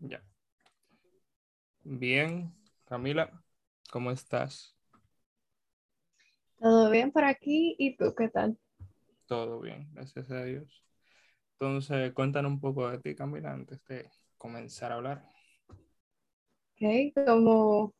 Ya. 0.00 0.22
Bien, 1.84 2.54
Camila, 2.86 3.42
¿cómo 3.90 4.10
estás? 4.10 4.74
Todo 6.58 6.90
bien 6.90 7.10
por 7.10 7.24
aquí 7.24 7.74
y 7.78 7.96
tú, 7.96 8.14
¿qué 8.16 8.28
tal? 8.28 8.56
Todo 9.26 9.60
bien, 9.60 9.88
gracias 9.92 10.30
a 10.30 10.44
Dios. 10.44 10.84
Entonces, 11.52 12.12
cuéntanos 12.14 12.52
un 12.52 12.60
poco 12.60 12.90
de 12.90 12.98
ti, 12.98 13.14
Camila, 13.14 13.52
antes 13.52 13.84
de 13.86 14.10
comenzar 14.38 14.92
a 14.92 14.96
hablar. 14.96 15.24
Ok, 16.76 17.12
como, 17.26 17.94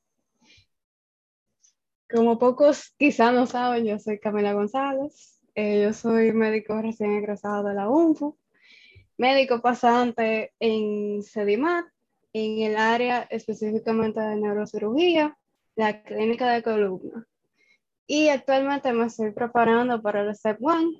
como 2.10 2.38
pocos 2.38 2.94
quizá 2.98 3.32
no 3.32 3.46
saben, 3.46 3.84
yo 3.84 3.98
soy 3.98 4.18
Camila 4.18 4.52
González. 4.54 5.40
Eh, 5.54 5.82
yo 5.82 5.92
soy 5.92 6.32
médico 6.32 6.80
recién 6.80 7.12
egresado 7.12 7.64
de 7.64 7.74
la 7.74 7.88
UNFU, 7.90 8.38
médico 9.20 9.60
pasante 9.60 10.54
en 10.58 11.22
CEDIMAT, 11.22 11.84
en 12.32 12.62
el 12.62 12.76
área 12.76 13.24
específicamente 13.24 14.18
de 14.18 14.36
neurocirugía, 14.36 15.36
la 15.76 16.02
clínica 16.02 16.50
de 16.50 16.62
columna. 16.62 17.26
Y 18.06 18.28
actualmente 18.28 18.90
me 18.94 19.06
estoy 19.06 19.32
preparando 19.32 20.00
para 20.00 20.22
el 20.22 20.34
STEP 20.34 20.56
1, 20.60 20.96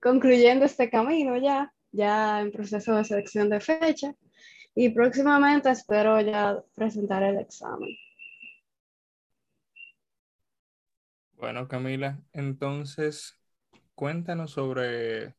concluyendo 0.00 0.66
este 0.66 0.90
camino 0.90 1.38
ya, 1.38 1.72
ya 1.92 2.42
en 2.42 2.52
proceso 2.52 2.94
de 2.94 3.04
selección 3.04 3.48
de 3.48 3.60
fecha. 3.60 4.14
Y 4.74 4.90
próximamente 4.90 5.70
espero 5.70 6.20
ya 6.20 6.62
presentar 6.74 7.22
el 7.22 7.38
examen. 7.38 7.88
Bueno, 11.38 11.66
Camila, 11.68 12.20
entonces 12.34 13.38
cuéntanos 13.94 14.50
sobre 14.50 15.34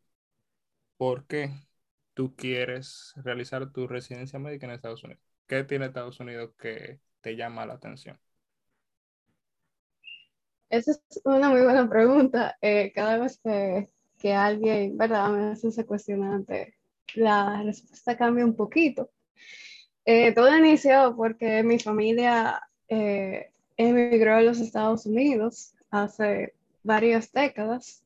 por 0.97 1.25
qué 1.27 1.51
tú 2.13 2.35
quieres 2.35 3.13
realizar 3.17 3.71
tu 3.71 3.87
residencia 3.87 4.39
médica 4.39 4.65
en 4.65 4.73
Estados 4.73 5.03
Unidos. 5.03 5.23
¿Qué 5.47 5.63
tiene 5.63 5.85
Estados 5.85 6.19
Unidos 6.19 6.51
que 6.57 6.99
te 7.21 7.35
llama 7.35 7.65
la 7.65 7.75
atención? 7.75 8.19
Esa 10.69 10.91
es 10.91 11.21
una 11.23 11.49
muy 11.49 11.61
buena 11.61 11.87
pregunta. 11.87 12.57
Eh, 12.61 12.91
cada 12.93 13.17
vez 13.17 13.39
que, 13.43 13.89
que, 14.17 14.33
alguien, 14.33 14.97
¿verdad?, 14.97 15.29
me 15.29 15.51
hace 15.51 15.67
ese 15.67 15.85
cuestionante, 15.85 16.75
la 17.13 17.61
respuesta 17.63 18.17
cambia 18.17 18.45
un 18.45 18.55
poquito. 18.55 19.11
Eh, 20.05 20.33
todo 20.33 20.55
inició 20.55 21.15
porque 21.15 21.63
mi 21.63 21.79
familia 21.79 22.61
eh, 22.87 23.51
emigró 23.77 24.35
a 24.35 24.41
los 24.41 24.59
Estados 24.59 25.05
Unidos 25.05 25.73
hace 25.89 26.53
varias 26.83 27.31
décadas. 27.31 28.04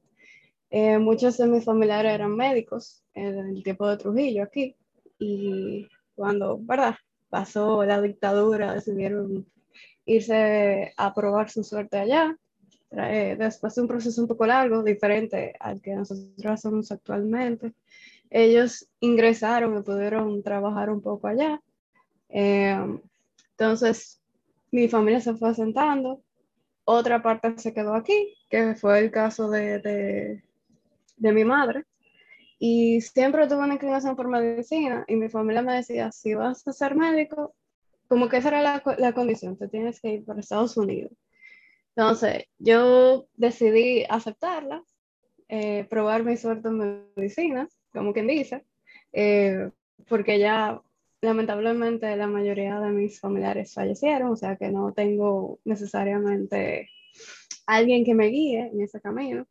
Eh, 0.70 1.00
muchos 1.00 1.38
de 1.38 1.48
mis 1.48 1.66
familiares 1.66 2.14
eran 2.14 2.36
médicos 2.36 3.03
en 3.14 3.38
el 3.38 3.64
tiempo 3.64 3.88
de 3.88 3.98
Trujillo 3.98 4.44
aquí 4.44 4.76
y 5.17 5.88
cuando, 6.16 6.59
¿verdad? 6.61 6.95
Pasó 7.30 7.84
la 7.86 8.02
dictadura, 8.02 8.73
decidieron 8.73 9.45
irse 10.06 10.94
a 10.98 11.14
probar 11.14 11.50
su 11.50 11.64
suerte 11.64 11.98
allá. 11.98 12.38
Eh, 12.92 13.36
después 13.38 13.76
de 13.76 13.81
un 13.81 13.88
proceso 13.88 14.22
un 14.22 14.28
poco 14.28 14.45
largo, 14.45 14.84
diferente 14.84 15.53
al 15.59 15.81
que 15.81 15.95
nosotros 15.95 16.45
hacemos 16.45 16.92
actualmente, 16.92 17.73
ellos 18.30 18.88
ingresaron 19.00 19.78
y 19.78 19.81
pudieron 19.81 20.42
trabajar 20.44 20.89
un 20.89 21.02
poco 21.02 21.28
allá. 21.28 21.61
Eh, 22.30 23.00
entonces, 23.52 24.22
mi 24.72 24.88
familia 24.88 25.22
se 25.22 25.36
fue 25.36 25.50
asentando 25.50 26.22
otra 26.92 27.22
parte 27.22 27.54
se 27.58 27.72
quedó 27.72 27.94
aquí, 27.94 28.36
que 28.50 28.73
fue 28.73 28.98
el 28.98 29.11
caso 29.11 29.48
de, 29.52 29.78
de, 29.78 30.44
de 31.20 31.31
mi 31.31 31.45
madre. 31.45 31.86
Y 32.58 33.02
siempre 33.02 33.48
tuve 33.48 33.59
una 33.64 33.75
inclinación 33.75 34.16
por 34.16 34.28
medicina 34.28 35.06
y 35.08 35.16
mi 35.16 35.30
familia 35.30 35.61
me 35.61 35.76
decía, 35.76 36.11
si 36.11 36.34
vas 36.34 36.67
a 36.67 36.73
ser 36.73 36.95
médico, 36.95 37.56
como 38.08 38.28
que 38.28 38.38
esa 38.38 38.50
era 38.50 38.61
la, 38.61 38.84
la 38.98 39.14
condición, 39.14 39.58
te 39.58 39.67
tienes 39.67 40.02
que 40.02 40.16
ir 40.16 40.26
para 40.26 40.39
Estados 40.39 40.76
Unidos. 40.76 41.14
Entonces, 41.95 42.45
yo 42.58 43.27
decidí 43.36 44.05
aceptarla, 44.10 44.83
eh, 45.48 45.86
probar 45.89 46.23
mi 46.23 46.38
suerte 46.38 46.70
en 46.70 47.05
medicina, 47.16 47.67
como 47.92 48.14
quien 48.14 48.27
dice, 48.27 48.65
eh, 49.14 49.71
porque 50.08 50.39
ya 50.39 50.82
lamentablemente 51.21 52.15
la 52.15 52.27
mayoría 52.27 52.80
de 52.80 52.92
mis 52.92 53.20
familiares 53.20 53.73
fallecieron, 53.73 54.32
o 54.32 54.36
sea 54.36 54.55
que 54.55 54.70
no 54.70 54.94
tengo 54.94 55.60
necesariamente 55.65 56.89
alguien 57.65 58.05
que 58.05 58.15
me 58.15 58.27
guíe 58.27 58.70
en 58.71 58.82
ese 58.82 59.02
camino. 59.02 59.45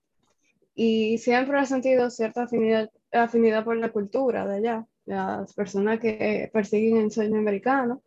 Y 0.80 1.18
siempre 1.18 1.60
he 1.60 1.66
sentido 1.66 2.08
cierta 2.08 2.44
afinidad, 2.44 2.88
afinidad 3.10 3.64
por 3.64 3.76
la 3.76 3.90
cultura 3.90 4.46
de 4.46 4.58
allá. 4.58 4.86
Las 5.06 5.52
personas 5.52 5.98
que 5.98 6.48
persiguen 6.52 6.98
el 6.98 7.10
sueño 7.10 7.36
americano, 7.36 8.00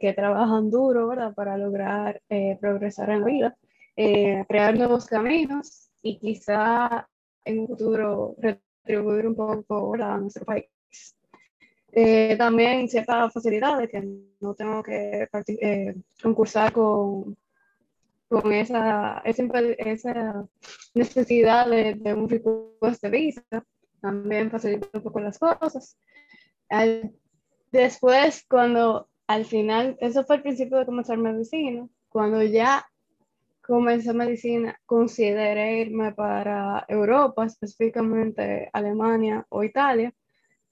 que 0.00 0.14
trabajan 0.14 0.70
duro, 0.70 1.08
¿verdad? 1.08 1.34
Para 1.34 1.58
lograr 1.58 2.22
eh, 2.30 2.56
progresar 2.58 3.10
en 3.10 3.20
la 3.20 3.26
vida, 3.26 3.56
eh, 3.96 4.46
crear 4.48 4.78
nuevos 4.78 5.04
caminos 5.04 5.90
y 6.00 6.18
quizá 6.18 7.06
en 7.44 7.58
un 7.58 7.66
futuro 7.66 8.34
retribuir 8.38 9.26
un 9.26 9.34
poco 9.34 9.94
a 10.02 10.16
nuestro 10.16 10.46
país. 10.46 10.70
Eh, 11.92 12.34
también 12.38 12.88
ciertas 12.88 13.30
facilidades 13.30 13.90
que 13.90 14.02
no 14.40 14.54
tengo 14.54 14.82
que 14.82 15.28
eh, 15.60 15.94
concursar 16.22 16.72
con, 16.72 17.36
con 18.40 18.52
esa, 18.52 19.22
esa, 19.24 20.46
necesidad 20.94 21.68
de, 21.68 21.94
de 21.94 22.14
un 22.14 22.28
request 22.28 23.02
de 23.02 23.10
visa. 23.10 23.42
También 24.00 24.50
facilita 24.50 24.88
un 24.92 25.02
poco 25.02 25.20
las 25.20 25.38
cosas. 25.38 25.98
después, 27.70 28.44
cuando 28.48 29.08
al 29.26 29.44
final, 29.44 29.96
eso 30.00 30.24
fue 30.24 30.36
el 30.36 30.42
principio 30.42 30.78
de 30.78 30.86
comenzar 30.86 31.16
medicina, 31.18 31.88
cuando 32.08 32.42
ya 32.42 32.86
comencé 33.62 34.12
medicina, 34.12 34.78
consideré 34.84 35.80
irme 35.80 36.12
para 36.12 36.84
Europa, 36.88 37.46
específicamente 37.46 38.68
Alemania 38.72 39.46
o 39.48 39.64
Italia 39.64 40.12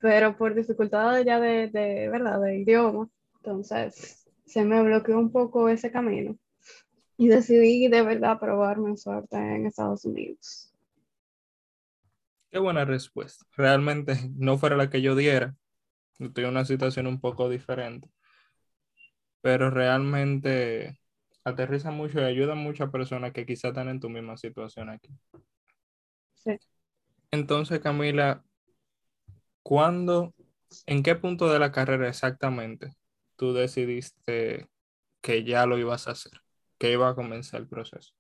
pero 0.03 0.37
por 0.37 0.55
dificultades 0.55 1.25
ya 1.25 1.39
de, 1.39 1.69
de, 1.69 2.09
¿verdad? 2.09 2.41
de 2.41 2.59
idioma, 2.59 3.09
entonces 3.37 4.29
se 4.45 4.65
me 4.65 4.83
bloqueó 4.83 5.17
un 5.17 5.31
poco 5.31 5.69
ese 5.69 5.93
camino 5.93 6.37
y 7.23 7.29
decidí 7.29 7.87
de 7.87 8.03
verdad 8.03 8.41
probar 8.41 8.79
mi 8.79 8.97
suerte 8.97 9.37
en 9.37 9.67
Estados 9.67 10.05
Unidos. 10.05 10.75
Qué 12.51 12.59
buena 12.59 12.85
respuesta. 12.85 13.47
Realmente 13.57 14.17
no 14.35 14.59
fuera 14.59 14.77
la 14.77 14.91
que 14.91 15.01
yo 15.01 15.15
diera. 15.15 15.55
Estoy 16.19 16.45
en 16.45 16.51
una 16.51 16.65
situación 16.65 17.07
un 17.07 17.21
poco 17.21 17.49
diferente. 17.49 18.11
Pero 19.41 19.71
realmente 19.71 20.99
aterriza 21.45 21.93
mucho 21.93 22.21
y 22.21 22.25
ayuda 22.25 22.53
a 22.53 22.57
muchas 22.57 22.91
personas 22.91 23.33
que 23.33 23.47
quizás 23.47 23.71
están 23.71 23.89
en 23.89 24.01
tu 24.01 24.11
misma 24.11 24.37
situación 24.37 24.91
aquí. 24.91 25.09
Sí. 26.35 26.59
Entonces, 27.31 27.79
Camila, 27.79 28.45
¿Cuándo, 29.63 30.35
en 30.87 31.05
qué 31.05 31.15
punto 31.15 31.49
de 31.49 31.61
la 31.61 31.71
carrera 31.71 32.09
exactamente 32.09 32.97
tú 33.37 33.53
decidiste 33.53 34.69
que 35.21 35.45
ya 35.45 35.67
lo 35.67 35.79
ibas 35.79 36.09
a 36.09 36.13
hacer, 36.13 36.42
que 36.83 36.91
iba 36.91 37.09
a 37.09 37.15
comenzar 37.15 37.61
el 37.61 37.69
proceso? 37.69 38.13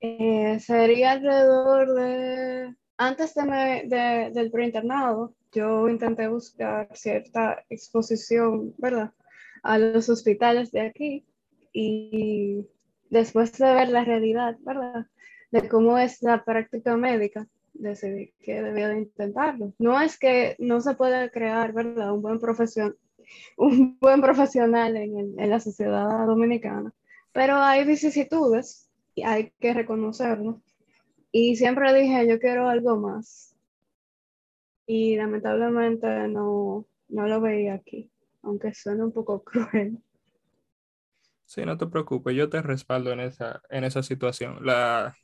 Eh, 0.00 0.60
sería 0.60 1.10
alrededor 1.10 1.92
de, 1.92 2.76
antes 2.96 3.34
de, 3.34 4.30
del 4.32 4.52
preinternado, 4.52 5.34
yo 5.50 5.88
intenté 5.88 6.28
buscar 6.28 6.88
cierta 6.94 7.64
exposición, 7.68 8.74
¿verdad? 8.78 9.12
A 9.64 9.76
los 9.76 10.08
hospitales 10.08 10.70
de 10.70 10.82
aquí 10.82 11.26
y 11.72 12.64
después 13.10 13.58
de 13.58 13.74
ver 13.74 13.88
la 13.88 14.04
realidad, 14.04 14.56
¿verdad? 14.60 15.06
De 15.50 15.68
cómo 15.68 15.98
es 15.98 16.22
la 16.22 16.44
práctica 16.44 16.96
médica, 16.96 17.48
decidí 17.72 18.32
que 18.38 18.62
debía 18.62 18.88
de 18.88 18.98
intentarlo. 18.98 19.72
No 19.80 20.00
es 20.00 20.16
que 20.16 20.54
no 20.60 20.80
se 20.80 20.94
pueda 20.94 21.28
crear, 21.30 21.72
¿verdad? 21.72 22.12
Un 22.12 22.22
buen 22.22 22.38
profesión, 22.38 22.96
un 23.56 23.98
buen 24.00 24.20
profesional 24.20 24.96
en, 24.96 25.38
en 25.38 25.50
la 25.50 25.60
sociedad 25.60 26.26
dominicana, 26.26 26.92
pero 27.32 27.56
hay 27.56 27.84
vicisitudes 27.84 28.90
y 29.14 29.22
hay 29.22 29.52
que 29.60 29.74
reconocerlo. 29.74 30.62
Y 31.32 31.56
siempre 31.56 31.92
dije, 31.92 32.28
yo 32.28 32.38
quiero 32.38 32.68
algo 32.68 32.96
más. 32.96 33.56
Y 34.86 35.16
lamentablemente 35.16 36.06
no, 36.28 36.86
no 37.08 37.26
lo 37.26 37.40
veía 37.40 37.74
aquí, 37.74 38.10
aunque 38.42 38.74
suena 38.74 39.04
un 39.04 39.12
poco 39.12 39.42
cruel. 39.44 39.98
Sí, 41.46 41.64
no 41.64 41.76
te 41.76 41.86
preocupes, 41.86 42.34
yo 42.34 42.48
te 42.48 42.62
respaldo 42.62 43.12
en 43.12 43.20
esa, 43.20 43.62
en 43.70 43.84
esa 43.84 44.02
situación. 44.02 44.64
La, 44.64 45.16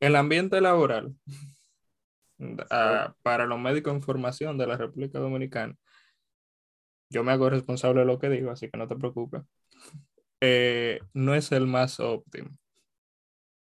el 0.00 0.16
ambiente 0.16 0.60
laboral 0.60 1.14
para 3.22 3.46
los 3.46 3.58
médicos 3.58 3.94
en 3.94 4.02
formación 4.02 4.58
de 4.58 4.66
la 4.66 4.76
República 4.76 5.18
Dominicana. 5.18 5.76
Yo 7.14 7.22
me 7.22 7.30
hago 7.30 7.48
responsable 7.48 8.00
de 8.00 8.06
lo 8.06 8.18
que 8.18 8.28
digo, 8.28 8.50
así 8.50 8.68
que 8.68 8.76
no 8.76 8.88
te 8.88 8.96
preocupes. 8.96 9.42
Eh, 10.40 10.98
no 11.12 11.36
es 11.36 11.52
el 11.52 11.68
más 11.68 12.00
óptimo, 12.00 12.50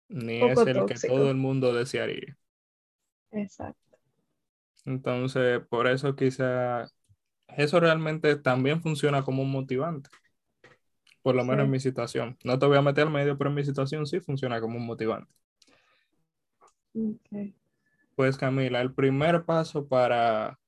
ni 0.10 0.42
es 0.42 0.58
el 0.58 0.86
que 0.86 0.96
todo 0.96 1.30
el 1.30 1.38
mundo 1.38 1.72
desearía. 1.72 2.36
Exacto. 3.32 3.80
Entonces, 4.86 5.62
por 5.70 5.86
eso 5.86 6.16
quizá 6.16 6.88
eso 7.48 7.80
realmente 7.80 8.36
también 8.38 8.82
funciona 8.82 9.24
como 9.24 9.44
un 9.44 9.52
motivante. 9.52 10.10
Por 11.22 11.36
lo 11.36 11.46
menos 11.46 11.66
en 11.66 11.72
mi 11.72 11.80
situación. 11.80 12.38
No 12.44 12.58
te 12.58 12.66
voy 12.66 12.78
a 12.78 12.82
meter 12.82 13.06
al 13.06 13.14
medio, 13.14 13.38
pero 13.38 13.52
en 13.52 13.56
mi 13.56 13.64
situación 13.64 14.08
sí 14.08 14.20
funciona 14.20 14.60
como 14.60 14.78
un 14.78 14.86
motivante. 14.86 15.32
Pues 18.16 18.36
Camila, 18.36 18.82
el 18.82 18.94
primer 18.94 19.46
paso 19.46 19.88
para, 19.88 20.60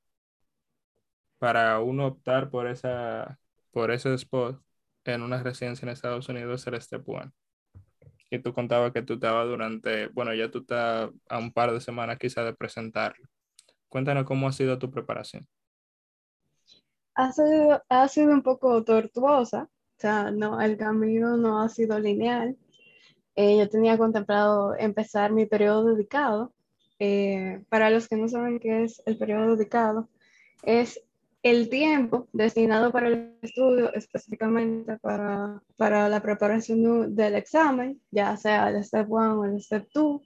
para 1.46 1.80
uno 1.80 2.08
optar 2.08 2.50
por, 2.50 2.66
esa, 2.66 3.38
por 3.70 3.92
ese 3.92 4.12
spot 4.16 4.60
en 5.04 5.22
una 5.22 5.44
residencia 5.44 5.86
en 5.86 5.92
Estados 5.92 6.28
Unidos 6.28 6.62
es 6.62 6.68
el 6.74 6.82
Step 6.82 7.08
One. 7.08 7.32
Y 8.32 8.40
tú 8.40 8.52
contabas 8.52 8.92
que 8.92 9.04
tú 9.04 9.14
estabas 9.14 9.46
durante, 9.46 10.08
bueno, 10.08 10.34
ya 10.34 10.50
tú 10.50 10.62
estás 10.62 11.12
a 11.30 11.38
un 11.38 11.54
par 11.54 11.72
de 11.72 11.82
semanas 11.82 12.18
quizá 12.18 12.44
de 12.44 12.56
presentarlo. 12.56 13.28
Cuéntanos 13.90 14.24
cómo 14.24 14.48
ha 14.48 14.54
sido 14.54 14.80
tu 14.80 14.90
preparación. 14.90 15.48
Ha 17.14 17.32
sido, 17.32 17.84
ha 17.90 18.08
sido 18.08 18.32
un 18.32 18.42
poco 18.42 18.84
tortuosa, 18.84 19.70
o 19.70 20.00
sea, 20.00 20.32
no, 20.32 20.60
el 20.60 20.78
camino 20.78 21.38
no 21.38 21.62
ha 21.62 21.70
sido 21.70 22.00
lineal. 22.00 22.58
Eh, 23.36 23.60
yo 23.60 23.70
tenía 23.70 24.00
contemplado 24.00 24.76
empezar 24.80 25.32
mi 25.32 25.46
periodo 25.46 25.94
dedicado. 25.94 26.56
Eh, 26.98 27.62
para 27.70 27.92
los 27.92 28.08
que 28.08 28.16
no 28.16 28.28
saben 28.28 28.58
qué 28.58 28.84
es 28.84 29.04
el 29.06 29.20
periodo 29.20 29.56
dedicado, 29.56 30.10
es 30.64 31.06
el 31.46 31.70
tiempo 31.70 32.28
destinado 32.34 32.92
para 32.92 33.08
el 33.08 33.38
estudio, 33.44 33.94
específicamente 33.94 34.98
para, 34.98 35.62
para 35.78 36.10
la 36.10 36.20
preparación 36.20 37.16
del 37.16 37.36
examen, 37.36 38.02
ya 38.10 38.36
sea 38.36 38.70
el 38.70 38.84
Step 38.84 39.06
1 39.08 39.40
o 39.40 39.46
el 39.46 39.62
Step 39.62 39.88
2, 39.94 40.22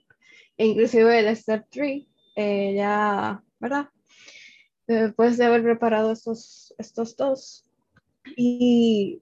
e 0.56 0.66
inclusive 0.66 1.18
el 1.18 1.36
Step 1.36 1.66
3, 1.68 2.06
eh, 2.36 2.74
ya, 2.74 3.42
¿verdad? 3.58 3.90
Después 4.86 5.36
de 5.36 5.44
haber 5.44 5.62
preparado 5.62 6.10
estos, 6.10 6.74
estos 6.78 7.14
dos. 7.18 7.66
Y 8.34 9.20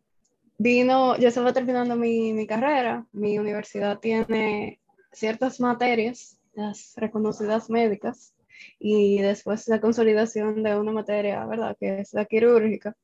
vino, 0.57 1.19
yo 1.19 1.27
estaba 1.27 1.53
terminando 1.53 1.97
mi, 1.97 2.33
mi 2.33 2.47
carrera, 2.47 3.09
mi 3.11 3.41
universidad 3.41 3.99
tiene 3.99 4.79
ciertas 5.11 5.59
materias, 5.59 6.39
las 6.55 6.93
reconocidas 6.95 7.69
médicas, 7.69 8.35
y 8.79 9.21
después 9.21 9.69
la 9.69 9.81
consolidación 9.81 10.63
de 10.63 10.77
una 10.77 10.93
materia, 10.93 11.45
¿verdad? 11.47 11.77
Que 11.79 12.01
es 12.01 12.13
la 12.15 12.25
quirúrgica, 12.25 12.95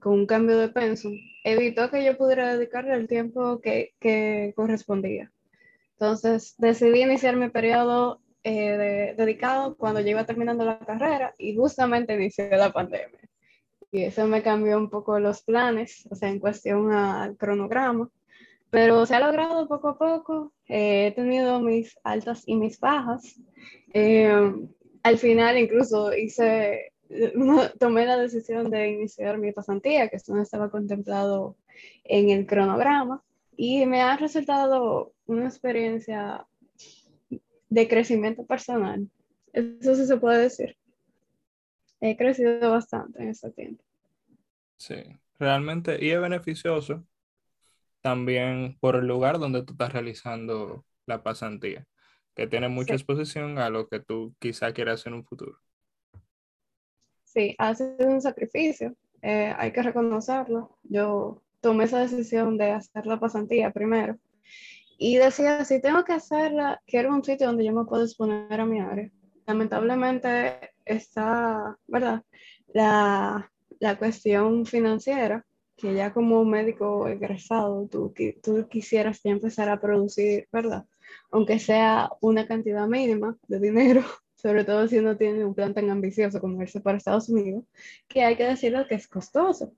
con 0.00 0.14
un 0.14 0.26
cambio 0.26 0.58
de 0.58 0.68
pensum, 0.68 1.14
evitó 1.44 1.90
que 1.90 2.04
yo 2.04 2.16
pudiera 2.16 2.56
dedicarle 2.56 2.94
el 2.94 3.06
tiempo 3.08 3.60
que, 3.60 3.94
que 4.00 4.52
correspondía. 4.56 5.32
Entonces 5.92 6.54
decidí 6.58 7.02
iniciar 7.02 7.36
mi 7.36 7.48
periodo 7.50 8.20
eh, 8.44 9.14
dedicado 9.16 9.76
cuando 9.76 10.00
yo 10.00 10.08
iba 10.08 10.26
terminando 10.26 10.64
la 10.64 10.80
carrera 10.80 11.32
y 11.38 11.54
justamente 11.54 12.14
inició 12.14 12.48
la 12.50 12.72
pandemia. 12.72 13.20
Y 13.92 14.02
eso 14.04 14.26
me 14.26 14.42
cambió 14.42 14.78
un 14.78 14.90
poco 14.90 15.20
los 15.20 15.42
planes, 15.42 16.08
o 16.10 16.16
sea, 16.16 16.30
en 16.30 16.40
cuestión 16.40 16.90
al 16.92 17.36
cronograma. 17.36 18.08
Pero 18.70 19.06
se 19.06 19.14
ha 19.14 19.20
logrado 19.20 19.68
poco 19.68 19.90
a 19.90 19.98
poco. 19.98 20.52
Eh, 20.66 21.08
he 21.08 21.12
tenido 21.12 21.60
mis 21.60 21.96
altas 22.02 22.42
y 22.46 22.56
mis 22.56 22.80
bajas. 22.80 23.38
Eh, 23.92 24.52
al 25.02 25.18
final 25.18 25.58
incluso 25.58 26.14
hice, 26.14 26.92
tomé 27.78 28.06
la 28.06 28.16
decisión 28.16 28.70
de 28.70 28.88
iniciar 28.88 29.38
mi 29.38 29.52
pasantía, 29.52 30.08
que 30.08 30.16
esto 30.16 30.34
no 30.34 30.42
estaba 30.42 30.70
contemplado 30.70 31.56
en 32.04 32.30
el 32.30 32.46
cronograma, 32.46 33.22
y 33.56 33.86
me 33.86 34.00
ha 34.00 34.16
resultado 34.16 35.12
una 35.26 35.46
experiencia 35.46 36.46
de 37.68 37.88
crecimiento 37.88 38.44
personal. 38.46 39.08
Eso 39.52 39.94
sí 39.94 40.06
se 40.06 40.16
puede 40.16 40.42
decir. 40.42 40.76
He 42.00 42.16
crecido 42.16 42.70
bastante 42.70 43.22
en 43.22 43.28
este 43.28 43.50
tiempo. 43.50 43.84
Sí, 44.76 44.96
realmente, 45.38 46.04
y 46.04 46.10
es 46.10 46.20
beneficioso 46.20 47.04
también 48.00 48.76
por 48.80 48.96
el 48.96 49.06
lugar 49.06 49.38
donde 49.38 49.62
tú 49.62 49.72
estás 49.74 49.92
realizando 49.92 50.84
la 51.06 51.22
pasantía 51.22 51.86
que 52.34 52.46
tiene 52.46 52.68
mucha 52.68 52.94
exposición 52.94 53.58
a 53.58 53.70
lo 53.70 53.88
que 53.88 54.00
tú 54.00 54.34
quizá 54.38 54.72
quieras 54.72 55.06
en 55.06 55.14
un 55.14 55.24
futuro. 55.24 55.58
Sí, 57.24 57.54
ha 57.58 57.74
sido 57.74 58.08
un 58.08 58.20
sacrificio, 58.20 58.94
eh, 59.22 59.54
hay 59.56 59.72
que 59.72 59.82
reconocerlo. 59.82 60.76
Yo 60.82 61.42
tomé 61.60 61.84
esa 61.84 62.00
decisión 62.00 62.58
de 62.58 62.72
hacer 62.72 63.06
la 63.06 63.18
pasantía 63.18 63.70
primero 63.70 64.18
y 64.98 65.16
decía, 65.16 65.64
si 65.64 65.80
tengo 65.80 66.04
que 66.04 66.12
hacerla, 66.12 66.82
quiero 66.86 67.14
un 67.14 67.24
sitio 67.24 67.46
donde 67.46 67.64
yo 67.64 67.72
me 67.72 67.84
pueda 67.84 68.04
exponer 68.04 68.60
a 68.60 68.66
mi 68.66 68.80
área. 68.80 69.10
Lamentablemente 69.46 70.74
está, 70.84 71.76
¿verdad? 71.86 72.22
La, 72.72 73.50
la 73.80 73.98
cuestión 73.98 74.64
financiera, 74.66 75.44
que 75.76 75.94
ya 75.94 76.12
como 76.12 76.44
médico 76.44 77.08
egresado, 77.08 77.88
tú, 77.88 78.14
tú 78.42 78.68
quisieras 78.68 79.20
ya 79.24 79.32
empezar 79.32 79.68
a 79.68 79.80
producir, 79.80 80.46
¿verdad? 80.52 80.84
Aunque 81.30 81.58
sea 81.58 82.10
una 82.20 82.46
cantidad 82.46 82.86
mínima 82.86 83.36
de 83.48 83.60
dinero, 83.60 84.02
sobre 84.34 84.64
todo 84.64 84.88
si 84.88 84.98
uno 84.98 85.16
tiene 85.16 85.44
un 85.44 85.54
plan 85.54 85.74
tan 85.74 85.90
ambicioso 85.90 86.40
como 86.40 86.62
irse 86.62 86.80
para 86.80 86.98
Estados 86.98 87.28
Unidos, 87.28 87.64
que 88.08 88.24
hay 88.24 88.36
que 88.36 88.44
decirlo 88.44 88.86
que 88.86 88.96
es 88.96 89.08
costoso. 89.08 89.72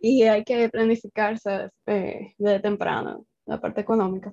Y 0.00 0.22
hay 0.24 0.44
que 0.44 0.68
planificarse 0.68 1.70
eh, 1.86 2.34
desde 2.38 2.60
temprano, 2.60 3.26
la 3.46 3.60
parte 3.60 3.80
económica. 3.80 4.32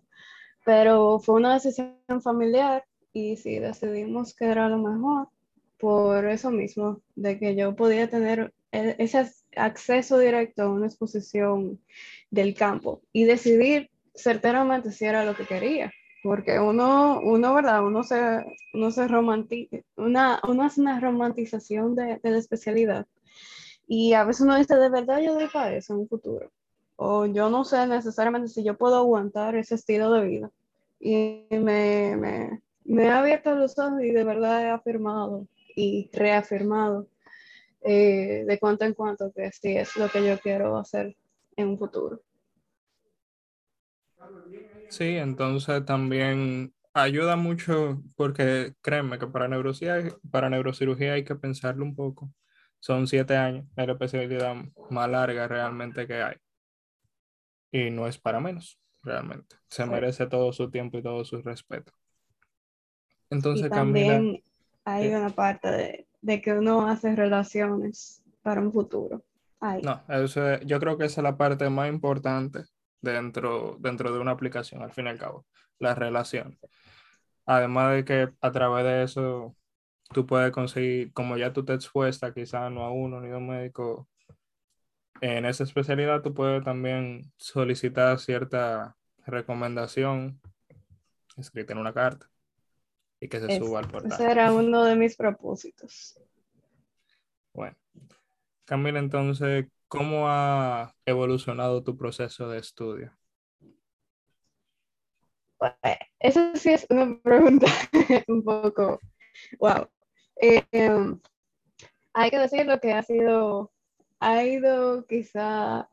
Pero 0.63 1.19
fue 1.19 1.35
una 1.35 1.55
decisión 1.55 2.21
familiar 2.21 2.83
y 3.13 3.37
sí 3.37 3.59
decidimos 3.59 4.35
que 4.35 4.45
era 4.45 4.67
lo 4.69 4.77
mejor 4.77 5.29
por 5.77 6.25
eso 6.25 6.51
mismo, 6.51 7.01
de 7.15 7.37
que 7.39 7.55
yo 7.55 7.75
podía 7.75 8.09
tener 8.09 8.53
e-, 8.71 8.95
ese 8.99 9.29
acceso 9.55 10.17
directo 10.17 10.63
a 10.63 10.69
una 10.71 10.87
exposición 10.87 11.79
del 12.29 12.53
campo 12.53 13.01
y 13.13 13.25
decidir 13.25 13.89
certeramente 14.13 14.91
si 14.91 15.05
era 15.05 15.25
lo 15.25 15.35
que 15.35 15.45
quería 15.45 15.91
porque 16.25 16.59
uno, 16.59 17.21
uno, 17.21 17.53
¿verdad? 17.53 17.85
Uno 17.85 18.03
se, 18.03 18.43
uno 18.73 18.89
se 18.89 19.07
romantiza, 19.07 19.77
una, 19.95 20.41
uno 20.47 20.63
hace 20.63 20.81
una 20.81 20.99
romantización 20.99 21.95
de, 21.95 22.19
de, 22.23 22.31
la 22.31 22.39
especialidad 22.39 23.05
y 23.87 24.13
a 24.13 24.23
veces 24.23 24.41
uno 24.41 24.57
dice, 24.57 24.75
de 24.75 24.89
verdad 24.89 25.19
yo 25.19 25.35
doy 25.35 25.47
para 25.53 25.75
eso 25.75 25.93
en 25.93 25.99
un 25.99 26.07
futuro, 26.07 26.51
o 26.95 27.27
yo 27.27 27.51
no 27.51 27.63
sé 27.63 27.85
necesariamente 27.85 28.47
si 28.47 28.63
yo 28.63 28.75
puedo 28.75 28.95
aguantar 28.97 29.55
ese 29.55 29.75
estilo 29.75 30.11
de 30.11 30.25
vida. 30.25 30.51
Y 30.99 31.45
me, 31.51 32.15
me, 32.17 32.61
me 32.85 33.03
he 33.03 33.09
abierto 33.09 33.53
los 33.53 33.77
ojos 33.77 34.01
y 34.01 34.09
de 34.09 34.23
verdad 34.23 34.63
he 34.63 34.69
afirmado 34.69 35.47
y 35.75 36.09
reafirmado 36.11 37.07
eh, 37.81 38.45
de 38.47 38.59
cuanto 38.59 38.85
en 38.85 38.95
cuanto 38.95 39.31
que 39.31 39.51
sí 39.51 39.77
es 39.77 39.95
lo 39.95 40.09
que 40.09 40.25
yo 40.25 40.39
quiero 40.39 40.75
hacer 40.77 41.15
en 41.55 41.67
un 41.67 41.77
futuro. 41.77 42.19
Sí, 44.89 45.17
entonces 45.17 45.85
también 45.85 46.73
ayuda 46.93 47.35
mucho 47.35 48.01
porque 48.15 48.73
créeme 48.81 49.19
que 49.19 49.27
para 49.27 49.47
neurocirugía, 49.47 50.15
para 50.31 50.49
neurocirugía 50.49 51.13
hay 51.13 51.23
que 51.23 51.35
pensarlo 51.35 51.83
un 51.83 51.95
poco. 51.95 52.31
Son 52.79 53.07
siete 53.07 53.35
años, 53.35 53.65
es 53.75 53.87
la 53.87 53.93
especialidad 53.93 54.55
más 54.89 55.09
larga 55.09 55.47
realmente 55.47 56.07
que 56.07 56.21
hay. 56.21 56.35
Y 57.71 57.89
no 57.89 58.07
es 58.07 58.17
para 58.17 58.39
menos, 58.39 58.79
realmente. 59.01 59.55
Se 59.67 59.85
merece 59.85 60.27
todo 60.27 60.53
su 60.53 60.69
tiempo 60.69 60.97
y 60.97 61.03
todo 61.03 61.25
su 61.25 61.41
respeto. 61.41 61.91
Entonces, 63.29 63.67
y 63.67 63.69
también 63.69 64.41
hay 64.85 65.07
una 65.13 65.29
parte 65.29 65.69
de, 65.69 66.07
de, 66.21 66.41
que 66.41 66.53
uno 66.53 66.87
hace 66.87 67.15
relaciones 67.15 68.23
para 68.43 68.61
un 68.61 68.71
futuro. 68.71 69.25
No, 69.81 70.03
eso, 70.09 70.59
yo 70.61 70.79
creo 70.79 70.97
que 70.97 71.05
esa 71.05 71.21
es 71.21 71.23
la 71.23 71.37
parte 71.37 71.69
más 71.69 71.89
importante 71.89 72.65
dentro, 73.13 73.77
dentro 73.79 74.11
de 74.11 74.19
una 74.19 74.31
aplicación, 74.31 74.81
al 74.81 74.91
fin 74.91 75.05
y 75.05 75.09
al 75.09 75.17
cabo, 75.17 75.45
la 75.79 75.95
relación. 75.95 76.59
Además 77.45 77.93
de 77.93 78.05
que 78.05 78.33
a 78.41 78.51
través 78.51 78.83
de 78.85 79.03
eso 79.03 79.55
tú 80.13 80.25
puedes 80.25 80.51
conseguir, 80.51 81.13
como 81.13 81.37
ya 81.37 81.53
tú 81.53 81.63
te 81.63 81.73
expuesta 81.73 82.33
quizás 82.33 82.71
no 82.71 82.83
a 82.83 82.91
uno 82.91 83.21
ni 83.21 83.31
a 83.31 83.37
un 83.37 83.47
médico, 83.47 84.07
en 85.21 85.45
esa 85.45 85.63
especialidad 85.63 86.21
tú 86.21 86.33
puedes 86.33 86.63
también 86.63 87.31
solicitar 87.37 88.19
cierta 88.19 88.97
recomendación 89.25 90.41
escrita 91.37 91.73
en 91.73 91.79
una 91.79 91.93
carta 91.93 92.29
y 93.19 93.27
que 93.27 93.39
se 93.39 93.57
suba 93.57 93.79
al 93.79 93.87
portal. 93.87 94.11
Ese 94.11 94.29
era 94.29 94.51
uno 94.51 94.83
de 94.83 94.95
mis 94.95 95.15
propósitos. 95.15 96.19
Bueno, 97.53 97.75
Camila, 98.65 98.99
entonces, 98.99 99.67
¿Cómo 99.87 100.27
ha 100.27 100.93
evolucionado 101.05 101.83
tu 101.83 101.95
proceso 101.95 102.49
de 102.49 102.59
estudio? 102.59 103.15
Pues, 105.57 105.73
eso 106.19 106.55
sí 106.55 106.73
es 106.73 106.85
una 106.89 107.17
pregunta 107.21 107.67
un 108.27 108.43
poco, 108.43 108.99
wow. 109.59 109.87
Eh, 110.41 110.63
hay 112.13 112.29
que 112.29 112.39
decirlo 112.39 112.79
que 112.79 112.93
ha 112.93 113.03
sido, 113.03 113.71
ha 114.19 114.43
ido 114.43 115.05
quizá 115.05 115.89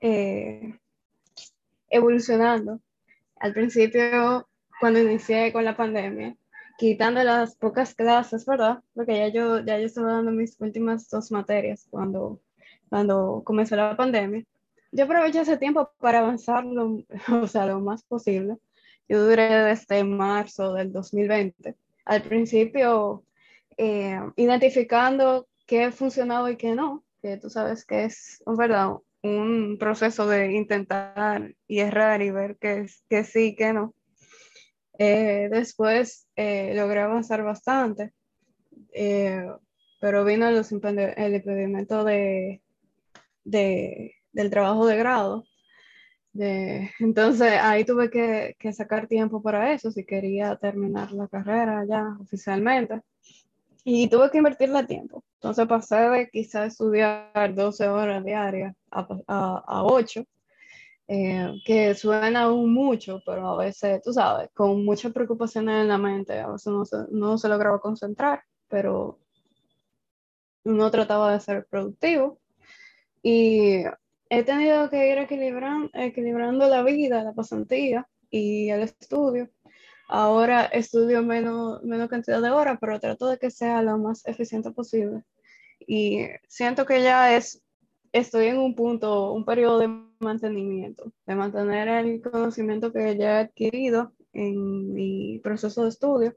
eh, 0.00 0.78
evolucionando. 1.90 2.80
Al 3.36 3.52
principio, 3.52 4.48
cuando 4.80 5.00
inicié 5.00 5.52
con 5.52 5.64
la 5.64 5.76
pandemia, 5.76 6.36
quitando 6.78 7.22
las 7.22 7.56
pocas 7.56 7.94
clases, 7.94 8.44
¿verdad? 8.46 8.82
Porque 8.94 9.16
ya 9.16 9.28
yo, 9.28 9.64
ya 9.64 9.78
yo 9.78 9.86
estaba 9.86 10.12
dando 10.12 10.32
mis 10.32 10.60
últimas 10.60 11.08
dos 11.08 11.30
materias 11.30 11.86
cuando, 11.90 12.40
cuando 12.92 13.40
comenzó 13.42 13.74
la 13.74 13.96
pandemia. 13.96 14.44
Yo 14.92 15.04
aproveché 15.04 15.40
ese 15.40 15.56
tiempo 15.56 15.90
para 15.98 16.18
avanzar 16.18 16.62
lo, 16.66 17.02
o 17.42 17.46
sea, 17.46 17.64
lo 17.64 17.80
más 17.80 18.02
posible. 18.02 18.58
Yo 19.08 19.24
duré 19.24 19.48
desde 19.48 20.04
marzo 20.04 20.74
del 20.74 20.92
2020. 20.92 21.74
Al 22.04 22.22
principio, 22.22 23.24
eh, 23.78 24.20
identificando 24.36 25.48
qué 25.66 25.90
funcionaba 25.90 26.50
y 26.50 26.56
qué 26.56 26.74
no, 26.74 27.02
que 27.22 27.38
tú 27.38 27.48
sabes 27.48 27.86
que 27.86 28.04
es, 28.04 28.42
¿verdad? 28.44 28.96
Un 29.22 29.78
proceso 29.80 30.26
de 30.26 30.52
intentar 30.52 31.54
y 31.66 31.78
errar 31.78 32.20
y 32.20 32.30
ver 32.30 32.58
que, 32.58 32.88
que 33.08 33.24
sí, 33.24 33.56
que 33.56 33.72
no. 33.72 33.94
Eh, 34.98 35.48
después 35.50 36.28
eh, 36.36 36.74
logré 36.74 37.00
avanzar 37.00 37.42
bastante, 37.42 38.12
eh, 38.92 39.46
pero 40.02 40.24
vino 40.24 40.48
el, 40.48 40.56
el 41.16 41.34
impedimento 41.36 42.04
de, 42.04 42.61
de, 43.44 44.14
del 44.32 44.50
trabajo 44.50 44.86
de 44.86 44.96
grado. 44.96 45.44
De, 46.32 46.90
entonces 47.00 47.52
ahí 47.60 47.84
tuve 47.84 48.10
que, 48.10 48.56
que, 48.58 48.72
sacar 48.72 49.06
tiempo 49.06 49.42
para 49.42 49.72
eso 49.72 49.90
si 49.90 50.04
quería 50.04 50.56
terminar 50.56 51.12
la 51.12 51.28
carrera 51.28 51.84
ya 51.88 52.16
oficialmente. 52.20 53.00
Y 53.84 54.08
tuve 54.08 54.30
que 54.30 54.38
invertirle 54.38 54.84
tiempo. 54.84 55.24
Entonces 55.34 55.66
pasé 55.66 55.96
de 55.96 56.28
quizás 56.30 56.72
estudiar 56.72 57.54
12 57.54 57.88
horas 57.88 58.24
diarias 58.24 58.74
a, 58.90 59.06
a, 59.26 59.64
a 59.66 59.84
8 59.84 60.24
eh, 61.08 61.60
que 61.64 61.94
suena 61.94 62.44
aún 62.44 62.72
mucho, 62.72 63.20
pero 63.26 63.48
a 63.48 63.56
veces, 63.56 64.00
tú 64.02 64.12
sabes, 64.12 64.48
con 64.54 64.84
muchas 64.84 65.12
preocupaciones 65.12 65.82
en 65.82 65.88
la 65.88 65.98
mente, 65.98 66.40
a 66.40 66.48
veces 66.48 66.72
no 66.72 66.84
se, 66.84 66.96
no 67.10 67.36
se 67.36 67.48
lograba 67.48 67.80
concentrar, 67.80 68.42
pero 68.68 69.18
uno 70.64 70.90
trataba 70.90 71.32
de 71.32 71.40
ser 71.40 71.66
productivo. 71.66 72.40
Y 73.22 73.84
he 74.28 74.42
tenido 74.44 74.90
que 74.90 75.10
ir 75.10 75.18
equilibrando, 75.18 75.90
equilibrando 75.94 76.68
la 76.68 76.82
vida, 76.82 77.22
la 77.22 77.32
pasantía 77.32 78.08
y 78.30 78.70
el 78.70 78.82
estudio. 78.82 79.50
Ahora 80.08 80.64
estudio 80.66 81.22
menos, 81.22 81.82
menos 81.84 82.08
cantidad 82.08 82.42
de 82.42 82.50
horas, 82.50 82.78
pero 82.80 83.00
trato 83.00 83.28
de 83.28 83.38
que 83.38 83.50
sea 83.50 83.82
lo 83.82 83.98
más 83.98 84.26
eficiente 84.26 84.70
posible. 84.72 85.22
Y 85.86 86.26
siento 86.48 86.84
que 86.84 87.02
ya 87.02 87.34
es 87.36 87.62
estoy 88.12 88.46
en 88.48 88.58
un 88.58 88.74
punto, 88.74 89.32
un 89.32 89.44
periodo 89.44 89.78
de 89.78 89.88
mantenimiento, 90.20 91.12
de 91.26 91.34
mantener 91.34 91.88
el 91.88 92.20
conocimiento 92.20 92.92
que 92.92 93.16
ya 93.16 93.40
he 93.40 93.44
adquirido 93.44 94.12
en 94.32 94.92
mi 94.92 95.40
proceso 95.42 95.82
de 95.82 95.88
estudio 95.88 96.36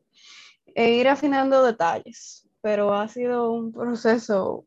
e 0.74 0.94
ir 0.96 1.08
afinando 1.08 1.64
detalles, 1.64 2.48
pero 2.62 2.94
ha 2.94 3.08
sido 3.08 3.52
un 3.52 3.72
proceso 3.72 4.66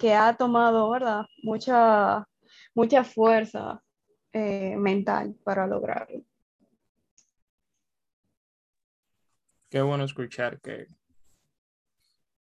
que 0.00 0.14
ha 0.14 0.34
tomado, 0.34 0.90
¿verdad? 0.90 1.26
Mucha, 1.42 2.26
mucha 2.74 3.04
fuerza 3.04 3.82
eh, 4.32 4.74
mental 4.78 5.36
para 5.44 5.66
lograrlo. 5.66 6.22
Qué 9.68 9.82
bueno 9.82 10.04
escuchar 10.04 10.58
que, 10.60 10.86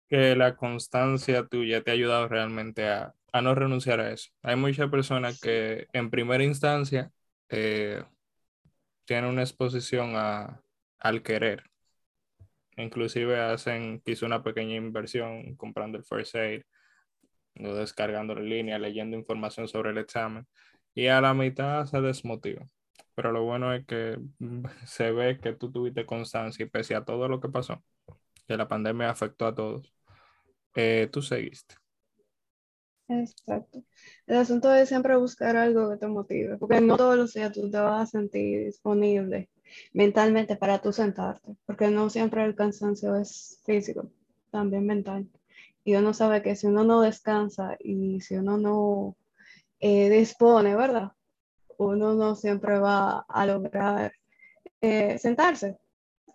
que 0.10 0.36
la 0.36 0.58
constancia 0.58 1.48
tuya 1.48 1.82
te 1.82 1.92
ha 1.92 1.94
ayudado 1.94 2.28
realmente 2.28 2.90
a, 2.90 3.16
a 3.32 3.42
no 3.42 3.56
renunciar 3.56 4.02
a 4.02 4.12
eso. 4.12 4.30
Hay 4.44 4.58
muchas 4.58 4.92
personas 4.92 5.40
que 5.40 5.88
en 5.94 6.12
primera 6.12 6.44
instancia 6.44 7.10
eh, 7.50 8.04
tienen 9.06 9.30
una 9.30 9.44
exposición 9.44 10.12
a, 10.16 10.62
al 11.00 11.24
querer. 11.24 11.64
Inclusive 12.76 13.40
hacen 13.40 14.02
quizá 14.02 14.26
una 14.26 14.44
pequeña 14.44 14.76
inversión 14.76 15.56
comprando 15.56 15.98
el 15.98 16.04
first 16.04 16.36
aid, 16.36 16.62
descargando 17.56 18.34
en 18.34 18.50
línea, 18.50 18.80
leyendo 18.80 19.18
información 19.18 19.68
sobre 19.68 19.92
el 19.92 19.98
examen, 19.98 20.48
y 20.94 21.08
a 21.08 21.22
la 21.22 21.34
mitad 21.34 21.86
se 21.86 22.02
desmotiva. 22.02 22.68
Pero 23.16 23.32
lo 23.32 23.44
bueno 23.44 23.74
es 23.74 23.86
que 23.86 24.18
se 24.86 25.12
ve 25.12 25.40
que 25.40 25.54
tú 25.54 25.72
tuviste 25.72 26.06
constancia 26.06 26.66
y 26.66 26.70
pese 26.70 26.96
a 26.96 27.06
todo 27.06 27.28
lo 27.28 27.40
que 27.40 27.50
pasó, 27.50 27.84
que 28.48 28.58
la 28.58 28.68
pandemia 28.68 29.10
afectó 29.10 29.48
a 29.48 29.56
todos, 29.56 29.94
eh, 30.76 31.10
tú 31.12 31.22
seguiste. 31.22 31.76
Exacto. 33.08 33.84
El 34.26 34.38
asunto 34.38 34.74
es 34.74 34.90
siempre 34.90 35.16
buscar 35.16 35.56
algo 35.56 35.92
que 35.92 35.98
te 35.98 36.08
motive, 36.08 36.58
porque 36.58 36.82
no 36.82 36.98
todos 36.98 37.16
los 37.16 37.34
días 37.34 37.52
tú 37.54 37.70
te 37.70 37.78
vas 37.78 38.02
a 38.02 38.12
sentir 38.20 38.66
disponible 38.66 39.50
mentalmente 39.94 40.56
para 40.56 40.82
tú 40.82 40.92
sentarte, 40.92 41.56
porque 41.66 41.90
no 41.90 42.10
siempre 42.10 42.44
el 42.46 42.56
cansancio 42.56 43.16
es 43.16 43.62
físico, 43.66 44.10
también 44.52 44.86
mental. 44.86 45.28
Y 45.86 45.96
uno 45.96 46.14
sabe 46.14 46.42
que 46.42 46.58
si 46.58 46.68
uno 46.68 46.84
no 46.84 47.02
descansa 47.02 47.78
y 47.80 48.20
si 48.20 48.36
uno 48.36 48.58
no 48.58 49.16
eh, 49.80 50.10
dispone, 50.10 50.76
¿verdad? 50.76 51.12
Uno 51.78 52.16
no 52.16 52.36
siempre 52.36 52.80
va 52.80 53.20
a 53.30 53.46
lograr 53.46 54.12
eh, 54.82 55.18
sentarse 55.20 55.78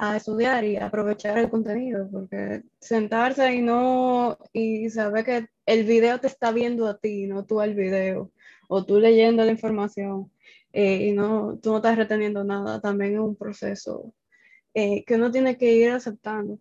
a 0.02 0.16
estudiar 0.16 0.64
y 0.64 0.78
aprovechar 0.78 1.37
el 1.37 1.50
contenido, 1.50 2.09
porque 2.11 2.62
sentarse 2.80 3.54
y 3.54 3.61
no, 3.61 4.38
y 4.50 4.88
saber 4.88 5.25
que 5.26 5.47
el 5.66 5.85
video 5.85 6.19
te 6.19 6.26
está 6.26 6.52
viendo 6.52 6.88
a 6.88 6.97
ti, 6.97 7.26
no 7.26 7.45
tú 7.45 7.61
al 7.61 7.75
video, 7.75 8.33
o 8.69 8.87
tú 8.87 8.99
leyendo 8.99 9.45
la 9.45 9.50
información 9.50 10.33
eh, 10.73 11.09
y 11.09 11.12
no, 11.12 11.59
tú 11.62 11.71
no 11.73 11.76
estás 11.76 11.99
reteniendo 11.99 12.45
nada, 12.45 12.80
también 12.80 13.14
es 13.14 13.21
un 13.21 13.37
proceso 13.37 14.14
eh, 14.73 15.04
que 15.04 15.16
uno 15.16 15.30
tiene 15.30 15.59
que 15.59 15.75
ir 15.75 15.90
aceptando, 15.90 16.59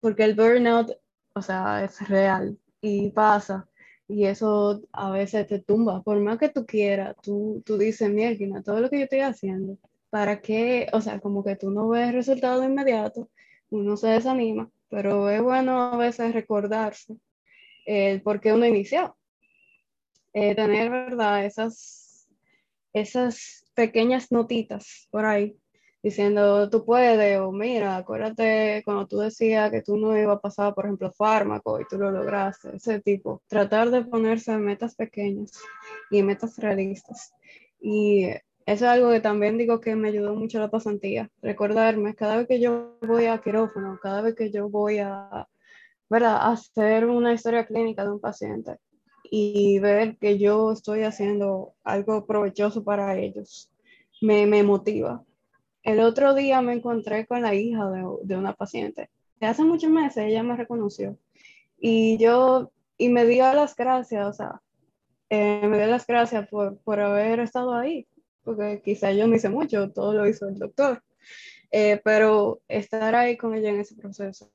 porque 0.00 0.24
el 0.24 0.34
burnout, 0.34 0.90
o 1.34 1.42
sea, 1.42 1.84
es 1.84 2.08
real 2.08 2.58
y 2.80 3.10
pasa. 3.10 3.68
Y 4.08 4.26
eso 4.26 4.82
a 4.92 5.10
veces 5.10 5.46
te 5.46 5.60
tumba, 5.60 6.02
por 6.02 6.20
más 6.20 6.38
que 6.38 6.48
tú 6.50 6.66
quieras, 6.66 7.16
tú, 7.22 7.62
tú 7.64 7.78
dices, 7.78 8.10
mierda, 8.10 8.62
todo 8.62 8.80
lo 8.80 8.90
que 8.90 8.98
yo 8.98 9.04
estoy 9.04 9.20
haciendo, 9.20 9.78
para 10.10 10.40
que, 10.40 10.88
o 10.92 11.00
sea, 11.00 11.20
como 11.20 11.42
que 11.44 11.56
tú 11.56 11.70
no 11.70 11.88
ves 11.88 12.12
resultado 12.12 12.64
inmediato, 12.64 13.30
uno 13.70 13.96
se 13.96 14.08
desanima, 14.08 14.70
pero 14.88 15.30
es 15.30 15.40
bueno 15.42 15.80
a 15.94 15.96
veces 15.96 16.34
recordarse 16.34 17.16
el 17.86 18.22
por 18.22 18.40
qué 18.40 18.52
uno 18.52 18.66
inició. 18.66 19.16
Eh, 20.34 20.54
tener, 20.54 20.90
¿verdad? 20.90 21.44
Esas, 21.44 22.28
esas 22.92 23.64
pequeñas 23.74 24.32
notitas 24.32 25.08
por 25.10 25.24
ahí 25.24 25.56
diciendo 26.02 26.68
tú 26.68 26.84
puedes 26.84 27.38
o 27.40 27.52
mira, 27.52 27.96
acuérdate 27.96 28.82
cuando 28.84 29.06
tú 29.06 29.18
decías 29.18 29.70
que 29.70 29.82
tú 29.82 29.96
no 29.96 30.18
ibas 30.18 30.36
a 30.36 30.40
pasar, 30.40 30.74
por 30.74 30.86
ejemplo, 30.86 31.12
fármaco 31.12 31.80
y 31.80 31.84
tú 31.88 31.98
lo 31.98 32.10
lograste, 32.10 32.76
ese 32.76 33.00
tipo. 33.00 33.42
Tratar 33.46 33.90
de 33.90 34.04
ponerse 34.04 34.56
metas 34.58 34.94
pequeñas 34.94 35.52
y 36.10 36.22
metas 36.22 36.58
realistas. 36.58 37.32
Y 37.80 38.26
eso 38.66 38.84
es 38.84 38.90
algo 38.90 39.10
que 39.10 39.20
también 39.20 39.58
digo 39.58 39.80
que 39.80 39.94
me 39.94 40.08
ayudó 40.08 40.34
mucho 40.34 40.58
la 40.58 40.70
pasantía. 40.70 41.30
Recordarme, 41.40 42.14
cada 42.14 42.36
vez 42.36 42.48
que 42.48 42.60
yo 42.60 42.96
voy 43.02 43.26
a 43.26 43.38
quirófano, 43.38 43.98
cada 44.02 44.22
vez 44.22 44.34
que 44.34 44.50
yo 44.50 44.68
voy 44.68 44.98
a, 44.98 45.48
¿verdad? 46.10 46.38
hacer 46.52 47.06
una 47.06 47.32
historia 47.32 47.66
clínica 47.66 48.04
de 48.04 48.12
un 48.12 48.20
paciente 48.20 48.78
y 49.24 49.78
ver 49.78 50.18
que 50.18 50.38
yo 50.38 50.72
estoy 50.72 51.02
haciendo 51.02 51.74
algo 51.84 52.26
provechoso 52.26 52.84
para 52.84 53.16
ellos, 53.16 53.70
me, 54.20 54.46
me 54.46 54.62
motiva. 54.62 55.24
El 55.82 56.00
otro 56.00 56.34
día 56.34 56.60
me 56.60 56.74
encontré 56.74 57.26
con 57.26 57.42
la 57.42 57.54
hija 57.54 57.90
de, 57.90 58.04
de 58.22 58.36
una 58.36 58.54
paciente. 58.54 59.10
De 59.40 59.46
hace 59.46 59.64
muchos 59.64 59.90
meses 59.90 60.24
ella 60.24 60.42
me 60.42 60.56
reconoció 60.56 61.18
y 61.84 62.16
yo, 62.18 62.70
y 62.96 63.08
me 63.08 63.26
dio 63.26 63.52
las 63.52 63.74
gracias, 63.74 64.24
o 64.24 64.32
sea, 64.32 64.62
eh, 65.28 65.66
me 65.66 65.78
dio 65.78 65.88
las 65.88 66.06
gracias 66.06 66.48
por, 66.48 66.78
por 66.78 67.00
haber 67.00 67.40
estado 67.40 67.74
ahí, 67.74 68.06
porque 68.44 68.80
quizá 68.84 69.10
yo 69.12 69.26
no 69.26 69.34
hice 69.34 69.48
mucho, 69.48 69.90
todo 69.90 70.14
lo 70.14 70.28
hizo 70.28 70.48
el 70.48 70.58
doctor, 70.60 71.02
eh, 71.72 72.00
pero 72.04 72.62
estar 72.68 73.16
ahí 73.16 73.36
con 73.36 73.54
ella 73.54 73.70
en 73.70 73.80
ese 73.80 73.96
proceso 73.96 74.52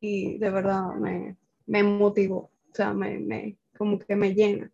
y 0.00 0.36
de 0.36 0.50
verdad 0.50 0.94
me, 0.96 1.38
me 1.66 1.82
motivó, 1.82 2.50
o 2.70 2.74
sea, 2.74 2.92
me, 2.92 3.18
me, 3.18 3.56
como 3.76 3.98
que 3.98 4.14
me 4.14 4.34
llena 4.34 4.70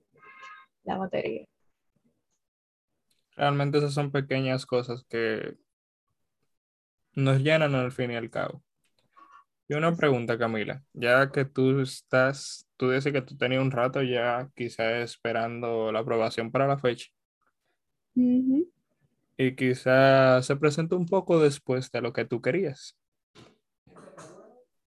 la 0.83 0.99
batería. 0.99 1.47
Realmente 3.37 3.79
esas 3.79 3.95
son 3.95 4.11
pequeñas 4.11 4.65
cosas 4.67 5.05
que 5.09 5.57
nos 7.15 7.41
llenan 7.41 7.75
al 7.75 7.93
fin 7.93 8.11
y 8.11 8.17
al 8.17 8.31
cabo. 8.31 8.63
Y 9.67 9.75
una 9.75 9.97
pregunta, 9.97 10.37
Camila, 10.39 10.85
ya 10.93 11.33
que 11.33 11.45
tú 11.45 11.81
estás, 11.81 12.69
tú 12.77 12.91
dices 12.91 13.13
que 13.13 13.23
tú 13.23 13.37
tenías 13.37 13.63
un 13.63 13.71
rato 13.71 14.03
ya 14.03 14.51
quizás 14.55 15.03
esperando 15.03 15.91
la 15.91 16.01
aprobación 16.01 16.51
para 16.51 16.67
la 16.67 16.79
fecha. 16.79 17.09
Y 19.37 19.57
quizás 19.57 20.47
se 20.47 20.57
presentó 20.57 20.97
un 20.97 21.07
poco 21.07 21.41
después 21.41 21.91
de 21.91 22.03
lo 22.03 22.13
que 22.13 22.25
tú 22.25 22.43
querías. 22.43 22.97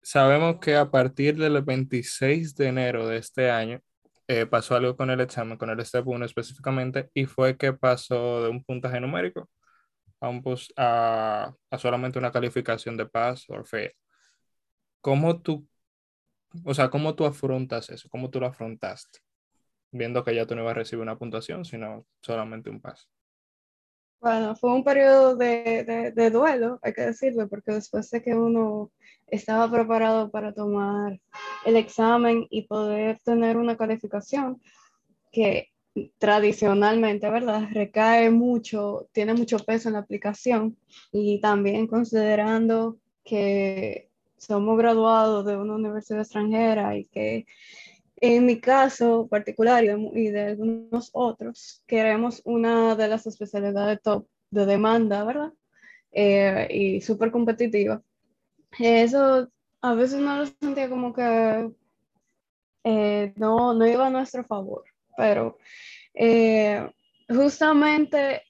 Sabemos 0.02 0.60
que 0.62 0.76
a 0.76 0.90
partir 0.90 1.36
del 1.38 1.62
26 1.62 2.56
de 2.56 2.68
enero 2.68 3.08
de 3.08 3.18
este 3.18 3.52
año 3.52 3.82
eh, 4.28 4.46
pasó 4.46 4.76
algo 4.76 4.96
con 4.98 5.10
el 5.10 5.22
examen, 5.22 5.58
con 5.58 5.70
el 5.70 5.84
STEP 5.86 6.08
1 6.08 6.26
específicamente, 6.26 7.10
y 7.14 7.26
fue 7.26 7.58
que 7.58 7.74
pasó 7.74 8.44
de 8.44 8.50
un 8.50 8.64
puntaje 8.64 9.00
numérico 9.00 9.50
a, 10.20 10.30
un 10.30 10.44
a, 10.78 11.54
a, 11.72 11.78
solamente 11.80 12.20
una 12.20 12.32
calificación 12.32 12.98
de 12.98 13.06
pass 13.08 13.46
o 13.50 13.64
fail. 13.64 13.92
¿Cómo 15.02 15.42
tú, 15.42 15.68
o 16.66 16.74
sea, 16.74 16.90
cómo 16.90 17.16
tú 17.16 17.26
afrontas 17.26 17.90
eso? 17.90 18.10
¿Cómo 18.10 18.30
tú 18.30 18.40
lo 18.40 18.48
afrontaste? 18.48 19.20
Viendo 19.92 20.24
que 20.24 20.36
ya 20.36 20.46
tú 20.46 20.56
no 20.56 20.62
ibas 20.62 20.72
a 20.72 20.76
recibir 20.76 21.04
una 21.04 21.18
puntuación, 21.18 21.66
sino 21.66 22.06
solamente 22.22 22.70
un 22.70 22.82
pass. 22.82 23.10
Bueno, 24.20 24.56
fue 24.56 24.74
un 24.74 24.84
periodo 24.84 25.36
de, 25.36 25.84
de, 25.84 26.12
de, 26.12 26.30
duelo, 26.32 26.80
hay 26.82 26.94
que 26.94 27.04
decirlo, 27.04 27.48
porque 27.48 27.72
después 27.72 28.10
de 28.10 28.22
que 28.22 28.34
uno 28.34 28.92
estaba 29.28 29.70
preparado 29.70 30.32
para 30.32 30.54
tomar 30.54 31.20
el 31.66 31.76
examen 31.76 32.48
y 32.50 32.64
poder 32.64 33.20
tener 33.20 33.58
una 33.58 33.78
calificación 33.78 34.60
que 35.32 35.70
tradicionalmente, 36.18 37.30
¿verdad? 37.30 37.68
Recae 37.72 38.30
mucho, 38.30 39.08
tiene 39.12 39.34
mucho 39.34 39.58
peso 39.60 39.90
en 39.90 39.94
la 39.94 40.00
aplicación 40.00 40.78
y 41.12 41.40
también 41.40 41.88
considerando 41.88 42.98
que 43.24 44.10
somos 44.38 44.78
graduados 44.78 45.46
de 45.46 45.58
una 45.58 45.76
universidad 45.76 46.22
extranjera 46.22 46.96
y 46.96 47.06
que 47.06 47.46
en 48.20 48.46
mi 48.46 48.60
caso 48.60 49.28
particular 49.28 49.84
y 49.84 50.30
de, 50.30 50.42
algunos 50.42 51.10
otros, 51.14 51.84
queremos 51.86 52.42
una 52.46 52.96
de 52.96 53.08
las 53.08 53.28
especialidades 53.28 54.02
top 54.02 54.28
de 54.50 54.66
demanda, 54.66 55.24
¿verdad? 55.24 55.54
Eh, 56.12 56.68
y 56.72 57.02
súper 57.02 57.32
competitiva. 57.32 58.02
Eso 58.80 59.50
a 59.82 59.94
veces 59.94 60.20
no 60.20 60.38
lo 60.38 60.46
sentía 60.46 60.90
como 60.90 61.14
que 61.14 61.72
eh, 62.84 63.34
no, 63.36 63.74
no 63.74 63.88
iba 63.88 64.08
a 64.08 64.10
nuestro 64.10 64.44
favor, 64.44 64.84
pero 65.16 65.58
eh, 66.14 66.90
justamente 67.30 68.42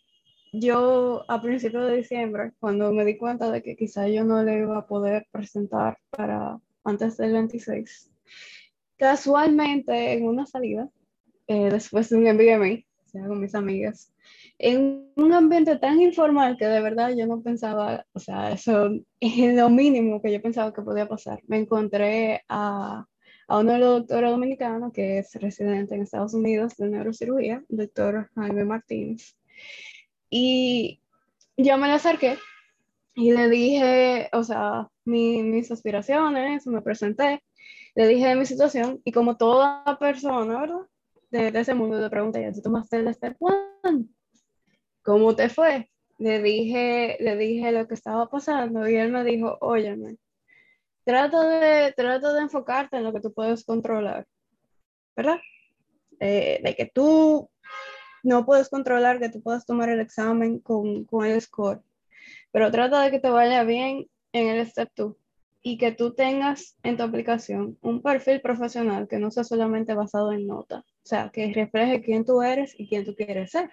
yo 0.53 1.25
a 1.27 1.41
principios 1.41 1.87
de 1.87 1.97
diciembre, 1.97 2.53
cuando 2.59 2.91
me 2.93 3.03
di 3.03 3.17
cuenta 3.17 3.51
de 3.51 3.61
que 3.61 3.75
quizá 3.75 4.07
yo 4.07 4.23
no 4.23 4.43
le 4.43 4.59
iba 4.59 4.77
a 4.77 4.87
poder 4.87 5.27
presentar 5.31 5.97
para 6.09 6.57
antes 6.83 7.17
del 7.17 7.33
26, 7.33 8.11
casualmente 8.97 10.13
en 10.13 10.25
una 10.25 10.45
salida, 10.45 10.89
eh, 11.47 11.69
después 11.71 12.09
de 12.09 12.17
un 12.17 12.23
MBA, 12.23 12.83
o 13.05 13.09
sea, 13.09 13.27
con 13.27 13.39
mis 13.39 13.55
amigas, 13.55 14.13
en 14.59 15.11
un 15.15 15.33
ambiente 15.33 15.77
tan 15.77 16.01
informal 16.01 16.57
que 16.57 16.65
de 16.65 16.81
verdad 16.81 17.13
yo 17.15 17.27
no 17.27 17.41
pensaba, 17.41 18.05
o 18.13 18.19
sea, 18.19 18.51
eso 18.51 18.89
es 19.19 19.55
lo 19.55 19.69
mínimo 19.69 20.21
que 20.21 20.31
yo 20.31 20.41
pensaba 20.41 20.73
que 20.73 20.81
podía 20.81 21.07
pasar. 21.07 21.39
Me 21.47 21.57
encontré 21.57 22.43
a, 22.49 23.05
a 23.47 23.59
uno 23.59 23.73
de 23.73 23.79
los 23.79 23.99
doctores 23.99 24.31
dominicanos 24.31 24.91
que 24.91 25.19
es 25.19 25.33
residente 25.35 25.95
en 25.95 26.01
Estados 26.01 26.33
Unidos 26.33 26.75
de 26.77 26.89
neurocirugía, 26.89 27.63
el 27.69 27.77
doctor 27.77 28.29
Jaime 28.35 28.65
Martínez. 28.65 29.37
Y 30.29 31.01
yo 31.55 31.77
me 31.77 31.87
le 31.87 31.93
acerqué 31.93 32.37
y 33.17 33.33
le 33.33 33.49
dije, 33.49 34.29
o 34.31 34.43
sea, 34.43 34.87
mis 35.03 35.69
aspiraciones, 35.71 36.65
me 36.67 36.81
presenté 36.81 37.41
le 37.97 38.07
dije 38.07 38.27
de 38.27 38.35
mi 38.35 38.45
situación 38.45 39.01
y 39.03 39.11
como 39.11 39.37
toda 39.37 39.97
persona, 39.99 40.61
¿verdad? 40.61 40.85
De, 41.31 41.47
ese 41.47 41.73
mundo 41.73 41.99
le 41.99 42.11
pregunté, 42.11 42.43
¿ya 42.43 42.53
tú 42.53 42.61
tomaste 42.61 42.97
el 42.97 43.11
Step 43.11 43.35
One? 43.39 44.05
¿Cómo 45.01 45.35
te 45.35 45.49
fue? 45.49 45.89
Le 46.19 46.39
dije, 46.43 47.17
le 47.19 47.35
dije 47.37 47.71
lo 47.71 47.87
que 47.87 47.95
estaba 47.95 48.29
pasando 48.29 48.87
y 48.87 48.95
él 48.95 49.11
me 49.11 49.23
dijo, 49.23 49.57
óyeme, 49.61 50.17
trata 51.05 51.49
de, 51.49 51.91
trata 51.93 52.33
de 52.33 52.41
enfocarte 52.41 52.97
en 52.97 53.03
lo 53.03 53.11
que 53.11 53.21
tú 53.21 53.33
puedes 53.33 53.65
controlar, 53.65 54.27
¿verdad? 55.15 55.39
Eh, 56.19 56.61
de 56.63 56.75
que 56.75 56.91
tú 56.93 57.49
no 58.21 58.45
puedes 58.45 58.69
controlar 58.69 59.19
que 59.19 59.29
tú 59.29 59.41
puedas 59.41 59.65
tomar 59.65 59.89
el 59.89 60.01
examen 60.01 60.59
con, 60.59 61.03
con 61.05 61.25
el 61.25 61.41
score, 61.41 61.81
pero 62.57 62.71
trata 62.71 63.03
de 63.03 63.11
que 63.11 63.19
te 63.19 63.29
vaya 63.29 63.63
bien 63.63 64.07
en 64.33 64.47
el 64.47 64.65
Step 64.65 64.89
2 64.95 65.15
y 65.61 65.77
que 65.77 65.91
tú 65.91 66.15
tengas 66.15 66.75
en 66.81 66.97
tu 66.97 67.03
aplicación 67.03 67.77
un 67.81 68.01
perfil 68.01 68.41
profesional 68.41 69.07
que 69.07 69.19
no 69.19 69.29
sea 69.29 69.43
solamente 69.43 69.93
basado 69.93 70.33
en 70.33 70.47
nota, 70.47 70.79
o 70.79 71.05
sea, 71.05 71.29
que 71.29 71.53
refleje 71.53 72.01
quién 72.01 72.25
tú 72.25 72.41
eres 72.41 72.73
y 72.75 72.89
quién 72.89 73.05
tú 73.05 73.13
quieres 73.13 73.51
ser. 73.51 73.69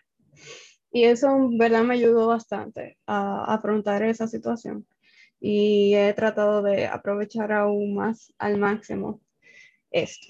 Y 0.92 1.04
eso, 1.04 1.28
verdad, 1.52 1.82
me 1.82 1.94
ayudó 1.94 2.26
bastante 2.26 2.98
a 3.06 3.54
afrontar 3.54 4.02
esa 4.02 4.28
situación. 4.28 4.86
Y 5.40 5.94
he 5.94 6.12
tratado 6.12 6.60
de 6.60 6.86
aprovechar 6.86 7.52
aún 7.52 7.94
más 7.94 8.34
al 8.36 8.58
máximo 8.58 9.22
esto. 9.92 10.28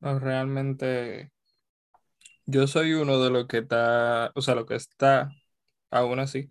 realmente, 0.00 1.30
yo 2.46 2.66
soy 2.66 2.94
uno 2.94 3.22
de 3.22 3.30
los 3.30 3.46
que 3.46 3.58
está, 3.58 4.32
o 4.34 4.42
sea, 4.42 4.54
lo 4.54 4.66
que 4.66 4.76
está, 4.76 5.30
aún 5.90 6.18
así, 6.20 6.50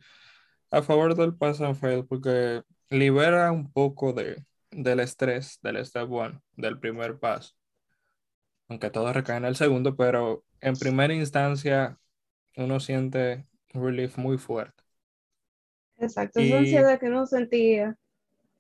a 0.72 0.82
favor 0.82 1.16
del 1.16 1.36
pass 1.36 1.62
and 1.62 1.76
fail 1.76 2.06
porque 2.06 2.64
libera 2.90 3.52
un 3.52 3.72
poco 3.72 4.14
de, 4.14 4.46
del 4.72 5.00
estrés 5.00 5.60
del 5.62 5.84
step 5.86 6.12
one, 6.12 6.42
del 6.56 6.80
primer 6.80 7.20
paso. 7.20 7.54
Aunque 8.68 8.90
todo 8.90 9.14
recae 9.14 9.38
en 9.38 9.46
el 9.46 9.56
segundo, 9.56 9.96
pero 9.96 10.44
en 10.62 10.76
primera 10.76 11.14
instancia 11.14 12.00
uno 12.58 12.80
siente 12.80 13.48
relief 13.70 14.18
muy 14.18 14.38
fuerte. 14.38 14.84
Exacto, 15.98 16.40
esa 16.40 16.58
ansiedad 16.58 17.00
que 17.00 17.08
uno 17.08 17.26
sentía 17.26 17.98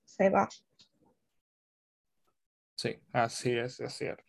se 0.05 0.29
va. 0.29 0.47
Sí, 2.75 2.99
así 3.13 3.51
es, 3.57 3.79
es 3.79 3.93
cierto. 3.93 4.24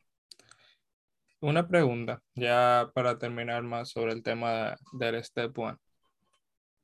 Una 1.47 1.69
pregunta, 1.69 2.21
ya 2.35 2.91
para 2.93 3.19
terminar 3.19 3.63
más 3.63 3.91
sobre 3.91 4.13
el 4.13 4.23
tema 4.23 4.77
del 4.93 5.23
step 5.23 5.57
one 5.57 5.79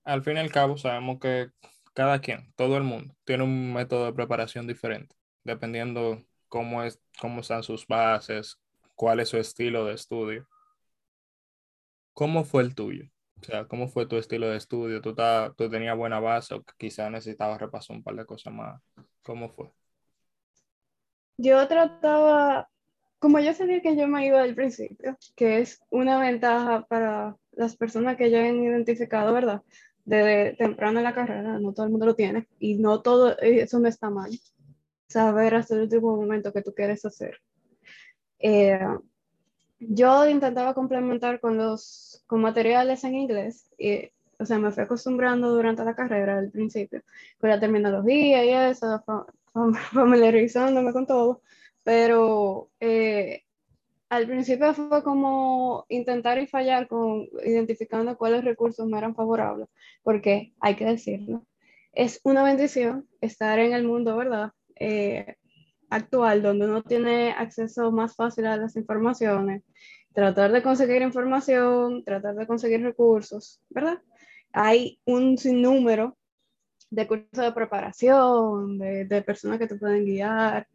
al 0.05 0.23
fin 0.23 0.37
y 0.37 0.41
al 0.41 0.53
cabo 0.53 0.77
sabemos 0.77 1.19
que 1.21 1.51
cada 1.95 2.21
quien, 2.21 2.53
todo 2.57 2.77
el 2.77 2.85
mundo, 2.85 3.15
tiene 3.25 3.45
un 3.45 3.73
método 3.73 4.07
de 4.07 4.13
preparación 4.13 4.67
diferente, 4.67 5.17
dependiendo 5.45 6.23
cómo, 6.49 6.83
es, 6.83 7.01
cómo 7.21 7.41
están 7.41 7.63
sus 7.63 7.87
bases, 7.87 8.59
cuál 8.95 9.21
es 9.21 9.31
su 9.31 9.37
estilo 9.37 9.85
de 9.85 9.95
estudio. 9.95 10.47
¿Cómo 12.13 12.45
fue 12.45 12.63
el 12.63 12.75
tuyo? 12.75 13.07
O 13.41 13.45
sea, 13.45 13.65
¿cómo 13.67 13.89
fue 13.89 14.07
tu 14.07 14.17
estilo 14.17 14.49
de 14.49 14.59
estudio? 14.59 15.01
¿Tú, 15.01 15.15
tú 15.57 15.71
tenías 15.71 15.97
buena 15.97 16.21
base 16.21 16.55
o 16.55 16.63
quizás 16.79 17.11
necesitabas 17.11 17.61
repasar 17.61 17.97
un 17.97 18.03
par 18.03 18.15
de 18.15 18.27
cosas 18.27 18.53
más? 18.53 18.81
¿Cómo 19.23 19.49
fue? 19.49 19.73
Yo 21.37 21.67
trataba, 21.67 22.69
como 23.23 23.39
yo 23.39 23.55
sabía 23.55 23.81
que 23.81 23.97
yo 23.97 24.09
me 24.09 24.27
iba 24.27 24.43
al 24.43 24.57
principio, 24.57 25.17
que 25.37 25.61
es 25.61 25.81
una 25.91 26.19
ventaja 26.19 26.85
para 26.89 27.37
las 27.53 27.77
personas 27.77 28.17
que 28.17 28.31
ya 28.31 28.41
han 28.45 28.63
identificado, 28.63 29.33
¿verdad? 29.33 29.63
desde 30.05 30.57
temprano 30.57 30.99
en 30.99 31.05
la 31.05 31.15
carrera, 31.15 31.59
no 31.61 31.73
todo 31.73 31.87
el 31.87 31.93
mundo 31.93 32.07
lo 32.07 32.17
tiene, 32.17 32.49
y 32.59 32.75
no 32.75 33.01
todo, 33.01 33.39
eso 33.39 33.79
no 33.79 33.89
está 33.89 34.11
mal. 34.11 34.31
Saber 35.07 35.55
hasta 35.55 35.75
el 35.75 35.83
último 35.83 36.17
momento 36.17 36.53
que 36.53 36.63
tú 36.63 36.75
quieres 36.75 37.05
hacer. 37.05 37.41
Eh, 38.41 38.81
yo 39.79 40.29
intentaba 40.29 40.75
complementar 40.75 41.41
con 41.41 41.57
los 41.57 42.25
con 42.27 42.41
materiales 42.41 43.05
en 43.05 43.15
inglés, 43.15 43.71
y, 43.79 44.11
o 44.41 44.45
sea, 44.45 44.59
me 44.59 44.73
fui 44.73 44.83
acostumbrando 44.83 45.55
durante 45.55 45.85
la 45.85 45.95
carrera 45.95 46.39
al 46.39 46.51
principio, 46.51 47.03
con 47.39 47.51
la 47.51 47.61
terminología 47.61 48.45
y 48.45 48.71
eso, 48.73 49.05
familiarizándome 49.93 50.93
con 50.93 51.07
todo, 51.07 51.43
pero 51.85 52.71
eh, 52.81 53.43
al 54.09 54.27
principio 54.27 54.75
fue 54.75 55.03
como 55.03 55.87
intentar 55.89 56.39
y 56.39 56.47
fallar 56.47 56.87
con 56.87 57.27
identificando 57.45 58.17
cuáles 58.19 58.45
recursos 58.45 58.87
me 58.87 58.99
eran 58.99 59.15
favorables, 59.15 59.69
porque 60.03 60.53
hay 60.61 60.77
que 60.77 60.85
decirlo, 60.85 61.47
es 61.93 62.21
una 62.25 62.43
bendición 62.43 63.09
estar 63.21 63.59
en 63.59 63.73
el 63.73 63.85
mundo, 63.85 64.17
¿verdad? 64.17 64.53
Eh, 64.77 65.37
actual, 65.91 66.43
donde 66.43 66.67
uno 66.67 66.83
tiene 66.83 67.33
acceso 67.33 67.93
más 67.93 68.15
fácil 68.17 68.47
a 68.47 68.57
las 68.57 68.77
informaciones, 68.77 69.63
tratar 70.13 70.53
de 70.53 70.63
conseguir 70.63 71.03
información, 71.03 72.05
tratar 72.05 72.35
de 72.35 72.47
conseguir 72.47 72.83
recursos, 72.83 73.61
¿verdad? 73.71 73.99
Hay 74.53 75.01
un 75.05 75.39
sinnúmero 75.39 76.17
de 76.91 77.07
cursos 77.07 77.45
de 77.45 77.53
preparación, 77.53 78.79
de, 78.79 79.05
de 79.07 79.23
personas 79.23 79.59
que 79.59 79.67
te 79.67 79.77
pueden 79.77 80.05
guiar, 80.05 80.67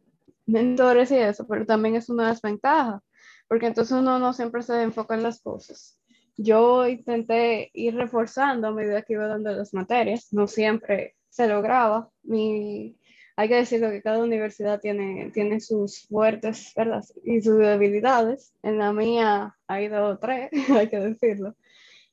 mentores 0.48 1.12
y 1.12 1.18
eso, 1.18 1.46
pero 1.48 1.66
también 1.66 1.96
es 1.96 2.10
una 2.10 2.30
desventaja 2.30 3.04
porque 3.48 3.68
entonces 3.68 3.98
uno 3.98 4.20
no 4.20 4.34
siempre 4.34 4.62
se 4.62 4.82
enfoca 4.82 5.16
en 5.16 5.24
las 5.24 5.42
cosas. 5.42 6.00
Yo 6.36 6.88
intenté 6.88 7.72
ir 7.74 7.96
reforzando 7.96 8.68
a 8.68 8.72
medida 8.72 9.02
que 9.02 9.14
iba 9.14 9.28
dando 9.28 9.52
las 9.52 9.74
materias, 9.74 10.28
no 10.32 10.48
siempre 10.48 11.16
se 11.30 11.48
lograba. 11.48 12.10
Mi, 12.24 12.96
hay 13.36 13.48
que 13.48 13.56
decirlo 13.56 13.90
que 13.90 14.02
cada 14.02 14.24
universidad 14.24 14.80
tiene, 14.80 15.32
tiene 15.34 15.60
sus 15.60 16.08
fuertes 16.08 16.74
¿verdad? 16.76 17.04
y 17.24 17.42
sus 17.42 17.58
debilidades. 17.58 18.54
En 18.62 18.78
la 18.78 18.94
mía 18.94 19.56
ha 19.68 19.82
ido 19.82 20.20
tres, 20.20 20.52
hay 20.70 20.90
que 20.90 21.00
decirlo. 21.00 21.56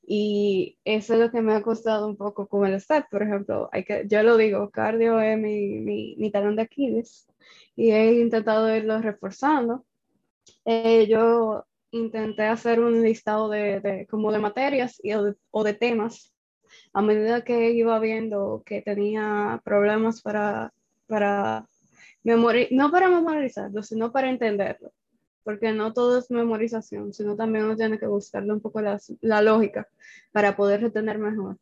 Y 0.06 0.78
eso 0.84 1.14
es 1.14 1.20
lo 1.20 1.30
que 1.30 1.42
me 1.42 1.54
ha 1.54 1.62
costado 1.62 2.06
un 2.06 2.16
poco 2.16 2.46
con 2.46 2.66
el 2.66 2.80
STAT, 2.80 3.08
por 3.10 3.22
ejemplo. 3.22 3.68
Hay 3.72 3.84
que, 3.84 4.04
yo 4.06 4.22
lo 4.22 4.36
digo, 4.36 4.70
cardio 4.70 5.20
es 5.20 5.38
mi, 5.38 5.80
mi, 5.80 6.16
mi 6.18 6.30
talón 6.30 6.56
de 6.56 6.62
Aquiles 6.62 7.26
y 7.76 7.90
he 7.90 8.20
intentado 8.20 8.74
irlo 8.74 9.00
reforzando 9.00 9.84
eh, 10.64 11.06
yo 11.08 11.64
intenté 11.90 12.44
hacer 12.44 12.80
un 12.80 13.02
listado 13.02 13.48
de, 13.48 14.06
como 14.10 14.32
de 14.32 14.38
materias 14.38 14.98
y, 15.02 15.12
o, 15.12 15.64
de, 15.64 15.74
temas 15.74 16.34
a 16.92 17.02
medida 17.02 17.44
que 17.44 17.70
iba 17.72 17.98
viendo 18.00 18.62
que 18.66 18.82
tenía 18.82 19.60
problemas 19.64 20.22
para, 20.22 20.72
para 21.06 21.68
memorizar, 22.22 22.72
no 22.72 22.90
para 22.90 23.08
memorizarlo, 23.08 23.82
sino 23.82 24.12
para 24.12 24.30
entenderlo, 24.30 24.92
porque 25.44 25.72
no 25.72 25.92
todo 25.92 26.18
es 26.18 26.30
memorización, 26.30 27.12
sino 27.12 27.36
también 27.36 27.66
uno 27.66 27.76
tiene 27.76 27.98
que 27.98 28.06
buscarle 28.06 28.52
un 28.52 28.60
poco 28.60 28.80
la, 28.80 28.98
la 29.20 29.42
lógica 29.42 29.88
para 30.32 30.56
poder 30.56 30.80
retener 30.80 31.18
mejor. 31.18 31.58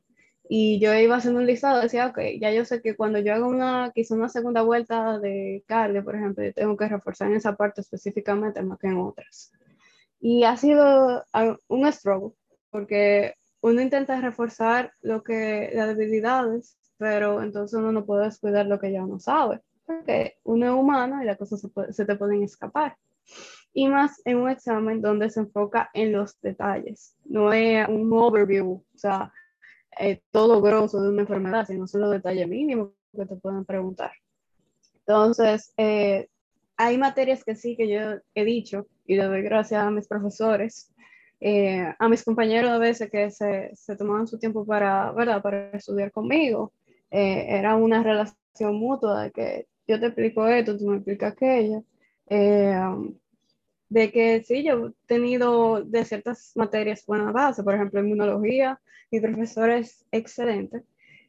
Y 0.49 0.81
yo 0.81 0.95
iba 0.95 1.17
haciendo 1.17 1.41
un 1.41 1.47
listado, 1.47 1.81
decía, 1.81 2.09
ok, 2.09 2.19
ya 2.41 2.53
yo 2.53 2.65
sé 2.65 2.83
que 2.83 2.97
cuando 2.97 3.19
yo 3.19 3.33
hago 3.33 3.49
una, 3.49 3.91
quizá 3.95 4.15
una 4.15 4.29
segunda 4.29 4.63
vuelta 4.63 5.19
de 5.19 5.65
cardio, 5.67 6.05
por 6.05 6.17
ejemplo, 6.17 6.45
yo 6.45 6.53
tengo 6.53 6.77
que 6.77 6.89
reforzar 6.89 7.29
en 7.29 7.37
esa 7.37 7.57
parte 7.57 7.81
específicamente 7.81 8.63
más 8.63 8.79
que 8.79 8.89
en 8.89 8.99
otras. 8.99 9.53
Y 10.21 10.45
ha 10.45 10.57
sido 10.57 11.25
un 11.69 11.93
struggle, 11.93 12.33
porque 12.71 13.35
uno 13.63 13.81
intenta 13.81 14.21
reforzar 14.21 14.93
lo 15.01 15.23
que, 15.23 15.71
las 15.75 15.97
debilidades, 15.97 16.77
pero 16.99 17.43
entonces 17.43 17.79
uno 17.79 17.91
no 17.91 18.05
puede 18.05 18.27
descuidar 18.27 18.67
lo 18.67 18.79
que 18.79 18.93
ya 18.93 19.05
uno 19.05 19.19
sabe, 19.19 19.61
porque 19.87 20.37
uno 20.45 20.67
es 20.67 20.73
humano 20.73 21.23
y 21.23 21.27
las 21.27 21.39
cosas 21.39 21.61
se, 21.61 21.93
se 21.93 22.05
te 22.05 22.17
pueden 22.17 22.43
escapar. 22.43 22.97
Y 23.75 23.89
más 23.89 24.21
en 24.25 24.39
un 24.39 24.51
examen 24.51 25.01
donde 25.01 25.31
se 25.31 25.41
enfoca 25.41 25.91
en 25.95 26.13
los 26.13 26.39
detalles, 26.41 27.17
no 27.25 27.53
es 27.53 27.89
un 27.89 28.13
overview, 28.13 28.73
o 28.73 28.99
sea, 28.99 29.33
eh, 29.99 30.21
todo 30.31 30.61
grosso 30.63 31.03
de 31.03 31.11
una 31.11 31.23
enfermedad, 31.23 31.67
sino 31.67 31.87
solo 31.87 32.11
detalles 32.11 32.49
mínimos 32.49 32.91
que 33.15 33.27
te 33.27 33.37
pueden 33.37 33.65
preguntar. 33.65 34.13
Entonces, 35.01 35.73
eh, 35.77 36.29
hay 36.77 36.99
materias 36.99 37.45
que 37.45 37.55
sí 37.55 37.77
que 37.77 37.89
yo 37.89 38.01
he 38.35 38.45
dicho 38.45 38.87
y 39.07 39.17
le 39.17 39.25
doy 39.25 39.43
gracias 39.43 39.83
a 39.83 39.91
mis 39.91 40.09
profesores, 40.09 40.93
eh, 41.41 41.93
a 41.99 42.09
mis 42.09 42.25
compañeros 42.25 42.71
a 42.71 42.79
veces 42.79 43.11
que 43.11 43.31
se, 43.31 43.71
se, 43.75 43.97
tomaban 43.97 44.27
su 44.27 44.39
tiempo 44.39 44.65
para, 44.65 45.13
¿verdad? 45.13 45.43
para 45.43 45.71
estudiar 45.71 46.13
conmigo. 46.13 46.73
era 47.11 47.77
una 47.77 48.03
relación 48.03 48.75
mutua 48.75 49.25
de 49.25 49.31
que 49.33 49.67
yo 49.87 50.01
te 50.01 50.07
explico 50.07 50.47
esto, 50.47 50.79
tú 50.79 50.87
me 50.89 50.97
explicas 50.97 51.33
aquello. 51.33 51.85
De 53.93 54.11
que 54.11 54.43
sí, 54.43 54.65
yo 54.65 54.87
he 54.87 54.93
tenido 55.07 55.85
de 55.85 56.05
ciertas 56.07 56.53
materias 56.55 57.05
buena 57.07 57.31
base, 57.31 57.63
por 57.63 57.75
ejemplo, 57.75 58.01
inmunología, 58.01 58.81
mi 59.11 59.21
profesor 59.21 59.69
es 59.69 60.07
excelente, 60.11 60.83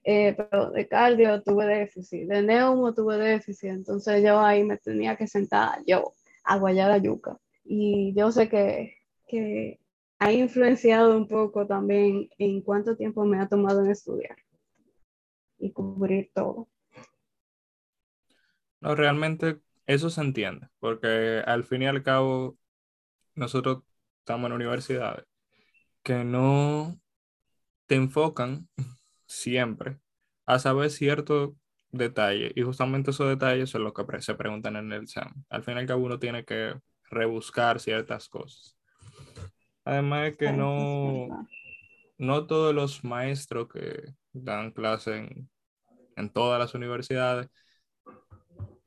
eh, 0.06 0.34
pero 0.34 0.72
de 0.72 0.88
cardio 0.88 1.44
tuve 1.44 1.66
déficit, 1.66 2.26
de 2.30 2.42
neumo 2.42 2.94
tuve 2.94 3.18
déficit, 3.18 3.70
entonces 3.70 4.24
yo 4.24 4.40
ahí 4.40 4.64
me 4.64 4.78
tenía 4.78 5.18
que 5.18 5.28
sentar 5.28 5.84
yo 5.86 6.14
a 6.46 6.58
guayar 6.58 6.90
la 6.90 7.00
yuca. 7.00 7.38
Y 7.66 8.14
yo 8.16 8.32
sé 8.32 8.48
que, 8.48 8.96
que 9.28 9.82
ha 10.20 10.32
influenciado 10.32 11.18
un 11.18 11.28
poco 11.28 11.68
también 11.68 12.30
en 12.38 12.62
cuánto 12.62 12.96
tiempo 12.96 13.26
me 13.26 13.40
ha 13.42 13.50
tomado 13.50 13.84
en 13.84 13.92
estudiar 13.92 14.38
y 15.60 15.74
cubrir 15.74 16.32
todo. 16.34 16.70
No, 18.80 18.96
realmente 18.96 19.60
eso 19.86 20.10
se 20.10 20.22
entiende, 20.22 20.68
porque 20.80 21.44
al 21.46 21.64
fin 21.64 21.84
y 21.84 21.88
al 21.88 22.04
cabo 22.04 22.58
nosotros 23.36 23.84
estamos 24.20 24.48
en 24.48 24.54
universidades 24.54 25.26
que 26.04 26.24
no 26.24 27.00
te 27.88 27.96
enfocan 27.96 28.68
siempre 29.26 30.00
a 30.46 30.60
saber 30.60 30.90
ciertos 30.90 31.52
detalles 31.92 32.52
y 32.56 32.62
justamente 32.62 33.12
esos 33.12 33.30
detalles 33.30 33.70
son 33.70 33.84
los 33.84 33.94
que 33.94 34.22
se 34.22 34.36
preguntan 34.36 34.76
en 34.76 34.92
el 34.92 35.04
examen. 35.04 35.46
Al 35.50 35.64
final 35.64 35.88
que 35.88 35.94
uno 35.94 36.20
tiene 36.20 36.44
que 36.44 36.76
rebuscar 37.10 37.80
ciertas 37.80 38.28
cosas. 38.28 38.78
Además 39.86 40.24
de 40.24 40.38
que 40.38 40.52
no, 40.52 41.48
no 42.18 42.48
todos 42.48 42.74
los 42.74 43.04
maestros 43.04 43.68
que 43.68 44.14
dan 44.32 44.72
clase 44.72 45.18
en, 45.18 45.50
en 46.16 46.30
todas 46.30 46.60
las 46.60 46.74
universidades 46.74 47.50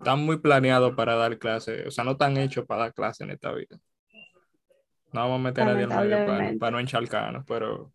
están 0.07 0.25
muy 0.25 0.39
planeados 0.39 0.95
para 0.95 1.17
dar 1.17 1.37
clase, 1.37 1.85
o 1.89 1.91
sea, 1.91 2.05
no 2.05 2.13
están 2.13 2.37
hechos 2.37 2.65
para 2.65 2.83
dar 2.83 2.95
clase 2.95 3.25
en 3.25 3.31
esta 3.31 3.53
vida. 3.53 3.77
No 5.13 5.23
vamos 5.23 5.41
a 5.41 5.43
meter 5.43 5.65
a 5.65 5.67
nadie 5.67 5.83
en 5.83 5.89
medio 5.89 6.27
para, 6.27 6.55
para 6.59 6.71
no 6.71 6.79
encharcarnos, 6.79 7.45
pero 7.45 7.91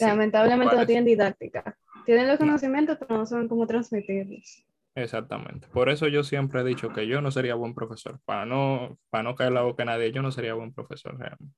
Lamentablemente 0.00 0.76
no 0.76 0.86
tienen 0.86 1.04
didáctica. 1.04 1.76
Tienen 2.04 2.26
los 2.26 2.38
conocimientos, 2.38 2.98
pero 2.98 3.18
no 3.18 3.26
saben 3.26 3.48
cómo 3.48 3.66
transmitirlos. 3.66 4.64
Exactamente. 4.94 5.68
Por 5.68 5.88
eso 5.88 6.08
yo 6.08 6.24
siempre 6.24 6.62
he 6.62 6.64
dicho 6.64 6.88
que 6.90 7.06
yo 7.06 7.20
no 7.20 7.30
sería 7.30 7.54
buen 7.54 7.74
profesor. 7.74 8.18
Para 8.24 8.44
no, 8.44 8.98
para 9.10 9.22
no 9.22 9.34
caer 9.34 9.52
la 9.52 9.62
boca 9.62 9.82
a 9.84 9.86
nadie, 9.86 10.12
yo 10.12 10.22
no 10.22 10.32
sería 10.32 10.54
buen 10.54 10.72
profesor 10.72 11.16
realmente. 11.18 11.56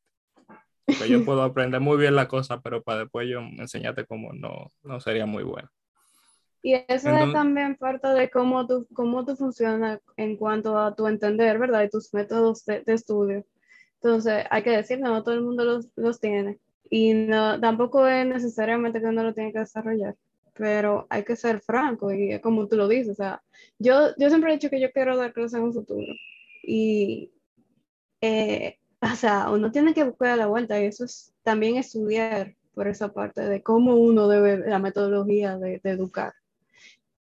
Porque 0.86 1.08
yo 1.08 1.24
puedo 1.24 1.42
aprender 1.42 1.80
muy 1.80 1.96
bien 1.96 2.14
la 2.14 2.28
cosa, 2.28 2.60
pero 2.60 2.82
para 2.82 3.00
después 3.00 3.28
yo 3.28 3.40
enseñarte 3.40 4.04
cómo 4.06 4.32
no, 4.32 4.70
no 4.82 5.00
sería 5.00 5.26
muy 5.26 5.44
bueno. 5.44 5.68
Y 6.68 6.74
eso 6.86 7.08
es 7.08 7.32
también 7.32 7.76
parte 7.76 8.08
de 8.08 8.28
cómo 8.28 8.66
tú, 8.66 8.86
cómo 8.92 9.24
tú 9.24 9.34
funcionas 9.36 10.00
en 10.18 10.36
cuanto 10.36 10.76
a 10.76 10.94
tu 10.94 11.06
entender, 11.06 11.58
¿verdad? 11.58 11.84
Y 11.84 11.88
tus 11.88 12.12
métodos 12.12 12.62
de, 12.66 12.82
de 12.82 12.92
estudio. 12.92 13.46
Entonces, 13.94 14.44
hay 14.50 14.62
que 14.62 14.76
decir, 14.76 15.00
no 15.00 15.22
todo 15.22 15.34
el 15.34 15.40
mundo 15.40 15.64
los, 15.64 15.88
los 15.96 16.20
tiene. 16.20 16.58
Y 16.90 17.14
no, 17.14 17.58
tampoco 17.58 18.06
es 18.06 18.26
necesariamente 18.26 19.00
que 19.00 19.06
uno 19.06 19.22
lo 19.22 19.32
tiene 19.32 19.50
que 19.50 19.60
desarrollar, 19.60 20.14
pero 20.52 21.06
hay 21.08 21.24
que 21.24 21.36
ser 21.36 21.60
franco 21.60 22.12
y 22.12 22.38
como 22.40 22.68
tú 22.68 22.76
lo 22.76 22.86
dices, 22.86 23.12
o 23.12 23.14
sea, 23.14 23.42
yo, 23.78 24.14
yo 24.18 24.28
siempre 24.28 24.50
he 24.50 24.56
dicho 24.56 24.68
que 24.68 24.80
yo 24.80 24.92
quiero 24.92 25.16
dar 25.16 25.32
clases 25.32 25.54
en 25.54 25.64
un 25.64 25.72
futuro 25.72 26.12
y, 26.62 27.32
eh, 28.20 28.76
o 29.00 29.16
sea, 29.16 29.50
uno 29.50 29.72
tiene 29.72 29.94
que 29.94 30.04
buscar 30.04 30.36
la 30.36 30.48
vuelta 30.48 30.78
y 30.78 30.84
eso 30.84 31.06
es 31.06 31.32
también 31.42 31.76
estudiar 31.76 32.56
por 32.74 32.88
esa 32.88 33.10
parte 33.10 33.40
de 33.40 33.62
cómo 33.62 33.96
uno 33.96 34.28
debe, 34.28 34.68
la 34.68 34.78
metodología 34.78 35.56
de, 35.56 35.80
de 35.82 35.90
educar, 35.90 36.34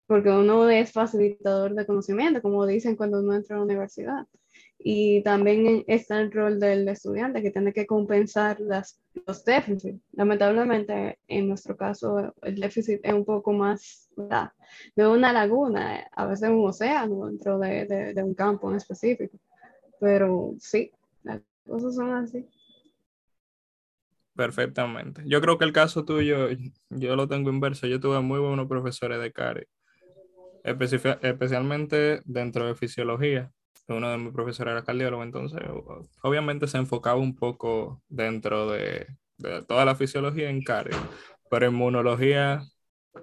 porque 0.08 0.30
uno 0.30 0.70
es 0.70 0.92
facilitador 0.92 1.74
de 1.74 1.86
conocimiento, 1.86 2.42
como 2.42 2.66
dicen 2.66 2.96
cuando 2.96 3.20
uno 3.20 3.34
entra 3.34 3.56
a 3.56 3.60
la 3.60 3.66
universidad. 3.66 4.28
Y 4.78 5.24
también 5.24 5.84
está 5.88 6.20
el 6.22 6.32
rol 6.32 6.60
del 6.60 6.88
estudiante 6.88 7.42
que 7.42 7.50
tiene 7.50 7.74
que 7.74 7.88
compensar 7.88 8.60
las, 8.60 9.02
los 9.26 9.44
déficits. 9.44 10.00
Lamentablemente, 10.12 11.18
en 11.28 11.48
nuestro 11.48 11.76
caso, 11.76 12.34
el 12.44 12.60
déficit 12.60 13.00
es 13.02 13.14
un 13.14 13.26
poco 13.26 13.52
más 13.52 14.10
de 14.96 15.08
una 15.08 15.34
laguna, 15.34 16.08
a 16.12 16.26
veces 16.28 16.50
un 16.50 16.68
océano 16.68 17.26
dentro 17.28 17.58
de, 17.58 17.86
de, 17.86 18.14
de 18.14 18.24
un 18.24 18.36
campo 18.36 18.70
en 18.70 18.76
específico. 18.76 19.38
Pero 20.00 20.54
sí, 20.60 20.92
las 21.24 21.42
cosas 21.66 21.96
son 21.96 22.14
así. 22.14 22.46
Perfectamente. 24.36 25.24
Yo 25.26 25.40
creo 25.40 25.58
que 25.58 25.66
el 25.66 25.72
caso 25.72 26.04
tuyo, 26.04 26.50
yo 26.90 27.16
lo 27.16 27.28
tengo 27.28 27.50
inverso. 27.50 27.88
Yo 27.88 28.02
tuve 28.02 28.20
muy 28.20 28.40
buenos 28.40 28.68
profesores 28.68 29.20
de 29.22 29.32
CARI, 29.32 29.66
especialmente 30.66 32.22
dentro 32.26 32.68
de 32.68 32.76
fisiología 32.76 33.52
uno 33.88 34.10
de 34.10 34.18
mis 34.18 34.34
profesores 34.34 34.72
era 34.72 34.84
cardiólogo, 34.84 35.24
entonces 35.24 35.62
obviamente 36.22 36.68
se 36.68 36.78
enfocaba 36.78 37.20
un 37.20 37.36
poco 37.36 38.02
dentro 38.08 38.72
de, 38.72 39.06
toda 39.68 39.86
la 39.86 39.96
fisiología 39.96 40.50
en 40.50 40.64
cardio, 40.64 40.98
pero 41.50 41.68
inmunología 41.68 42.64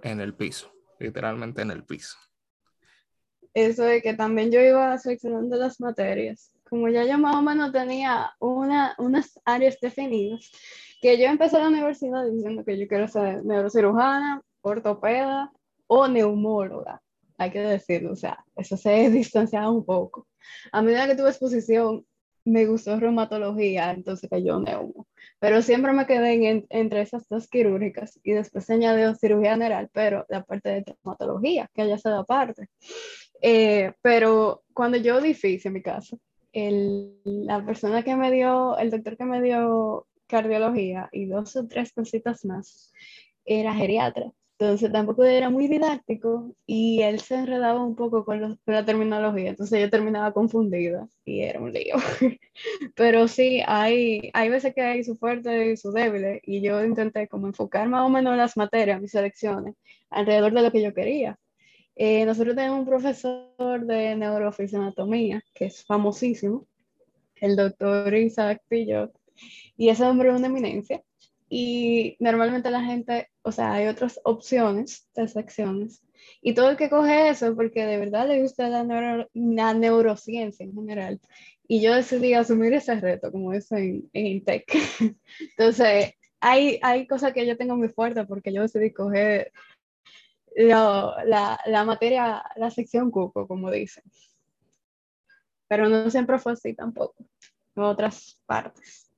en 0.02 0.20
el 0.20 0.34
piso, 0.34 0.72
literalmente 0.98 1.62
en 1.62 1.70
el 1.70 1.84
piso. 1.84 2.16
Eso 3.54 3.82
de 3.82 4.00
que 4.00 4.14
también 4.14 4.50
yo 4.50 4.60
iba 4.60 4.96
seleccionando 4.98 5.56
las 5.56 5.80
materias, 5.80 6.52
como 6.68 6.88
ya 6.88 7.04
yo 7.04 7.18
más 7.18 7.36
o 7.36 7.42
menos 7.42 7.72
tenía 7.72 8.32
una, 8.38 8.94
unas 8.98 9.38
áreas 9.44 9.78
definidas, 9.80 10.50
que 11.00 11.18
yo 11.18 11.26
empecé 11.26 11.58
la 11.58 11.68
universidad 11.68 12.24
diciendo 12.30 12.64
que 12.64 12.78
yo 12.78 12.86
quiero 12.86 13.08
ser 13.08 13.44
neurocirujana, 13.44 14.40
ortopeda 14.62 15.52
o 15.86 16.06
neumóloga, 16.06 17.02
hay 17.38 17.50
que 17.50 17.60
decirlo, 17.60 18.12
o 18.12 18.16
sea, 18.16 18.44
eso 18.56 18.76
se 18.76 18.90
distanciaba 19.10 19.70
un 19.70 19.84
poco. 19.84 20.28
A 20.72 20.82
medida 20.82 21.06
que 21.06 21.14
tuve 21.14 21.30
exposición, 21.30 22.06
me 22.44 22.66
gustó 22.66 22.98
reumatología, 22.98 23.92
entonces 23.92 24.28
cayó 24.28 24.58
neumo. 24.58 25.06
Pero 25.38 25.62
siempre 25.62 25.92
me 25.92 26.06
quedé 26.06 26.66
entre 26.70 27.02
esas 27.02 27.28
dos 27.28 27.48
quirúrgicas 27.48 28.18
y 28.24 28.32
después 28.32 28.64
se 28.64 28.74
añadió 28.74 29.14
cirugía 29.14 29.52
general, 29.52 29.88
pero 29.92 30.26
la 30.28 30.42
parte 30.42 30.70
de 30.70 30.82
traumatología, 30.82 31.70
que 31.72 31.82
haya 31.82 31.98
sido 31.98 32.18
aparte. 32.18 32.68
Eh, 33.40 33.92
pero 34.02 34.62
cuando 34.72 34.98
yo 34.98 35.20
difícil 35.20 35.68
en 35.68 35.72
mi 35.74 35.82
caso, 35.82 36.18
el, 36.52 37.20
la 37.24 37.64
persona 37.64 38.02
que 38.02 38.14
me 38.16 38.30
dio, 38.30 38.76
el 38.78 38.90
doctor 38.90 39.16
que 39.16 39.24
me 39.24 39.40
dio 39.40 40.06
cardiología 40.26 41.08
y 41.12 41.26
dos 41.26 41.56
o 41.56 41.66
tres 41.66 41.92
cositas 41.92 42.44
más, 42.44 42.92
era 43.44 43.74
geriatra. 43.74 44.32
Entonces 44.58 44.92
tampoco 44.92 45.24
era 45.24 45.50
muy 45.50 45.66
didáctico 45.66 46.54
y 46.66 47.02
él 47.02 47.20
se 47.20 47.34
enredaba 47.34 47.82
un 47.84 47.96
poco 47.96 48.24
con, 48.24 48.60
la 48.66 48.84
terminología, 48.84 49.50
entonces 49.50 49.80
yo 49.80 49.90
terminaba 49.90 50.32
confundida 50.32 51.08
y 51.24 51.40
era 51.40 51.60
un 51.60 51.72
lío. 51.72 51.96
Pero 52.94 53.26
sí, 53.28 53.60
hay, 53.66 54.30
hay 54.34 54.48
veces 54.50 54.74
que 54.74 54.82
hay 54.82 55.04
su 55.04 55.16
fuerte 55.16 55.72
y 55.72 55.76
su 55.76 55.90
débil 55.92 56.40
y 56.44 56.60
yo 56.62 56.84
intenté 56.84 57.26
como 57.28 57.48
enfocar 57.48 57.88
más 57.88 58.02
o 58.06 58.08
menos 58.08 58.36
las 58.36 58.56
materias, 58.56 59.00
mis 59.00 59.10
selecciones, 59.10 59.74
alrededor 60.10 60.52
de 60.52 60.62
lo 60.62 60.70
que 60.70 60.82
yo 60.82 60.94
quería. 60.94 61.38
Eh, 61.96 62.24
nosotros 62.24 62.54
tenemos 62.54 62.80
un 62.80 62.86
profesor 62.86 63.84
de 63.84 64.14
neurofisioanatomía 64.16 65.42
que 65.54 65.66
es 65.66 65.84
famosísimo, 65.84 66.66
el 67.36 67.56
doctor 67.56 68.14
Isaac 68.14 68.62
Pillot, 68.68 69.12
y 69.76 69.88
ese 69.88 70.04
hombre 70.04 70.30
es 70.30 70.36
una 70.36 70.46
eminencia. 70.46 71.02
Y 71.54 72.16
normalmente 72.18 72.70
la 72.70 72.82
gente, 72.82 73.28
o 73.42 73.52
sea, 73.52 73.74
hay 73.74 73.86
otras 73.86 74.18
opciones 74.24 75.06
de 75.14 75.28
secciones. 75.28 76.02
Y 76.40 76.54
todo 76.54 76.70
el 76.70 76.78
que 76.78 76.88
coge 76.88 77.28
eso, 77.28 77.54
porque 77.54 77.84
de 77.84 77.98
verdad 77.98 78.26
le 78.26 78.40
gusta 78.40 78.70
la, 78.70 79.28
la 79.34 79.74
neurociencia 79.74 80.64
en 80.64 80.72
general. 80.72 81.20
Y 81.68 81.82
yo 81.82 81.94
decidí 81.94 82.32
asumir 82.32 82.72
ese 82.72 82.98
reto, 82.98 83.30
como 83.30 83.52
eso 83.52 83.76
en, 83.76 84.08
en 84.14 84.26
Intec. 84.28 84.64
Entonces, 85.58 86.14
hay, 86.40 86.78
hay 86.80 87.06
cosas 87.06 87.34
que 87.34 87.46
yo 87.46 87.54
tengo 87.58 87.76
muy 87.76 87.90
fuertes 87.90 88.26
porque 88.26 88.50
yo 88.50 88.62
decidí 88.62 88.90
coger 88.90 89.52
la, 90.56 91.58
la, 91.66 91.84
materia, 91.84 92.42
la 92.56 92.70
sección 92.70 93.10
cuco, 93.10 93.46
como 93.46 93.70
dicen. 93.70 94.04
Pero 95.68 95.90
no 95.90 96.08
siempre 96.08 96.38
fue 96.38 96.52
así 96.52 96.72
tampoco, 96.72 97.26
en 97.76 97.82
otras 97.82 98.40
partes. 98.46 99.11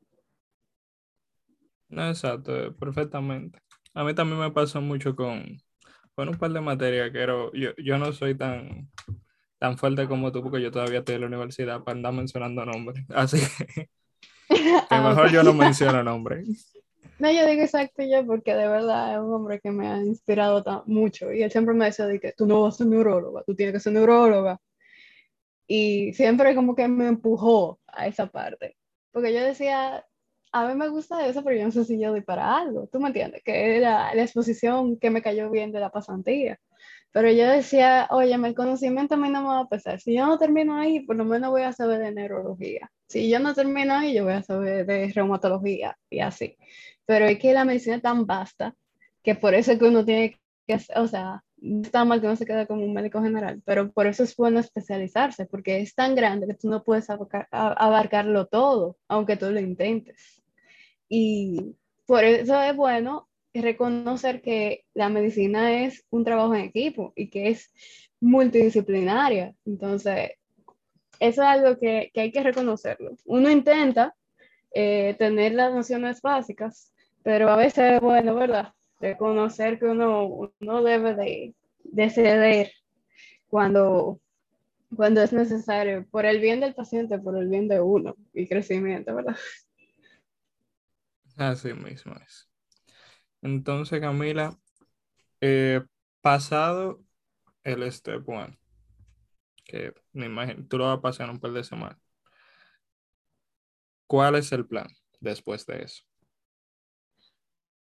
No, 1.95 2.09
exacto, 2.09 2.75
perfectamente. 2.75 3.61
A 3.95 4.03
mí 4.03 4.15
también 4.15 4.41
me 4.41 4.51
pasó 4.51 4.81
mucho 4.81 5.15
con, 5.15 5.57
con 6.17 6.29
un 6.29 6.35
par 6.37 6.51
de 6.51 6.61
materias 6.61 7.13
que 7.13 7.21
era, 7.21 7.35
yo, 7.53 7.71
yo 7.77 7.99
no 7.99 8.13
soy 8.13 8.37
tan, 8.37 8.91
tan 9.61 9.79
fuerte 9.79 10.09
como 10.09 10.33
tú 10.33 10.43
porque 10.43 10.61
yo 10.61 10.73
todavía 10.73 10.99
estoy 10.99 11.15
en 11.15 11.21
la 11.21 11.27
universidad 11.29 11.85
para 11.85 11.97
andar 11.97 12.13
mencionando 12.13 12.65
nombres. 12.65 13.05
Así 13.15 13.39
que, 13.39 13.89
que 14.89 14.97
mejor 14.97 15.31
yo 15.31 15.45
no 15.45 15.55
menciono 15.55 16.03
nombres. 16.03 16.75
No, 17.21 17.31
yo 17.31 17.47
digo 17.47 17.63
exacto 17.63 18.03
yo 18.03 18.27
porque 18.27 18.55
de 18.55 18.67
verdad 18.67 19.13
es 19.15 19.21
un 19.21 19.33
hombre 19.33 19.61
que 19.61 19.71
me 19.71 19.87
ha 19.87 19.99
inspirado 20.03 20.83
mucho 20.87 21.33
y 21.33 21.45
él 21.45 21.51
siempre 21.53 21.75
me 21.75 21.85
decía 21.85 22.07
de 22.07 22.19
que 22.19 22.33
tú 22.33 22.45
no 22.45 22.63
vas 22.63 22.75
a 22.75 22.79
ser 22.79 22.89
neuróloga, 22.89 23.45
tú 23.45 23.55
tienes 23.55 23.73
que 23.73 23.81
ser 23.81 23.93
neuróloga. 23.93 24.61
Y 25.69 26.13
siempre 26.15 26.57
como 26.57 26.75
que 26.75 26.89
me 26.89 27.07
empujó 27.07 27.79
a 27.87 28.09
esa 28.09 28.27
parte. 28.27 28.77
Porque 29.13 29.33
yo 29.33 29.41
decía, 29.41 30.05
a 30.55 30.67
mí 30.69 30.75
me 30.75 30.89
gusta 30.89 31.27
eso, 31.27 31.43
pero 31.45 31.57
yo 31.57 31.65
no 31.65 31.73
sé 31.73 31.85
si 31.85 32.01
yo 32.01 32.11
doy 32.11 32.23
para 32.23 32.57
algo. 32.57 32.89
¿Tú 32.91 33.01
me 33.01 33.09
entiendes? 33.09 33.43
Que 33.45 33.77
era 33.77 34.15
la 34.15 34.23
exposición 34.23 34.99
que 34.99 35.11
me 35.11 35.23
cayó 35.23 35.51
bien 35.51 35.73
de 35.73 35.81
la 35.81 35.91
pasantía. 35.91 36.59
Pero 37.13 37.31
yo 37.31 37.49
decía, 37.49 38.09
oye, 38.11 38.35
el 38.35 38.55
conocimiento 38.55 39.15
a 39.15 39.19
mí 39.19 39.31
no 39.31 39.43
me 39.43 39.49
va 39.49 39.61
a 39.61 39.69
pesar. 39.69 40.01
Si 40.01 40.15
yo 40.15 40.27
no 40.27 40.39
termino 40.39 40.77
ahí, 40.77 41.01
por 41.01 41.17
lo 41.17 41.25
menos 41.25 41.51
voy 41.51 41.63
a 41.63 41.73
saber 41.73 42.01
de 42.01 42.13
neurología. 42.13 42.91
Si 43.09 43.31
yo 43.31 43.39
no 43.39 43.55
termino 43.55 43.95
ahí, 43.95 44.15
yo 44.15 44.25
voy 44.25 44.33
a 44.33 44.43
saber 44.43 44.87
de 44.87 45.13
reumatología 45.13 45.97
y 46.11 46.21
así 46.21 46.57
pero 47.07 47.27
es 47.27 47.39
que 47.39 47.53
la 47.53 47.65
medicina 47.65 47.97
es 47.97 48.03
tan 48.03 48.27
vasta 48.27 48.75
que 49.23 49.35
por 49.35 49.55
eso 49.55 49.73
es 49.73 49.79
que 49.79 49.85
uno 49.87 50.05
tiene 50.05 50.39
que, 50.67 50.79
o 50.97 51.07
sea, 51.07 51.43
no 51.57 51.83
está 51.83 52.05
mal 52.05 52.21
que 52.21 52.27
uno 52.27 52.37
se 52.37 52.47
quede 52.47 52.67
como 52.67 52.85
un 52.85 52.93
médico 52.93 53.23
general, 53.23 53.63
pero 53.65 53.91
por 53.93 54.07
eso 54.07 54.23
es 54.23 54.37
bueno 54.37 54.61
especializarse, 54.61 55.47
porque 55.47 55.81
es 55.81 55.95
tan 55.95 56.15
grande 56.15 56.47
que 56.47 56.55
tú 56.55 56.69
no 56.69 56.83
puedes 56.83 57.09
abarcarlo 57.51 58.47
todo, 58.47 58.99
aunque 59.09 59.37
tú 59.37 59.51
lo 59.51 59.61
intentes. 59.61 60.43
Y 61.09 61.77
por 62.07 62.25
eso 62.25 62.61
es 62.63 62.77
bueno 62.77 63.29
reconocer 63.53 64.43
que 64.43 64.85
la 64.95 65.09
medicina 65.09 65.85
es 65.85 66.05
un 66.11 66.25
trabajo 66.25 66.55
en 66.55 66.63
equipo 66.63 67.13
y 67.15 67.29
que 67.29 67.49
es 67.49 67.71
multidisciplinaria. 68.21 69.55
Entonces, 69.65 70.33
eso 71.21 71.43
es 71.43 71.49
algo 71.49 71.79
que, 71.79 72.11
que 72.13 72.21
hay 72.21 72.33
que 72.33 72.43
reconocerlo. 72.43 73.17
Uno 73.25 73.51
intenta 73.51 74.15
eh, 74.73 75.15
tener 75.19 75.53
las 75.55 75.73
nociones 75.73 76.21
básicas, 76.21 76.93
pero 77.23 77.49
a 77.49 77.57
veces, 77.57 78.01
bueno, 78.01 78.35
¿verdad? 78.35 78.73
Reconocer 79.01 79.79
que 79.79 79.87
uno, 79.87 80.53
no 80.59 80.83
debe 80.83 81.15
de, 81.15 81.55
de, 81.85 82.11
ceder 82.11 82.73
cuando, 83.49 84.19
cuando 84.97 85.23
es 85.23 85.33
necesario, 85.33 86.07
por 86.11 86.27
el 86.27 86.41
bien 86.41 86.61
del 86.61 86.75
paciente, 86.75 87.19
por 87.19 87.37
el 87.37 87.49
bien 87.49 87.69
de 87.69 87.81
uno 87.81 88.17
y 88.33 88.49
crecimiento, 88.49 89.15
¿verdad? 89.15 89.37
Así 91.37 91.73
mismo 91.73 92.15
es. 92.17 92.49
Entonces, 93.43 94.01
Camila, 94.01 94.59
eh, 95.41 95.83
pasado 96.21 97.03
el 97.63 97.91
step 97.93 98.29
one, 98.29 98.59
que 99.65 99.93
me 100.13 100.27
imagino, 100.27 100.67
tú 100.67 100.79
lo 100.79 100.85
vas 100.87 100.99
a 100.99 101.03
pasar 101.03 101.31
un 101.31 101.41
par 101.41 101.53
de 101.53 101.65
semanas. 101.65 101.99
¿Cuál 104.07 104.37
es 104.37 104.53
el 104.53 104.67
plan 104.67 104.89
después 105.21 105.67
de 105.67 105.83
eso? 105.83 106.05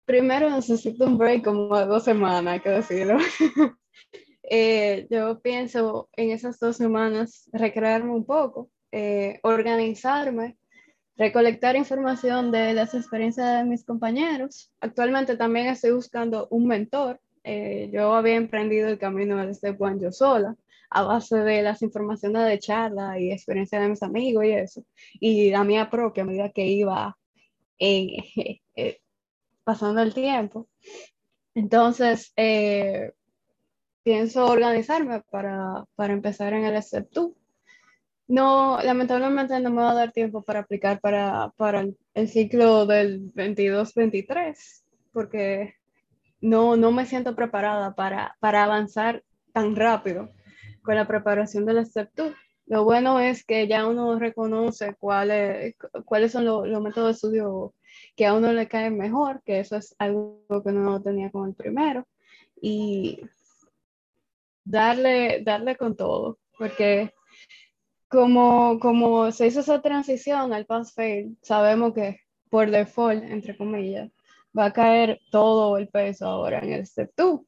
primero 0.07 0.49
necesito 0.49 1.05
un 1.05 1.19
break 1.19 1.45
como 1.45 1.69
dos 1.85 2.05
semanas, 2.05 2.55
hay 2.55 2.61
que 2.61 2.71
decirlo. 2.71 3.19
Eh, 4.49 5.09
yo 5.11 5.41
pienso 5.41 6.09
en 6.13 6.31
esas 6.31 6.61
dos 6.61 6.77
semanas 6.77 7.51
recrearme 7.53 8.13
un 8.13 8.25
poco, 8.25 8.71
eh, 8.93 9.41
organizarme, 9.43 10.57
recolectar 11.17 11.77
información 11.77 12.51
de 12.51 12.75
las 12.75 12.95
experiencias 12.95 13.59
de 13.59 13.65
mis 13.65 13.85
compañeros. 13.85 14.71
Actualmente 14.81 15.37
también 15.37 15.67
estoy 15.67 15.93
buscando 15.93 16.47
un 16.51 16.67
mentor. 16.67 17.21
Eh, 17.45 17.91
yo 17.93 18.15
había 18.15 18.35
emprendido 18.35 18.89
el 18.89 18.99
camino 18.99 19.37
del 19.37 19.55
Step 19.55 19.81
One 19.81 20.01
yo 20.01 20.13
sola, 20.13 20.57
a 20.91 21.03
base 21.03 21.37
de 21.39 21.63
las 21.63 21.83
informaciones 21.83 22.45
de 22.47 22.59
charla 22.59 23.19
y 23.19 23.33
experiencia 23.33 23.81
de 23.81 23.89
mis 23.89 24.03
amigos 24.03 24.45
y 24.45 24.51
eso, 24.51 24.85
y 25.21 25.51
la 25.51 25.65
mía 25.65 25.89
propia 25.91 26.25
a 26.25 26.27
medida 26.27 26.51
que 26.51 26.67
iba 26.67 27.17
pasando 29.65 30.03
el 30.03 30.15
tiempo. 30.15 30.69
Entonces, 31.55 32.33
eh, 32.37 33.13
pienso 34.03 34.47
organizarme 34.47 35.23
para, 35.31 35.85
para, 35.95 36.13
empezar 36.13 36.53
en 36.53 36.65
el 36.65 36.83
SEPTU. 36.83 37.35
No, 38.29 38.81
lamentablemente 38.83 39.59
no 39.61 39.71
me 39.71 39.83
va 39.83 39.93
a 39.93 39.95
dar 39.95 40.13
tiempo 40.13 40.43
para 40.43 40.61
aplicar 40.61 41.01
para, 41.01 41.53
para 41.57 41.87
el, 42.15 42.29
ciclo 42.29 42.85
del 42.85 43.33
22-23, 43.35 44.83
porque 45.13 45.75
no, 46.41 46.77
no 46.77 46.91
me 46.91 47.07
siento 47.07 47.37
preparada 47.37 47.95
para, 47.95 48.37
para 48.41 48.65
avanzar 48.65 49.23
tan 49.53 49.77
rápido 49.77 50.31
con 50.83 50.97
la 50.97 51.07
preparación 51.07 51.67
del 51.67 51.87
SEPTU. 51.87 52.35
Lo 52.67 52.83
bueno 52.83 53.21
es 53.21 53.45
que 53.45 53.69
ya 53.69 53.87
uno 53.87 54.19
reconoce 54.19 54.97
cuáles, 54.99 55.77
cuáles 56.05 56.33
son 56.33 56.45
los, 56.45 56.67
los 56.67 56.83
métodos 56.83 57.07
de 57.07 57.13
estudio 57.13 57.75
que 58.17 58.27
a 58.27 58.35
uno 58.35 58.53
le 58.53 58.67
cae 58.67 58.91
mejor, 58.91 59.41
que 59.45 59.61
eso 59.61 59.77
es 59.77 59.95
algo 59.99 60.43
que 60.65 60.73
no 60.73 61.01
tenía 61.01 61.31
con 61.31 61.49
el 61.49 61.55
primero, 61.55 62.07
y 62.61 63.21
darle, 64.65 65.43
darle 65.45 65.77
con 65.77 65.97
todo, 65.97 66.39
porque 66.59 67.13
como, 68.09 68.79
como 68.81 69.31
se 69.33 69.47
hizo 69.47 69.61
esa 69.61 69.83
transición 69.83 70.53
al 70.53 70.67
pass-fail, 70.67 71.37
sabemos 71.43 71.95
que 71.95 72.21
por 72.51 72.71
default, 72.71 73.25
entre 73.25 73.57
comillas, 73.57 74.11
va 74.57 74.67
a 74.67 74.73
caer 74.73 75.21
todo 75.31 75.77
el 75.77 75.89
peso 75.89 76.27
ahora 76.27 76.61
en 76.61 76.73
el 76.73 76.87
step 76.87 77.13
2. 77.17 77.41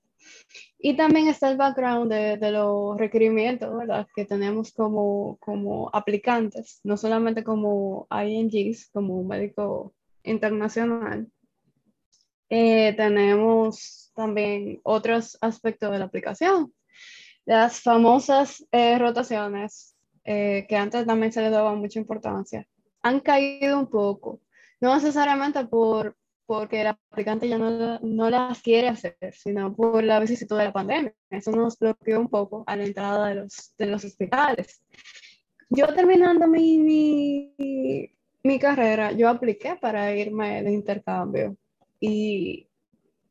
Y 0.80 0.96
también 0.96 1.28
está 1.28 1.50
el 1.50 1.56
background 1.56 2.12
de, 2.12 2.36
de, 2.36 2.50
los 2.50 2.96
requerimientos, 2.98 3.76
¿verdad? 3.76 4.06
Que 4.14 4.24
tenemos 4.24 4.72
como, 4.72 5.36
como 5.38 5.90
aplicantes, 5.92 6.80
no 6.84 6.96
solamente 6.96 7.42
como 7.44 8.06
INGs, 8.10 8.90
como 8.90 9.22
médico 9.24 9.94
internacional, 10.22 11.28
eh, 12.50 12.94
tenemos 12.96 14.10
también 14.14 14.80
otros 14.82 15.36
aspectos 15.40 15.90
de 15.92 15.98
la 15.98 16.06
aplicación. 16.06 16.72
Las 17.44 17.80
famosas 17.80 18.64
eh, 18.72 18.98
rotaciones, 18.98 19.96
eh, 20.30 20.66
que 20.68 20.76
antes 20.76 21.06
también 21.06 21.32
se 21.32 21.40
le 21.40 21.48
daba 21.48 21.74
mucha 21.74 21.98
importancia, 21.98 22.68
han 23.00 23.20
caído 23.20 23.78
un 23.78 23.86
poco, 23.86 24.42
no 24.78 24.94
necesariamente 24.94 25.64
por, 25.64 26.18
porque 26.44 26.82
el 26.82 26.88
aplicante 26.88 27.48
ya 27.48 27.56
no, 27.56 27.98
no 28.00 28.28
las 28.28 28.60
quiere 28.60 28.88
hacer, 28.88 29.16
sino 29.32 29.74
por 29.74 30.04
la 30.04 30.20
vicisitud 30.20 30.58
de 30.58 30.64
la 30.64 30.72
pandemia. 30.74 31.14
Eso 31.30 31.50
nos 31.52 31.78
bloqueó 31.78 32.20
un 32.20 32.28
poco 32.28 32.62
a 32.66 32.76
la 32.76 32.84
entrada 32.84 33.28
de 33.28 33.36
los, 33.36 33.74
de 33.78 33.86
los 33.86 34.04
hospitales. 34.04 34.82
Yo 35.70 35.86
terminando 35.94 36.46
mi, 36.46 36.76
mi, 36.76 38.14
mi 38.42 38.58
carrera, 38.58 39.12
yo 39.12 39.30
apliqué 39.30 39.76
para 39.80 40.14
irme 40.14 40.62
de 40.62 40.72
intercambio 40.72 41.56
y 41.98 42.68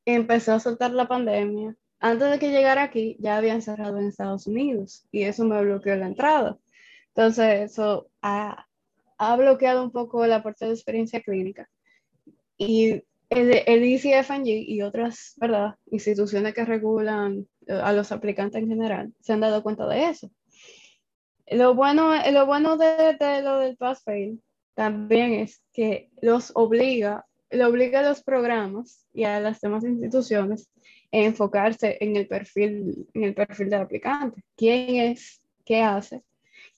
empezó 0.03 0.53
a 0.53 0.60
soltar 0.60 0.93
la 0.93 1.07
pandemia. 1.07 1.75
Antes 1.99 2.31
de 2.31 2.39
que 2.39 2.49
llegara 2.49 2.81
aquí, 2.81 3.17
ya 3.19 3.38
habían 3.38 3.62
cerrado 3.62 3.99
en 3.99 4.07
Estados 4.07 4.47
Unidos 4.47 5.05
y 5.12 5.23
eso 5.23 5.45
me 5.45 5.62
bloqueó 5.62 5.95
la 5.95 6.07
entrada. 6.07 6.57
Entonces, 7.17 7.71
eso 7.71 8.12
ha, 8.21 8.67
ha 9.17 9.36
bloqueado 9.38 9.84
un 9.84 9.89
poco 9.89 10.27
la 10.27 10.43
parte 10.43 10.65
de 10.65 10.73
experiencia 10.73 11.19
clínica. 11.19 11.67
Y 12.60 13.01
el, 13.30 13.63
el 13.65 13.84
ICFNG 13.86 14.45
y 14.45 14.84
otras 14.84 15.34
¿verdad? 15.38 15.73
instituciones 15.89 16.53
que 16.53 16.63
regulan 16.63 17.47
eh, 17.65 17.73
a 17.73 17.91
los 17.91 18.12
aplicantes 18.12 18.62
en 18.62 18.69
general 18.69 19.13
se 19.19 19.34
han 19.34 19.39
dado 19.39 19.63
cuenta 19.63 19.88
de 19.88 20.10
eso. 20.10 20.30
Lo 21.47 21.73
bueno, 21.73 22.12
lo 22.32 22.45
bueno 22.45 22.77
de, 22.77 23.17
de 23.19 23.41
lo 23.41 23.58
del 23.62 23.77
pass-fail 23.77 24.39
también 24.75 25.34
es 25.34 25.63
que 25.73 26.12
los 26.21 26.51
obliga, 26.53 27.25
le 27.49 27.65
obliga 27.65 28.01
a 28.01 28.10
los 28.10 28.21
programas 28.21 29.08
y 29.12 29.23
a 29.23 29.39
las 29.39 29.60
demás 29.60 29.84
instituciones 29.84 30.69
a 31.12 31.17
enfocarse 31.17 31.97
en 31.99 32.15
el 32.15 32.27
perfil, 32.27 33.08
en 33.15 33.23
el 33.23 33.34
perfil 33.34 33.71
del 33.71 33.82
aplicante. 33.82 34.43
¿Quién 34.56 34.97
es? 34.97 35.41
¿Qué 35.65 35.82
hace? 35.82 36.21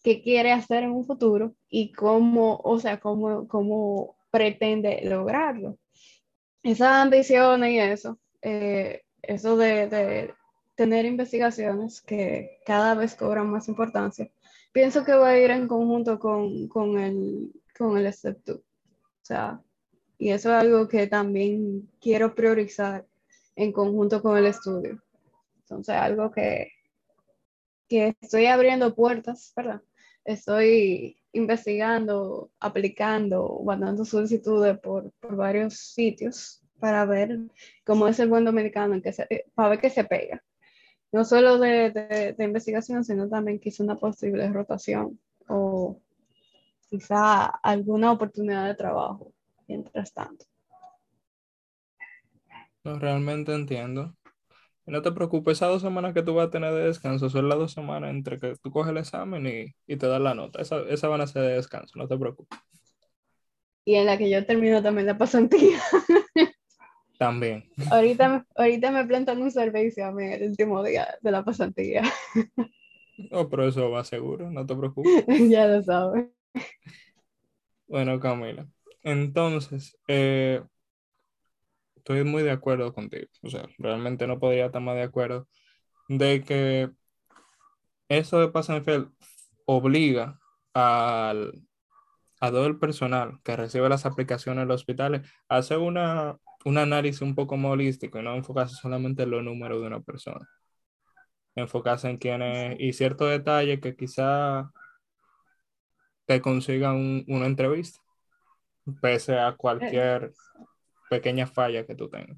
¿Qué 0.04 0.22
quiere 0.22 0.52
hacer 0.52 0.84
en 0.84 0.92
un 0.92 1.06
futuro? 1.06 1.54
Y 1.70 1.92
cómo, 1.92 2.60
o 2.64 2.80
sea, 2.80 3.00
cómo, 3.00 3.48
cómo 3.48 4.18
pretende 4.32 5.02
lograrlo. 5.04 5.78
Esas 6.64 6.92
ambiciones 6.92 7.72
y 7.72 7.80
eso, 7.80 8.20
eh, 8.42 9.02
eso 9.22 9.58
de, 9.58 10.34
tener 10.76 11.06
investigaciones 11.06 12.02
que 12.02 12.60
cada 12.66 12.96
vez 12.96 13.16
cobran 13.16 13.50
más 13.50 13.68
importancia, 13.68 14.32
pienso 14.72 15.04
que 15.04 15.14
va 15.14 15.30
a 15.30 15.38
ir 15.38 15.52
en 15.52 15.68
conjunto 15.68 16.20
con, 16.20 16.70
con 16.70 16.98
el, 16.98 17.52
con 17.78 17.98
el 17.98 18.08
O 18.08 18.62
sea, 19.22 19.62
y 20.18 20.32
eso 20.32 20.50
es 20.50 20.64
algo 20.64 20.88
que 20.88 21.08
también 21.08 21.90
quiero 22.00 22.36
priorizar 22.36 23.06
en 23.56 23.72
conjunto 23.74 24.22
con 24.22 24.38
el 24.38 24.46
estudio. 24.46 25.02
Entonces, 25.62 25.96
algo 25.96 26.32
que, 26.32 26.72
que 27.88 28.16
estoy 28.22 28.46
abriendo 28.46 28.96
puertas, 28.96 29.54
¿verdad? 29.56 29.82
Estoy 30.30 31.18
investigando, 31.34 32.52
aplicando, 32.60 33.64
mandando 33.66 34.06
solicitudes 34.06 34.78
por, 34.78 35.12
por 35.20 35.36
varios 35.36 35.74
sitios 35.74 36.62
para 36.80 37.04
ver 37.06 37.40
cómo 37.84 38.08
es 38.08 38.20
el 38.20 38.30
buen 38.30 38.46
dominicano, 38.46 39.02
se, 39.12 39.46
para 39.56 39.70
ver 39.70 39.80
qué 39.80 39.90
se 39.90 40.04
pega. 40.04 40.44
No 41.12 41.26
solo 41.26 41.58
de, 41.58 41.90
de, 42.38 42.44
investigación, 42.44 43.04
sino 43.04 43.28
también 43.28 43.58
quizá 43.60 43.84
una 43.84 43.96
posible 43.96 44.48
rotación 44.50 45.20
o 45.48 46.00
quizá 46.92 47.46
alguna 47.48 48.12
oportunidad 48.12 48.68
de 48.68 48.76
trabajo 48.76 49.34
mientras 49.68 50.14
tanto. 50.14 50.46
No, 52.84 53.00
realmente 53.00 53.52
entiendo. 53.52 54.16
No 54.90 55.02
te 55.02 55.12
preocupes, 55.12 55.58
esas 55.58 55.70
dos 55.70 55.82
semanas 55.82 56.14
que 56.14 56.24
tú 56.24 56.34
vas 56.34 56.48
a 56.48 56.52
tener 56.52 56.74
de 56.74 56.86
descanso 56.86 57.30
son 57.30 57.48
las 57.48 57.58
dos 57.58 57.72
semanas 57.72 58.10
entre 58.10 58.40
que 58.40 58.56
tú 58.62 58.72
coges 58.72 58.92
el 58.92 58.98
examen 58.98 59.46
y, 59.48 59.74
y 59.88 59.98
te 59.98 60.08
das 60.08 60.22
la 60.22 60.34
nota. 60.34 60.62
Esa, 60.62 60.82
esa, 60.90 61.08
van 61.08 61.22
a 61.22 61.28
ser 61.28 61.44
de 61.44 61.54
descanso, 61.54 61.98
no 61.98 62.08
te 62.08 62.18
preocupes. 62.18 62.60
Y 63.86 63.96
en 63.96 64.06
la 64.06 64.18
que 64.18 64.30
yo 64.30 64.46
termino 64.46 64.84
también 64.84 65.08
la 65.08 65.18
pasantía. 65.18 65.80
También. 67.18 67.70
Ahorita, 67.92 68.46
ahorita 68.56 68.92
me 68.92 69.06
plantan 69.06 69.42
un 69.42 69.52
servicio 69.52 70.06
a 70.06 70.12
mí 70.14 70.24
el 70.24 70.52
último 70.52 70.82
día 70.82 71.18
de 71.22 71.32
la 71.32 71.44
pasantía. 71.44 72.04
No, 73.32 73.50
pero 73.50 73.68
eso 73.68 73.92
va 73.92 74.06
seguro, 74.06 74.50
no 74.50 74.66
te 74.66 74.74
preocupes. 74.74 75.26
ya 75.50 75.68
lo 75.68 75.84
sabes. 75.84 76.30
Bueno, 77.86 78.18
Camila. 78.18 78.66
Entonces, 79.04 79.98
eh, 80.08 80.62
estoy 82.10 82.24
muy 82.24 82.42
de 82.42 82.52
acuerdo 82.52 82.92
contigo. 82.94 83.28
O 83.44 83.50
sea, 83.50 83.68
realmente 83.78 84.26
no 84.26 84.40
podría 84.40 84.66
estar 84.66 84.82
más 84.82 84.96
de 84.96 85.04
acuerdo 85.04 85.48
de 86.08 86.44
que 86.44 86.90
eso 88.10 88.40
de 88.40 88.48
Pasenfeld 88.50 89.12
obliga 89.66 90.40
al, 90.74 91.62
a 92.40 92.50
todo 92.50 92.66
el 92.66 92.80
personal 92.80 93.40
que 93.44 93.56
recibe 93.56 93.90
las 93.90 94.08
aplicaciones 94.08 94.64
en 94.64 94.70
los 94.70 94.82
hospitales 94.82 95.30
a 95.48 95.58
hacer 95.58 95.78
una, 95.78 96.38
un 96.66 96.80
análisis 96.80 97.22
un 97.22 97.36
poco 97.36 97.58
más 97.58 97.74
holístico 97.74 98.20
y 98.20 98.24
no 98.24 98.36
enfocarse 98.36 98.76
solamente 98.76 99.24
en 99.24 99.30
los 99.30 99.44
números 99.44 99.80
de 99.80 99.88
una 99.88 100.02
persona. 100.02 100.50
Enfocarse 101.54 102.10
en 102.10 102.18
quiénes 102.18 102.80
y 102.80 102.94
ciertos 102.94 103.30
detalles 103.30 103.82
que 103.82 103.96
quizá 103.96 104.72
te 106.26 106.42
consigan 106.42 107.24
una 107.28 107.46
entrevista, 107.46 108.00
pese 109.00 109.38
a 109.38 109.56
cualquier 109.56 110.32
pequeña 111.10 111.48
falla 111.48 111.86
que 111.86 111.96
tú 111.96 112.10
tengas. 112.10 112.38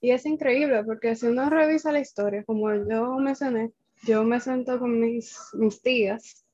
Y 0.00 0.10
es 0.10 0.26
increíble 0.26 0.84
porque 0.84 1.16
si 1.16 1.26
uno 1.26 1.48
revisa 1.48 1.92
la 1.92 2.00
historia, 2.00 2.44
como 2.44 2.72
yo 2.74 3.14
mencioné, 3.16 3.72
yo 4.04 4.24
me 4.24 4.40
siento 4.40 4.78
con 4.78 5.00
mis, 5.00 5.38
mis 5.54 5.80
tías, 5.80 6.44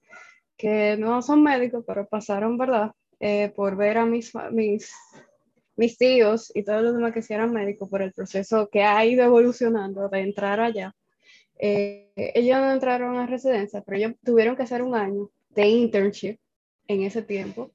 que 0.56 0.96
no 0.96 1.22
son 1.22 1.42
médicos, 1.42 1.84
pero 1.86 2.06
pasaron, 2.06 2.56
¿verdad? 2.56 2.92
Eh, 3.18 3.52
por 3.54 3.76
ver 3.76 3.98
a 3.98 4.06
mis, 4.06 4.32
mis, 4.52 4.92
mis 5.76 5.98
tíos 5.98 6.52
y 6.54 6.62
todos 6.62 6.82
los 6.82 6.94
demás 6.94 7.12
que 7.12 7.34
eran 7.34 7.52
médicos 7.52 7.88
por 7.88 8.02
el 8.02 8.12
proceso 8.12 8.68
que 8.70 8.82
ha 8.82 9.04
ido 9.04 9.24
evolucionando 9.24 10.08
de 10.08 10.20
entrar 10.20 10.60
allá. 10.60 10.94
Eh, 11.58 12.10
ellos 12.16 12.58
no 12.58 12.72
entraron 12.72 13.16
a 13.16 13.26
residencia, 13.26 13.82
pero 13.82 13.98
ellos 13.98 14.12
tuvieron 14.24 14.56
que 14.56 14.62
hacer 14.62 14.82
un 14.82 14.94
año 14.94 15.30
de 15.50 15.66
internship 15.66 16.38
en 16.88 17.02
ese 17.02 17.22
tiempo, 17.22 17.72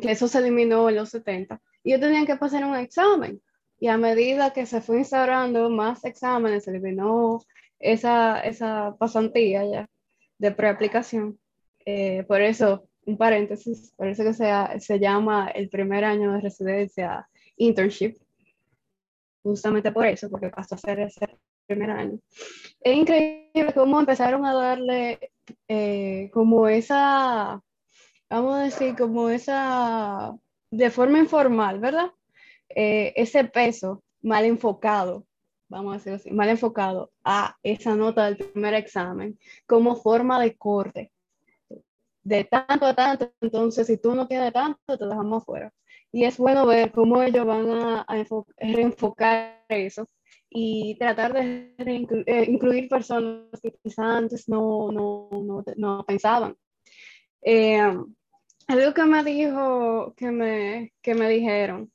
que 0.00 0.10
eso 0.10 0.28
se 0.28 0.38
eliminó 0.38 0.88
en 0.88 0.96
los 0.96 1.10
70 1.10 1.60
y 1.86 1.92
ellos 1.92 2.00
tenían 2.00 2.26
que 2.26 2.34
pasar 2.34 2.64
un 2.64 2.74
examen. 2.74 3.40
Y 3.78 3.86
a 3.86 3.96
medida 3.96 4.52
que 4.52 4.66
se 4.66 4.80
fue 4.80 4.98
instaurando 4.98 5.70
más 5.70 6.04
exámenes, 6.04 6.64
se 6.64 6.72
eliminó 6.72 7.38
esa, 7.78 8.40
esa 8.40 8.96
pasantía 8.98 9.64
ya 9.64 9.88
de 10.36 10.50
preaplicación. 10.50 11.38
Eh, 11.84 12.24
por 12.26 12.42
eso, 12.42 12.88
un 13.04 13.16
paréntesis, 13.16 13.92
por 13.96 14.08
eso 14.08 14.24
que 14.24 14.34
se, 14.34 14.50
se 14.80 14.98
llama 14.98 15.48
el 15.54 15.68
primer 15.68 16.04
año 16.04 16.32
de 16.32 16.40
residencia 16.40 17.28
internship. 17.56 18.16
Justamente 19.44 19.92
por 19.92 20.06
eso, 20.06 20.28
porque 20.28 20.48
pasó 20.48 20.74
a 20.74 20.78
ser 20.78 20.98
ese 20.98 21.38
primer 21.68 21.90
año. 21.90 22.18
Es 22.80 22.96
increíble 22.96 23.72
cómo 23.72 24.00
empezaron 24.00 24.44
a 24.44 24.54
darle 24.54 25.30
eh, 25.68 26.30
como 26.32 26.66
esa, 26.66 27.62
vamos 28.28 28.56
a 28.56 28.64
decir, 28.64 28.96
como 28.96 29.30
esa 29.30 30.36
de 30.76 30.90
forma 30.90 31.18
informal, 31.18 31.80
¿verdad? 31.80 32.12
Eh, 32.68 33.12
ese 33.16 33.44
peso 33.44 34.02
mal 34.22 34.44
enfocado, 34.44 35.26
vamos 35.68 35.92
a 35.92 35.96
decirlo 35.96 36.16
así, 36.16 36.30
mal 36.30 36.48
enfocado 36.48 37.12
a 37.24 37.56
esa 37.62 37.94
nota 37.94 38.26
del 38.26 38.36
primer 38.36 38.74
examen 38.74 39.38
como 39.66 39.96
forma 39.96 40.40
de 40.40 40.56
corte. 40.56 41.12
De 42.22 42.44
tanto 42.44 42.86
a 42.86 42.94
tanto, 42.94 43.32
entonces 43.40 43.86
si 43.86 43.98
tú 43.98 44.14
no 44.14 44.26
tienes 44.26 44.52
tanto, 44.52 44.98
te 44.98 45.06
dejamos 45.06 45.44
fuera. 45.44 45.72
Y 46.12 46.24
es 46.24 46.36
bueno 46.38 46.66
ver 46.66 46.92
cómo 46.92 47.22
ellos 47.22 47.46
van 47.46 47.70
a, 47.70 48.06
reenfocar 48.58 49.64
eso 49.68 50.08
y 50.50 50.96
tratar 50.98 51.32
de 51.32 51.74
eh, 51.78 52.44
incluir 52.48 52.88
personas 52.88 53.60
que 53.62 53.72
quizás 53.82 53.98
antes 53.98 54.48
no, 54.48 54.90
no, 54.90 55.28
no, 55.32 55.64
no 55.76 56.04
pensaban. 56.04 56.56
Eh, 57.42 57.80
algo 58.66 58.94
que 58.94 59.04
me 59.04 59.24
dijo, 59.24 60.14
que 60.16 60.30
me, 60.30 60.92
que 61.02 61.14
me 61.14 61.28
dijeron, 61.28 61.90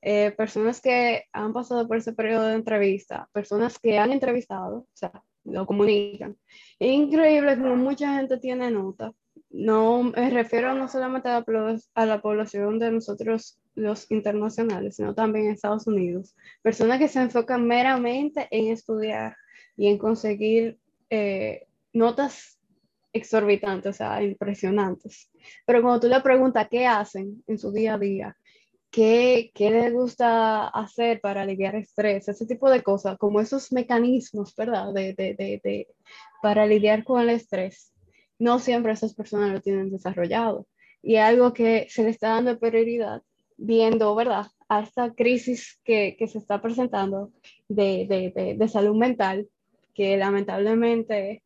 eh, 0.00 0.32
personas 0.32 0.80
que 0.80 1.24
han 1.32 1.52
pasado 1.52 1.86
por 1.88 1.96
ese 1.96 2.12
periodo 2.12 2.48
de 2.48 2.54
entrevista, 2.54 3.28
personas 3.32 3.78
que 3.78 3.98
han 3.98 4.12
entrevistado, 4.12 4.78
o 4.78 4.88
sea, 4.92 5.12
lo 5.44 5.66
comunican. 5.66 6.36
Es 6.78 6.92
increíble 6.92 7.56
como 7.56 7.76
mucha 7.76 8.14
gente 8.16 8.38
tiene 8.38 8.70
nota. 8.70 9.12
No 9.50 10.02
me 10.02 10.30
refiero 10.30 10.74
no 10.74 10.88
solamente 10.88 11.28
a 11.28 11.44
la, 11.46 11.78
a 11.94 12.06
la 12.06 12.20
población 12.20 12.78
de 12.78 12.90
nosotros, 12.90 13.58
los 13.74 14.10
internacionales, 14.10 14.96
sino 14.96 15.14
también 15.14 15.46
en 15.46 15.52
Estados 15.52 15.86
Unidos. 15.86 16.34
Personas 16.62 16.98
que 16.98 17.08
se 17.08 17.20
enfocan 17.20 17.66
meramente 17.66 18.48
en 18.50 18.72
estudiar 18.72 19.36
y 19.76 19.88
en 19.88 19.98
conseguir 19.98 20.78
eh, 21.10 21.66
notas 21.92 22.57
exorbitantes, 23.12 23.90
o 23.90 23.92
sea, 23.96 24.22
impresionantes. 24.22 25.30
Pero 25.66 25.82
cuando 25.82 26.00
tú 26.00 26.08
le 26.08 26.20
preguntas 26.20 26.68
qué 26.70 26.86
hacen 26.86 27.42
en 27.46 27.58
su 27.58 27.72
día 27.72 27.94
a 27.94 27.98
día, 27.98 28.36
qué, 28.90 29.50
qué 29.54 29.70
les 29.70 29.92
gusta 29.92 30.68
hacer 30.68 31.20
para 31.20 31.42
aliviar 31.42 31.74
estrés, 31.76 32.28
ese 32.28 32.46
tipo 32.46 32.70
de 32.70 32.82
cosas, 32.82 33.18
como 33.18 33.40
esos 33.40 33.72
mecanismos, 33.72 34.54
¿verdad? 34.56 34.92
De, 34.92 35.14
de, 35.14 35.34
de, 35.34 35.60
de 35.62 35.88
para 36.42 36.66
lidiar 36.66 37.04
con 37.04 37.20
el 37.20 37.30
estrés, 37.30 37.92
no 38.38 38.58
siempre 38.58 38.92
esas 38.92 39.14
personas 39.14 39.52
lo 39.52 39.60
tienen 39.60 39.90
desarrollado. 39.90 40.66
Y 41.02 41.16
algo 41.16 41.52
que 41.52 41.86
se 41.90 42.02
le 42.02 42.10
está 42.10 42.30
dando 42.30 42.58
prioridad, 42.58 43.22
viendo, 43.56 44.14
¿verdad? 44.14 44.46
Esta 44.68 45.12
crisis 45.14 45.80
que, 45.84 46.16
que 46.18 46.28
se 46.28 46.38
está 46.38 46.60
presentando 46.60 47.32
de, 47.68 48.56
de 48.58 48.68
salud 48.68 48.96
mental, 48.96 49.48
que 49.94 50.16
lamentablemente 50.16 51.42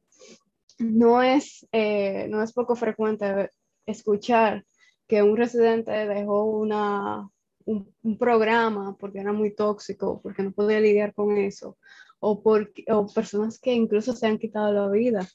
no 0.83 1.23
es, 1.23 1.67
eh, 1.73 2.27
no 2.29 2.43
es 2.43 2.53
poco 2.53 2.77
frecuente 2.77 3.51
escuchar 3.87 4.65
que 5.07 5.23
un 5.23 5.37
residente 5.37 5.91
dejó 5.91 6.45
una, 6.45 7.29
un, 7.65 8.19
programa 8.19 8.97
porque 8.99 9.21
era 9.21 9.33
muy 9.33 9.55
tóxico, 9.55 10.21
porque 10.23 10.43
no 10.43 10.53
podía 10.53 10.81
lidiar 10.81 11.15
con 11.15 11.37
eso, 11.39 11.77
o, 12.21 12.43
por, 12.43 12.73
o 12.89 13.07
personas 13.07 13.59
que 13.59 13.73
incluso 13.73 14.13
se 14.13 14.27
han 14.27 14.39
quitado 14.39 14.73
la 14.73 14.89
vida. 14.89 15.29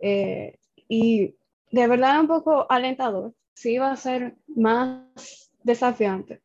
Eh, 0.00 0.58
y 0.88 1.36
de 1.70 1.86
verdad 1.86 2.20
un 2.20 2.28
poco 2.28 2.66
alentador, 2.70 3.34
sí 3.54 3.78
va 3.78 3.92
a 3.92 3.96
ser 3.96 4.36
más 4.46 5.50
desafiante, 5.62 6.42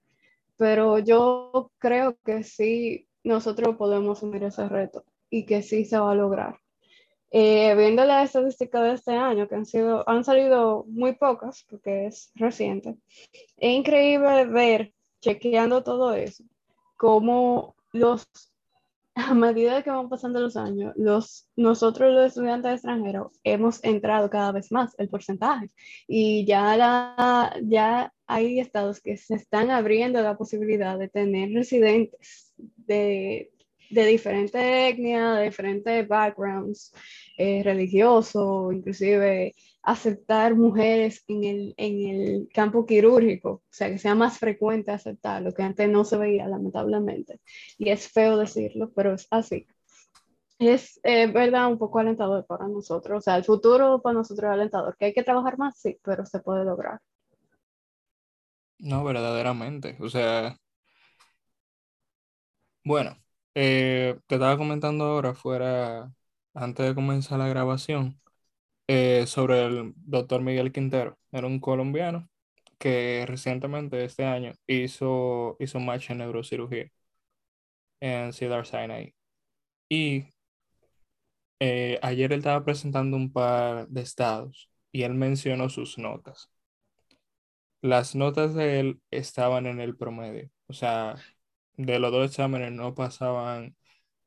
pero 0.58 1.00
yo 1.00 1.72
creo 1.78 2.18
que 2.24 2.44
sí 2.44 3.08
nosotros 3.24 3.76
podemos 3.78 4.18
asumir 4.18 4.44
ese 4.44 4.68
reto 4.68 5.04
y 5.30 5.46
que 5.46 5.62
sí 5.62 5.86
se 5.86 6.00
va 6.00 6.12
a 6.12 6.16
lograr. 6.16 6.60
Eh, 7.32 7.76
viendo 7.76 8.04
la 8.06 8.24
estadística 8.24 8.82
de 8.82 8.94
este 8.94 9.12
año, 9.12 9.48
que 9.48 9.56
han, 9.56 9.66
sido, 9.66 10.08
han 10.10 10.24
salido 10.24 10.86
muy 10.88 11.14
pocas, 11.14 11.66
porque 11.70 12.08
es 12.08 12.32
reciente, 12.36 12.98
es 13.58 13.72
increíble 13.72 14.46
ver, 14.46 14.94
chequeando 15.22 15.84
todo 15.84 16.14
eso, 16.14 16.44
cómo 16.98 17.76
los 17.92 18.28
a 19.20 19.34
medida 19.34 19.84
que 19.84 19.90
van 19.90 20.10
pasando 20.10 20.40
los 20.40 20.56
años, 20.56 20.94
los, 20.96 21.48
nosotros 21.56 22.14
los 22.14 22.28
estudiantes 22.28 22.74
extranjeros 22.74 23.34
hemos 23.44 23.84
entrado 23.84 24.30
cada 24.30 24.52
vez 24.52 24.72
más 24.72 24.96
el 24.98 25.10
porcentaje. 25.10 25.70
Y 26.08 26.46
ya, 26.46 26.78
la, 26.78 27.54
ya 27.64 28.14
hay 28.28 28.60
estados 28.60 29.02
que 29.02 29.18
se 29.18 29.36
están 29.36 29.72
abriendo 29.72 30.22
la 30.22 30.38
posibilidad 30.38 30.98
de 30.98 31.10
tener 31.10 31.52
residentes 31.52 32.54
de, 32.58 33.52
de 33.90 34.06
diferentes 34.06 34.62
etnias, 34.62 35.38
de 35.38 35.44
diferentes 35.46 36.08
backgrounds 36.08 36.94
eh, 37.38 37.62
religiosos, 37.64 38.74
inclusive 38.74 39.56
aceptar 39.82 40.56
mujeres 40.56 41.24
en 41.28 41.44
el, 41.44 41.74
en 41.78 42.10
el 42.10 42.50
campo 42.54 42.86
quirúrgico, 42.86 43.50
o 43.50 43.64
sea, 43.70 43.90
que 43.90 43.98
sea 43.98 44.16
más 44.16 44.38
frecuente 44.38 44.92
aceptar 44.92 45.42
lo 45.42 45.54
que 45.54 45.64
antes 45.64 45.90
no 45.90 46.04
se 46.06 46.18
veía, 46.18 46.48
lamentablemente. 46.48 47.40
Y 47.78 47.90
es 47.90 48.08
feo 48.08 48.38
decirlo, 48.38 48.92
pero 48.96 49.14
es 49.14 49.28
así. 49.32 49.66
Es 50.60 51.00
eh, 51.04 51.28
verdad 51.28 51.72
un 51.72 51.78
poco 51.78 52.00
alentador 52.00 52.46
para 52.46 52.68
nosotros, 52.68 53.20
o 53.20 53.22
sea, 53.22 53.38
el 53.38 53.46
futuro 53.46 54.02
para 54.02 54.16
nosotros 54.16 54.50
es 54.50 54.54
alentador, 54.54 54.98
que 54.98 55.06
hay 55.06 55.14
que 55.14 55.24
trabajar 55.24 55.58
más, 55.58 55.80
sí, 55.80 55.98
pero 56.04 56.26
se 56.26 56.40
puede 56.40 56.66
lograr. 56.66 57.00
No, 58.80 59.04
verdaderamente, 59.04 59.98
o 60.00 60.10
sea, 60.10 60.58
bueno, 62.84 63.18
eh, 63.56 64.20
te 64.28 64.36
estaba 64.36 64.58
comentando 64.58 65.06
ahora 65.06 65.34
fuera, 65.36 66.14
antes 66.54 66.88
de 66.88 66.96
comenzar 66.96 67.40
la 67.40 67.48
grabación, 67.48 68.20
eh, 68.88 69.26
sobre 69.28 69.66
el 69.66 69.94
doctor 69.98 70.42
Miguel 70.42 70.72
Quintero. 70.72 71.20
Era 71.32 71.48
un 71.48 71.60
colombiano 71.60 72.30
que 72.80 73.26
recientemente, 73.28 74.04
este 74.06 74.26
año, 74.26 74.54
hizo, 74.68 75.58
hizo 75.60 75.80
match 75.80 76.12
en 76.12 76.20
neurocirugía 76.20 76.92
en 78.02 78.34
Cedar 78.34 78.66
Sinai. 78.66 79.14
Y 79.90 80.26
eh, 81.60 82.00
ayer 82.02 82.32
él 82.34 82.40
estaba 82.40 82.64
presentando 82.66 83.18
un 83.18 83.32
par 83.32 83.88
de 83.90 84.02
estados 84.02 84.70
y 84.92 85.04
él 85.04 85.14
mencionó 85.16 85.70
sus 85.70 85.98
notas. 85.98 86.50
Las 87.82 88.16
notas 88.16 88.54
de 88.56 88.80
él 88.80 89.02
estaban 89.12 89.66
en 89.66 89.80
el 89.80 89.96
promedio, 89.96 90.50
o 90.68 90.74
sea, 90.74 91.16
de 91.80 92.00
los 92.00 92.12
dos 92.12 92.30
exámenes 92.30 92.72
no 92.74 92.94
pasaban 92.96 93.76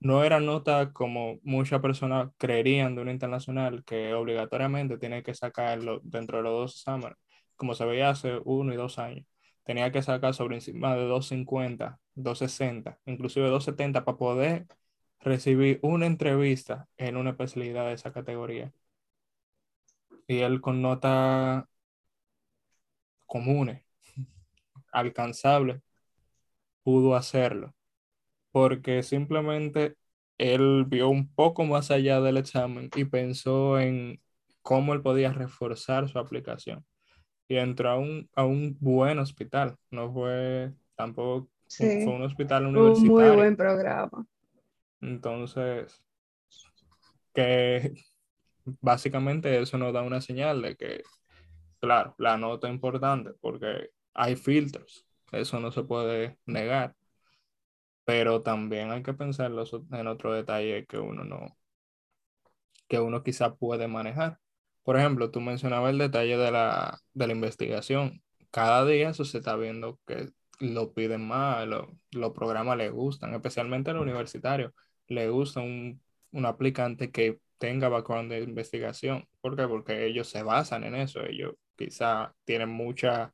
no 0.00 0.24
era 0.24 0.40
nota 0.40 0.92
como 0.92 1.38
muchas 1.44 1.80
personas 1.82 2.30
creerían 2.38 2.96
de 2.96 3.02
un 3.02 3.10
internacional 3.10 3.84
que 3.84 4.14
obligatoriamente 4.14 4.98
tiene 4.98 5.22
que 5.22 5.34
sacarlo 5.34 6.00
dentro 6.04 6.38
de 6.38 6.44
los 6.44 6.52
dos 6.54 6.76
exámenes, 6.76 7.18
como 7.56 7.74
se 7.74 7.84
veía 7.86 8.10
hace 8.10 8.40
uno 8.44 8.72
y 8.74 8.76
dos 8.76 8.98
años. 8.98 9.26
Tenía 9.64 9.92
que 9.92 10.02
sacar 10.02 10.34
sobre 10.34 10.56
encima 10.56 10.96
de 10.96 11.02
250, 11.06 12.00
260, 12.14 13.00
inclusive 13.06 13.48
270 13.48 14.04
para 14.04 14.18
poder 14.18 14.66
recibir 15.20 15.78
una 15.82 16.06
entrevista 16.06 16.88
en 16.96 17.16
una 17.16 17.30
especialidad 17.30 17.86
de 17.86 17.94
esa 17.94 18.12
categoría. 18.12 18.72
Y 20.26 20.40
él 20.40 20.60
con 20.60 20.82
nota 20.82 21.68
comunes, 23.26 23.82
alcanzable, 24.92 25.82
pudo 26.82 27.14
hacerlo 27.14 27.74
porque 28.52 29.02
simplemente 29.02 29.96
él 30.38 30.84
vio 30.86 31.08
un 31.08 31.34
poco 31.34 31.64
más 31.64 31.90
allá 31.90 32.20
del 32.20 32.36
examen 32.36 32.90
y 32.94 33.04
pensó 33.04 33.80
en 33.80 34.20
cómo 34.60 34.92
él 34.92 35.02
podía 35.02 35.32
reforzar 35.32 36.08
su 36.08 36.18
aplicación. 36.18 36.84
Y 37.48 37.56
entró 37.56 37.90
a 37.90 37.98
un, 37.98 38.30
a 38.34 38.44
un 38.44 38.76
buen 38.78 39.18
hospital, 39.18 39.76
no 39.90 40.12
fue 40.12 40.72
tampoco, 40.94 41.50
fue 41.66 42.06
un 42.06 42.22
hospital 42.22 42.66
universitario. 42.66 43.12
Un 43.12 43.20
muy 43.20 43.36
buen 43.36 43.56
programa. 43.56 44.26
Entonces, 45.00 46.02
que 47.34 47.94
básicamente 48.64 49.60
eso 49.60 49.76
nos 49.78 49.92
da 49.92 50.02
una 50.02 50.20
señal 50.20 50.62
de 50.62 50.76
que, 50.76 51.02
claro, 51.80 52.14
la 52.18 52.36
nota 52.36 52.68
es 52.68 52.74
importante 52.74 53.32
porque 53.40 53.90
hay 54.14 54.36
filtros, 54.36 55.06
eso 55.32 55.60
no 55.60 55.72
se 55.72 55.82
puede 55.84 56.38
negar 56.46 56.96
pero 58.04 58.42
también 58.42 58.90
hay 58.92 59.02
que 59.02 59.14
pensar 59.14 59.50
en 59.92 60.06
otro 60.06 60.32
detalle 60.32 60.86
que 60.86 60.98
uno 60.98 61.24
no, 61.24 61.56
que 62.88 63.00
uno 63.00 63.22
quizá 63.22 63.54
puede 63.56 63.88
manejar. 63.88 64.38
Por 64.82 64.98
ejemplo, 64.98 65.30
tú 65.30 65.40
mencionabas 65.40 65.92
el 65.92 65.98
detalle 65.98 66.36
de 66.36 66.50
la, 66.50 66.98
de 67.14 67.26
la 67.26 67.32
investigación. 67.32 68.22
Cada 68.50 68.84
día 68.86 69.10
eso 69.10 69.24
se 69.24 69.38
está 69.38 69.56
viendo 69.56 70.00
que 70.06 70.30
lo 70.60 70.92
piden 70.94 71.26
más, 71.26 71.66
los 72.10 72.32
programas 72.32 72.76
le 72.76 72.90
gustan, 72.90 73.34
especialmente 73.34 73.90
al 73.90 73.98
universitario. 73.98 74.74
Le 75.08 75.28
gusta 75.30 75.60
un, 75.60 76.02
un 76.32 76.46
aplicante 76.46 77.10
que 77.10 77.40
tenga 77.58 77.88
background 77.88 78.30
de 78.30 78.40
investigación. 78.42 79.26
¿Por 79.40 79.56
qué? 79.56 79.66
Porque 79.68 80.06
ellos 80.06 80.28
se 80.28 80.42
basan 80.42 80.84
en 80.84 80.94
eso. 80.96 81.24
Ellos 81.24 81.54
quizá 81.76 82.34
tienen 82.44 82.68
mucha, 82.68 83.32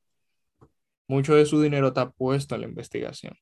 mucho 1.09 1.35
de 1.35 1.47
su 1.47 1.61
dinero 1.61 1.89
está 1.89 2.11
puesto 2.11 2.55
en 2.55 2.61
la 2.61 2.69
investigación. 2.69 3.35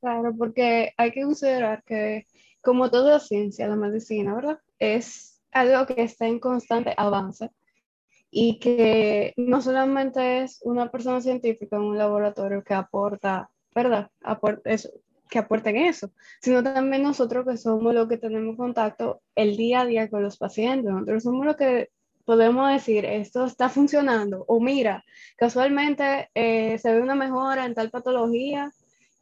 Claro, 0.00 0.34
porque 0.36 0.92
hay 0.96 1.12
que 1.12 1.22
considerar 1.22 1.82
que, 1.84 2.26
como 2.60 2.90
toda 2.90 3.20
ciencia, 3.20 3.68
la 3.68 3.76
medicina, 3.76 4.34
¿verdad? 4.34 4.58
Es 4.78 5.40
algo 5.52 5.86
que 5.86 6.02
está 6.02 6.26
en 6.26 6.40
constante 6.40 6.92
avance 6.96 7.50
y 8.30 8.58
que 8.58 9.32
no 9.36 9.62
solamente 9.62 10.42
es 10.42 10.60
una 10.62 10.90
persona 10.90 11.20
científica 11.20 11.76
en 11.76 11.82
un 11.82 11.98
laboratorio 11.98 12.64
que 12.64 12.74
aporta, 12.74 13.48
¿verdad? 13.74 14.10
eso, 14.64 14.90
que 15.30 15.38
aporten 15.38 15.76
eso, 15.76 16.10
sino 16.40 16.62
también 16.62 17.02
nosotros 17.02 17.46
que 17.46 17.56
somos 17.56 17.94
los 17.94 18.08
que 18.08 18.18
tenemos 18.18 18.56
contacto 18.56 19.22
el 19.34 19.56
día 19.56 19.82
a 19.82 19.86
día 19.86 20.10
con 20.10 20.22
los 20.22 20.36
pacientes, 20.36 20.90
nosotros 20.90 21.22
somos 21.22 21.46
los 21.46 21.56
que 21.56 21.90
podemos 22.24 22.70
decir, 22.70 23.04
esto 23.04 23.44
está 23.44 23.68
funcionando, 23.68 24.44
o 24.48 24.60
mira, 24.60 25.04
casualmente 25.36 26.30
eh, 26.34 26.78
se 26.78 26.92
ve 26.92 27.00
una 27.00 27.14
mejora 27.14 27.66
en 27.66 27.74
tal 27.74 27.90
patología 27.90 28.70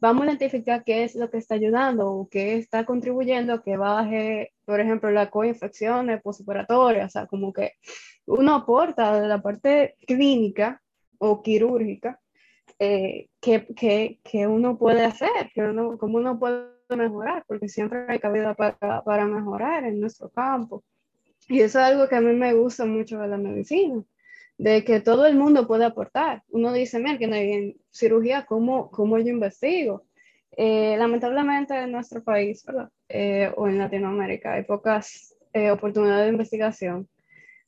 vamos 0.03 0.23
a 0.23 0.31
identificar 0.31 0.83
qué 0.83 1.05
es 1.05 1.15
lo 1.15 1.29
que 1.29 1.37
está 1.37 1.55
ayudando 1.55 2.11
o 2.11 2.27
qué 2.27 2.57
está 2.57 2.85
contribuyendo 2.85 3.53
a 3.53 3.63
que 3.63 3.77
baje, 3.77 4.51
por 4.65 4.81
ejemplo, 4.81 5.09
la 5.11 5.29
coinfección 5.29 6.09
postoperatoria, 6.21 7.05
o 7.05 7.09
sea, 7.09 7.25
como 7.25 7.53
que 7.53 7.71
uno 8.25 8.53
aporta 8.53 9.21
de 9.21 9.29
la 9.29 9.41
parte 9.41 9.95
clínica 10.05 10.81
o 11.19 11.41
quirúrgica 11.41 12.19
eh, 12.79 13.29
que, 13.39 13.65
que, 13.73 14.19
que, 14.21 14.45
uno 14.45 14.77
puede 14.77 15.05
hacer, 15.05 15.51
que 15.53 15.61
uno, 15.61 15.97
como 15.97 16.17
uno 16.17 16.37
puede 16.37 16.67
mejorar, 16.89 17.45
porque 17.47 17.69
siempre 17.69 18.05
hay 18.09 18.19
cabida 18.19 18.55
para, 18.55 19.03
para 19.03 19.25
mejorar 19.25 19.85
en 19.85 20.01
nuestro 20.01 20.29
campo. 20.29 20.83
Y 21.49 21.61
eso 21.61 21.79
es 21.79 21.85
algo 21.85 22.07
que 22.07 22.15
a 22.15 22.21
mí 22.21 22.33
me 22.33 22.53
gusta 22.53 22.85
mucho 22.85 23.19
de 23.19 23.27
la 23.27 23.37
medicina 23.37 24.03
de 24.57 24.83
que 24.83 24.99
todo 24.99 25.25
el 25.25 25.35
mundo 25.35 25.67
puede 25.67 25.85
aportar. 25.85 26.43
Uno 26.49 26.71
dice, 26.73 26.99
mira, 26.99 27.17
que 27.17 27.25
en 27.25 27.75
cirugía, 27.91 28.45
¿cómo, 28.45 28.89
cómo 28.91 29.17
yo 29.17 29.29
investigo? 29.29 30.05
Eh, 30.55 30.95
lamentablemente 30.97 31.75
en 31.77 31.91
nuestro 31.91 32.23
país, 32.23 32.63
¿verdad? 32.65 32.89
Eh, 33.09 33.51
o 33.57 33.67
en 33.67 33.79
Latinoamérica, 33.79 34.53
hay 34.53 34.63
pocas 34.63 35.35
eh, 35.53 35.71
oportunidades 35.71 36.25
de 36.25 36.31
investigación, 36.33 37.09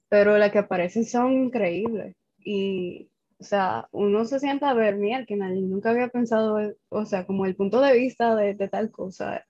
pero 0.09 0.37
las 0.37 0.51
que 0.51 0.59
aparecen 0.59 1.05
son 1.05 1.33
increíbles. 1.33 2.15
Y, 2.39 3.09
o 3.39 3.43
sea, 3.43 3.87
uno 3.91 4.25
se 4.25 4.39
sienta 4.39 4.69
a 4.69 4.73
ver, 4.75 4.97
mira, 4.97 5.25
que 5.25 5.35
nadie 5.35 5.61
nunca 5.61 5.89
había 5.91 6.09
pensado, 6.09 6.75
o 6.89 7.05
sea, 7.05 7.25
como 7.25 7.45
el 7.45 7.55
punto 7.55 7.81
de 7.81 7.93
vista 7.97 8.35
de, 8.35 8.53
de 8.53 8.69
tal 8.69 8.91
cosa. 8.91 9.45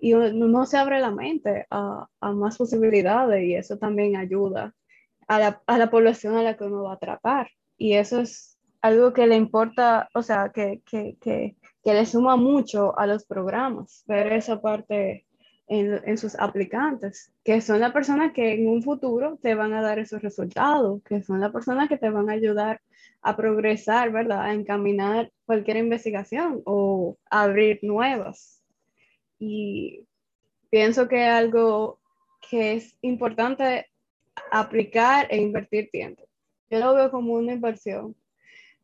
Y 0.00 0.14
uno, 0.14 0.66
se 0.66 0.78
abre 0.78 1.00
la 1.00 1.10
mente 1.10 1.66
a, 1.70 2.06
a 2.20 2.32
más 2.32 2.56
posibilidades 2.56 3.44
y 3.44 3.54
eso 3.54 3.76
también 3.78 4.16
ayuda 4.16 4.74
a 5.28 5.38
la, 5.38 5.62
a 5.66 5.78
la, 5.78 5.90
población 5.90 6.36
a 6.36 6.42
la 6.42 6.56
que 6.56 6.64
uno 6.64 6.84
va 6.84 6.94
a 6.94 6.98
tratar. 6.98 7.48
Y 7.76 7.94
eso 7.94 8.20
es 8.20 8.58
algo 8.82 9.12
que 9.12 9.26
le 9.26 9.36
importa, 9.36 10.08
o 10.14 10.22
sea, 10.22 10.50
que, 10.54 10.82
que, 10.90 11.16
que, 11.20 11.56
que 11.82 11.94
le 11.94 12.06
suma 12.06 12.36
mucho 12.36 12.98
a 12.98 13.06
los 13.06 13.24
programas, 13.24 14.04
ver 14.06 14.32
esa 14.32 14.60
parte 14.60 15.26
en, 15.66 16.00
en, 16.04 16.18
sus 16.18 16.34
aplicantes, 16.38 17.32
que 17.44 17.60
son 17.60 17.80
las 17.80 17.92
personas 17.92 18.32
que 18.32 18.54
en 18.54 18.66
un 18.68 18.82
futuro 18.82 19.38
te 19.40 19.54
van 19.54 19.72
a 19.72 19.82
dar 19.82 19.98
esos 19.98 20.22
resultados, 20.22 21.02
que 21.04 21.22
son 21.22 21.40
las 21.40 21.52
personas 21.52 21.88
que 21.88 21.98
te 21.98 22.10
van 22.10 22.28
a 22.28 22.32
ayudar 22.32 22.80
a 23.22 23.36
progresar, 23.36 24.10
¿verdad? 24.10 24.42
A 24.42 24.54
encaminar 24.54 25.30
cualquier 25.44 25.76
investigación 25.76 26.62
o 26.64 27.18
abrir 27.30 27.80
nuevas. 27.82 28.59
Y 29.40 30.06
pienso 30.70 31.08
que 31.08 31.24
algo 31.24 31.98
que 32.48 32.74
es 32.74 32.96
importante 33.02 33.86
aplicar 34.50 35.26
e 35.30 35.38
invertir 35.38 35.90
tiempo. 35.90 36.22
Yo 36.68 36.78
lo 36.78 36.94
veo 36.94 37.10
como 37.10 37.34
una 37.34 37.52
inversión. 37.52 38.14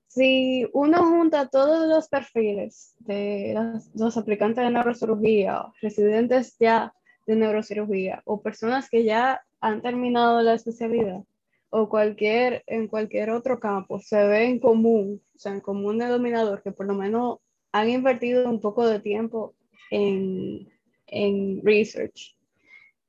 Si 0.09 0.67
uno 0.73 1.05
junta 1.05 1.49
todos 1.49 1.87
los 1.89 2.09
perfiles 2.09 2.95
de 3.01 3.55
los, 3.95 4.17
aplicantes 4.17 4.65
de 4.65 4.71
neurocirugía, 4.71 5.67
residentes 5.83 6.57
ya 6.59 6.95
de 7.27 7.37
neurocirugía 7.37 8.23
o 8.25 8.41
personas 8.41 8.89
que 8.89 9.05
ya 9.05 9.43
han 9.61 9.83
terminado 9.83 10.41
la 10.43 10.55
especialidad 10.55 11.23
o 11.71 11.89
cualquier, 11.89 12.63
en 12.67 12.89
cualquier 12.89 13.31
otro 13.31 13.61
campo, 13.61 13.99
se 13.99 14.25
ve 14.27 14.45
en 14.45 14.61
común, 14.61 15.21
o 15.35 15.39
sea, 15.39 15.53
en 15.53 15.61
común 15.61 15.99
denominador, 15.99 16.63
que 16.63 16.73
por 16.73 16.87
lo 16.87 16.95
menos 16.95 17.41
han 17.73 17.91
invertido 17.91 18.49
un 18.49 18.61
poco 18.61 18.87
de 18.87 19.01
tiempo 19.01 19.55
en 19.91 20.69
en 21.07 21.61
research. 21.65 22.37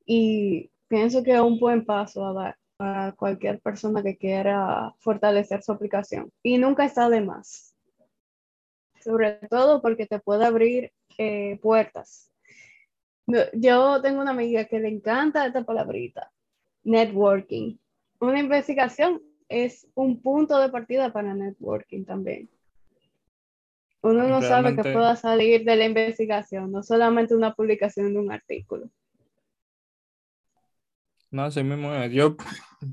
Y 0.05 0.71
pienso 0.87 1.23
que 1.23 1.33
es 1.33 1.39
un 1.39 1.59
buen 1.59 1.85
paso 1.85 2.25
a 2.25 2.33
dar 2.33 2.57
para 2.77 3.11
cualquier 3.13 3.59
persona 3.59 4.03
que 4.03 4.17
quiera 4.17 4.93
fortalecer 4.99 5.63
su 5.63 5.71
aplicación. 5.71 6.31
Y 6.43 6.57
nunca 6.57 6.85
está 6.85 7.09
de 7.09 7.21
más. 7.21 7.75
Sobre 8.99 9.33
todo 9.49 9.81
porque 9.81 10.05
te 10.05 10.19
puede 10.19 10.45
abrir 10.45 10.91
eh, 11.17 11.59
puertas. 11.61 12.31
Yo 13.53 14.01
tengo 14.01 14.21
una 14.21 14.31
amiga 14.31 14.65
que 14.65 14.79
le 14.79 14.87
encanta 14.87 15.45
esta 15.45 15.63
palabrita, 15.63 16.31
networking. 16.83 17.77
Una 18.19 18.39
investigación 18.39 19.21
es 19.49 19.87
un 19.95 20.21
punto 20.21 20.57
de 20.59 20.69
partida 20.69 21.11
para 21.11 21.33
networking 21.33 22.05
también. 22.05 22.49
Uno 24.07 24.27
no 24.27 24.41
sabe 24.41 24.73
que 24.73 24.83
pueda 24.83 25.17
salir 25.17 25.65
de 25.65 25.75
la 25.75 25.85
investigación, 25.85 26.71
no 26.71 26.81
solamente 26.81 27.35
una 27.35 27.53
publicación 27.53 28.13
de 28.13 28.19
un 28.19 28.31
artículo. 28.31 28.89
No, 31.29 31.43
así 31.43 31.61
mismo 31.61 31.93
es. 31.93 32.11
Yo, 32.13 32.37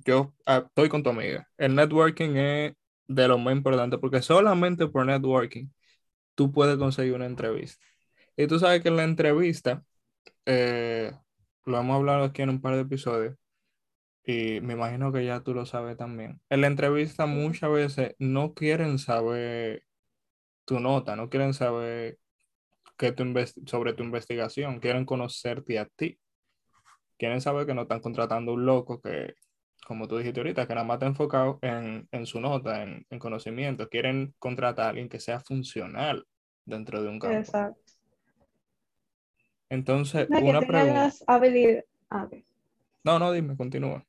yo 0.04 0.34
ah, 0.44 0.64
estoy 0.66 0.88
con 0.88 1.04
tu 1.04 1.10
amiga. 1.10 1.48
El 1.56 1.76
networking 1.76 2.36
es 2.36 2.74
de 3.06 3.28
lo 3.28 3.38
más 3.38 3.54
importante 3.54 3.96
porque 3.98 4.22
solamente 4.22 4.88
por 4.88 5.06
networking 5.06 5.68
tú 6.34 6.50
puedes 6.50 6.76
conseguir 6.78 7.14
una 7.14 7.26
entrevista. 7.26 7.84
Y 8.36 8.48
tú 8.48 8.58
sabes 8.58 8.82
que 8.82 8.88
en 8.88 8.96
la 8.96 9.04
entrevista, 9.04 9.84
eh, 10.46 11.12
lo 11.64 11.78
hemos 11.78 11.94
hablado 11.94 12.24
aquí 12.24 12.42
en 12.42 12.50
un 12.50 12.60
par 12.60 12.74
de 12.74 12.80
episodios, 12.80 13.36
y 14.24 14.60
me 14.62 14.72
imagino 14.72 15.12
que 15.12 15.24
ya 15.24 15.40
tú 15.40 15.54
lo 15.54 15.64
sabes 15.64 15.96
también. 15.96 16.40
En 16.48 16.62
la 16.62 16.66
entrevista 16.66 17.26
muchas 17.26 17.70
veces 17.70 18.16
no 18.18 18.54
quieren 18.54 18.98
saber 18.98 19.84
tu 20.64 20.80
nota, 20.80 21.16
no 21.16 21.28
quieren 21.28 21.54
saber 21.54 22.18
que 22.96 23.12
tu 23.12 23.24
sobre 23.66 23.92
tu 23.92 24.02
investigación, 24.02 24.80
quieren 24.80 25.04
conocerte 25.04 25.78
a 25.78 25.86
ti. 25.86 26.18
Quieren 27.18 27.40
saber 27.40 27.66
que 27.66 27.74
no 27.74 27.82
están 27.82 28.00
contratando 28.00 28.52
un 28.52 28.66
loco 28.66 29.00
que, 29.00 29.34
como 29.86 30.08
tú 30.08 30.18
dijiste 30.18 30.40
ahorita, 30.40 30.66
que 30.66 30.74
nada 30.74 30.86
más 30.86 30.96
está 30.96 31.06
enfocado 31.06 31.58
en, 31.62 32.26
su 32.26 32.40
nota, 32.40 32.82
en, 32.82 33.18
conocimiento. 33.18 33.88
Quieren 33.88 34.34
contratar 34.38 34.86
a 34.86 34.88
alguien 34.90 35.08
que 35.08 35.20
sea 35.20 35.40
funcional 35.40 36.26
dentro 36.64 37.02
de 37.02 37.08
un 37.08 37.18
campo. 37.18 37.38
Exacto. 37.38 37.80
Entonces, 39.68 40.28
una 40.28 40.60
pregunta. 40.60 41.10
Ah, 42.10 42.28
no, 43.02 43.18
no, 43.18 43.32
dime, 43.32 43.56
continúa. 43.56 44.04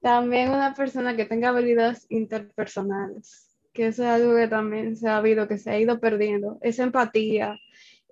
También 0.00 0.50
una 0.50 0.74
persona 0.74 1.16
que 1.16 1.24
tenga 1.24 1.48
habilidades 1.48 2.06
interpersonales, 2.08 3.47
que 3.78 3.86
eso 3.86 4.02
es 4.02 4.08
algo 4.08 4.34
que 4.34 4.48
también 4.48 4.96
se 4.96 5.08
ha 5.08 5.18
habido, 5.18 5.46
que 5.46 5.56
se 5.56 5.70
ha 5.70 5.78
ido 5.78 6.00
perdiendo. 6.00 6.58
Esa 6.62 6.82
empatía, 6.82 7.60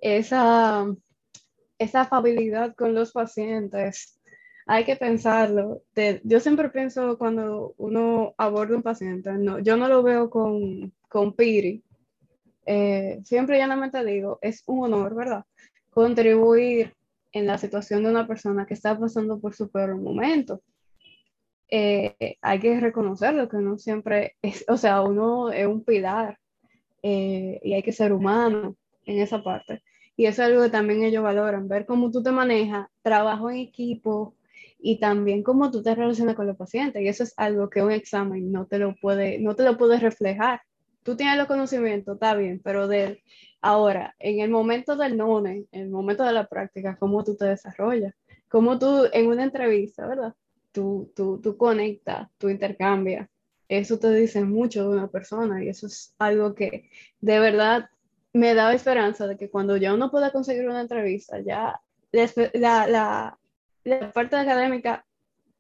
esa, 0.01 0.87
esa 1.77 2.03
afabilidad 2.03 2.77
con 2.77 2.95
los 2.95 3.11
pacientes. 3.11 4.21
Hay 4.67 4.85
que 4.85 4.95
pensarlo. 4.95 5.83
yo 6.23 6.39
siempre 6.39 6.71
pienso 6.71 7.19
cuando 7.19 7.75
uno 7.79 8.33
aborda 8.39 8.77
un 8.77 8.83
paciente, 8.85 9.33
no, 9.33 9.59
yo 9.59 9.77
no 9.77 9.89
lo 9.89 10.05
veo 10.05 10.31
con, 10.31 10.93
con 11.09 11.35
piri. 11.35 11.83
Eh, 12.65 13.21
siempre 13.25 13.59
llanamente 13.59 14.05
digo, 14.05 14.39
es 14.43 14.63
un 14.67 14.85
honor, 14.85 15.17
¿verdad? 15.17 15.45
Contribuir 15.91 16.95
en 17.33 17.47
la 17.49 17.59
situación 17.59 18.05
de 18.05 18.11
una 18.11 18.29
persona 18.29 18.67
que 18.67 18.75
está 18.75 18.97
pasando 18.97 19.41
por 19.41 19.53
su 19.53 19.69
peor 19.69 19.97
momento 19.97 20.63
eh, 21.69 22.37
hay 22.41 22.59
que 22.61 22.81
reconocerlo, 22.81 23.49
que 23.49 23.57
uno 23.57 23.79
siempre 23.79 24.37
es, 24.43 24.65
o 24.69 24.77
sea, 24.77 25.03
uno 25.03 25.51
es 25.51 25.67
un 25.67 25.85
pilar 25.85 26.39
eh, 27.03 27.61
y 27.63 27.75
hay 27.75 27.83
que 27.83 27.93
ser 27.93 28.13
humano 28.13 28.77
en 29.05 29.21
esa 29.21 29.43
parte. 29.43 29.83
Y 30.17 30.27
eso 30.27 30.43
es 30.43 30.49
algo 30.49 30.63
que 30.63 30.71
también 30.71 31.03
ellos 31.03 31.23
valoran, 31.23 31.69
ver 31.69 31.87
cómo 31.87 32.11
tú 32.11 32.23
te 32.23 32.33
manejas, 32.33 32.89
trabajo 33.03 33.51
en 33.51 33.59
equipo 33.59 34.35
y 34.79 34.99
también 34.99 35.43
cómo 35.43 35.71
tú 35.71 35.83
te 35.83 35.95
relacionas 35.95 36.37
con 36.37 36.47
los 36.47 36.57
pacientes. 36.57 37.03
Y 37.03 37.09
eso 37.09 37.25
es 37.25 37.35
algo 37.37 37.69
que 37.69 37.83
un 37.83 37.93
examen 37.93 38.51
no 38.51 38.67
te 38.67 38.79
lo 38.79 38.95
puede, 38.97 39.39
no 39.39 39.55
te 39.55 39.65
lo 39.65 39.77
puede 39.77 39.99
reflejar. 39.99 40.63
Tú 41.03 41.17
tienes 41.17 41.37
los 41.37 41.47
conocimientos, 41.47 42.15
está 42.15 42.35
bien, 42.35 42.61
pero 42.65 42.89
de 42.89 43.23
ahora, 43.61 44.15
en 44.19 44.41
el 44.41 44.51
momento 44.51 44.97
del 44.97 45.17
NONE, 45.17 45.67
en 45.71 45.83
el 45.83 45.91
momento 45.91 46.25
de 46.25 46.33
la 46.33 46.47
práctica, 46.47 46.97
cómo 46.99 47.23
tú 47.23 47.37
te 47.37 47.45
desarrollas, 47.45 48.15
cómo 48.49 48.79
tú 48.79 49.05
en 49.13 49.29
una 49.29 49.45
entrevista, 49.45 50.07
¿verdad? 50.07 50.35
Tú, 50.77 51.11
tú, 51.17 51.41
tú 51.41 51.57
conectas, 51.57 52.29
tú 52.37 52.51
intercambias. 52.51 53.27
Eso 53.67 53.99
te 53.99 54.13
dice 54.13 54.45
mucho 54.45 54.83
de 54.83 54.91
una 54.91 55.09
persona 55.09 55.65
y 55.65 55.71
eso 55.71 55.87
es 55.87 56.15
algo 56.19 56.55
que 56.55 56.91
de 57.19 57.41
verdad 57.41 57.89
me 58.35 58.53
da 58.53 58.75
esperanza 58.75 59.27
de 59.27 59.39
que 59.39 59.49
cuando 59.49 59.79
ya 59.79 59.95
uno 59.95 60.11
pueda 60.11 60.33
conseguir 60.33 60.69
una 60.69 60.83
entrevista, 60.83 61.41
ya 61.41 61.81
la, 62.13 62.87
la, 62.87 63.39
la 63.85 64.13
parte 64.13 64.37
académica 64.37 65.07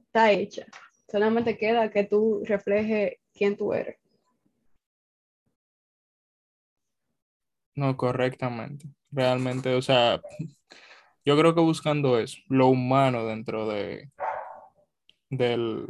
está 0.04 0.32
hecha. 0.32 0.66
Solamente 1.10 1.56
queda 1.56 1.90
que 1.90 2.04
tú 2.04 2.42
refleje 2.44 3.20
quién 3.32 3.56
tú 3.56 3.72
eres. 3.72 3.96
No, 7.74 7.96
correctamente. 7.96 8.86
Realmente, 9.10 9.74
o 9.74 9.80
sea, 9.80 10.20
yo 11.24 11.38
creo 11.38 11.54
que 11.54 11.60
buscando 11.62 12.18
eso, 12.18 12.38
lo 12.48 12.68
humano 12.68 13.26
dentro 13.26 13.66
de, 13.66 14.10
del, 15.30 15.86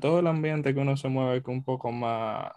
todo 0.00 0.20
el 0.20 0.26
ambiente 0.26 0.74
que 0.74 0.80
uno 0.80 0.96
se 0.96 1.08
mueve 1.08 1.42
que 1.42 1.50
un 1.50 1.64
poco 1.64 1.92
más, 1.92 2.52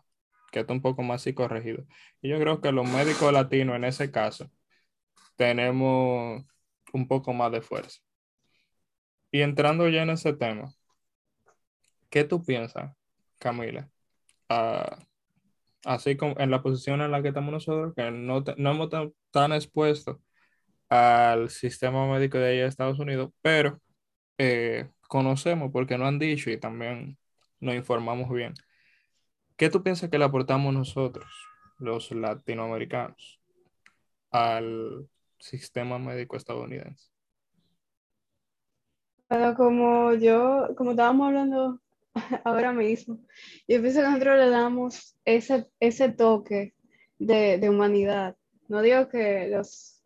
que 0.52 0.62
está 0.62 0.74
un 0.74 0.82
poco 0.82 1.04
más 1.04 1.22
psicorregido. 1.24 1.86
Y 2.22 2.30
yo 2.30 2.40
creo 2.40 2.62
que 2.62 2.72
los 2.72 2.90
médicos 2.90 3.32
latinos 3.34 3.76
en 3.76 3.86
ese 3.86 4.12
caso 4.12 4.50
tenemos 5.36 6.44
un 6.94 7.08
poco 7.08 7.34
más 7.34 7.52
de 7.52 7.62
fuerza. 7.62 8.00
Y 9.32 9.42
entrando 9.42 9.88
ya 9.90 10.04
en 10.04 10.12
ese 10.12 10.34
tema, 10.34 10.74
¿qué 12.10 12.24
tú 12.24 12.44
piensas, 12.44 12.94
Camila? 13.40 13.90
Ah, 14.50 15.00
así 15.86 16.18
como 16.18 16.36
en 16.40 16.52
la 16.52 16.62
posición 16.62 17.02
en 17.02 17.12
la 17.12 17.22
que 17.22 17.30
estamos 17.30 17.52
nosotros, 17.52 17.94
que 17.96 18.12
no, 18.12 18.44
no 18.58 18.72
hemos 18.72 18.90
tan, 18.90 19.14
tan 19.32 19.54
expuestos 19.54 20.18
al 20.90 21.50
sistema 21.50 22.08
médico 22.08 22.38
de 22.38 22.48
allá 22.52 22.62
de 22.64 22.68
Estados 22.68 23.00
Unidos, 23.00 23.32
pero 23.42 23.82
eh, 24.38 24.90
conocemos 25.08 25.72
porque 25.72 25.98
no 25.98 26.06
han 26.06 26.20
dicho 26.20 26.50
y 26.50 26.60
también 26.60 27.18
nos 27.60 27.76
informamos 27.76 28.30
bien. 28.30 28.54
¿Qué 29.56 29.70
tú 29.70 29.82
piensas 29.82 30.10
que 30.10 30.20
le 30.20 30.26
aportamos 30.26 30.74
nosotros, 30.74 31.26
los 31.80 32.12
latinoamericanos, 32.12 33.42
al 34.30 35.08
sistema 35.40 35.98
médico 35.98 36.38
estadounidense? 36.38 37.10
Pero 39.28 39.56
como 39.56 40.14
yo, 40.14 40.70
como 40.78 40.92
estábamos 40.92 41.28
hablando 41.28 41.82
ahora 42.46 42.72
mismo, 42.72 43.20
yo 43.68 43.82
pienso 43.82 44.02
que 44.02 44.08
nosotros 44.08 44.38
le 44.38 44.50
damos 44.50 45.18
ese, 45.26 45.68
ese 45.80 46.10
toque 46.10 46.76
de, 47.20 47.58
de 47.58 47.70
humanidad. 47.70 48.38
No 48.68 48.82
digo 48.82 49.10
que 49.10 49.48
los 49.50 49.97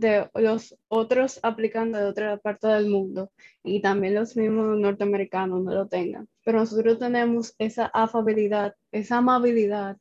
de 0.00 0.30
los 0.34 0.76
otros 0.88 1.38
aplicando 1.42 1.98
de 1.98 2.04
otra 2.04 2.38
parte 2.38 2.66
del 2.66 2.88
mundo 2.88 3.30
y 3.62 3.80
también 3.80 4.14
los 4.14 4.36
mismos 4.36 4.78
norteamericanos 4.78 5.62
no 5.62 5.74
lo 5.74 5.86
tengan. 5.86 6.26
Pero 6.44 6.58
nosotros 6.60 6.98
tenemos 6.98 7.54
esa 7.58 7.86
afabilidad, 7.86 8.74
esa 8.92 9.18
amabilidad, 9.18 9.98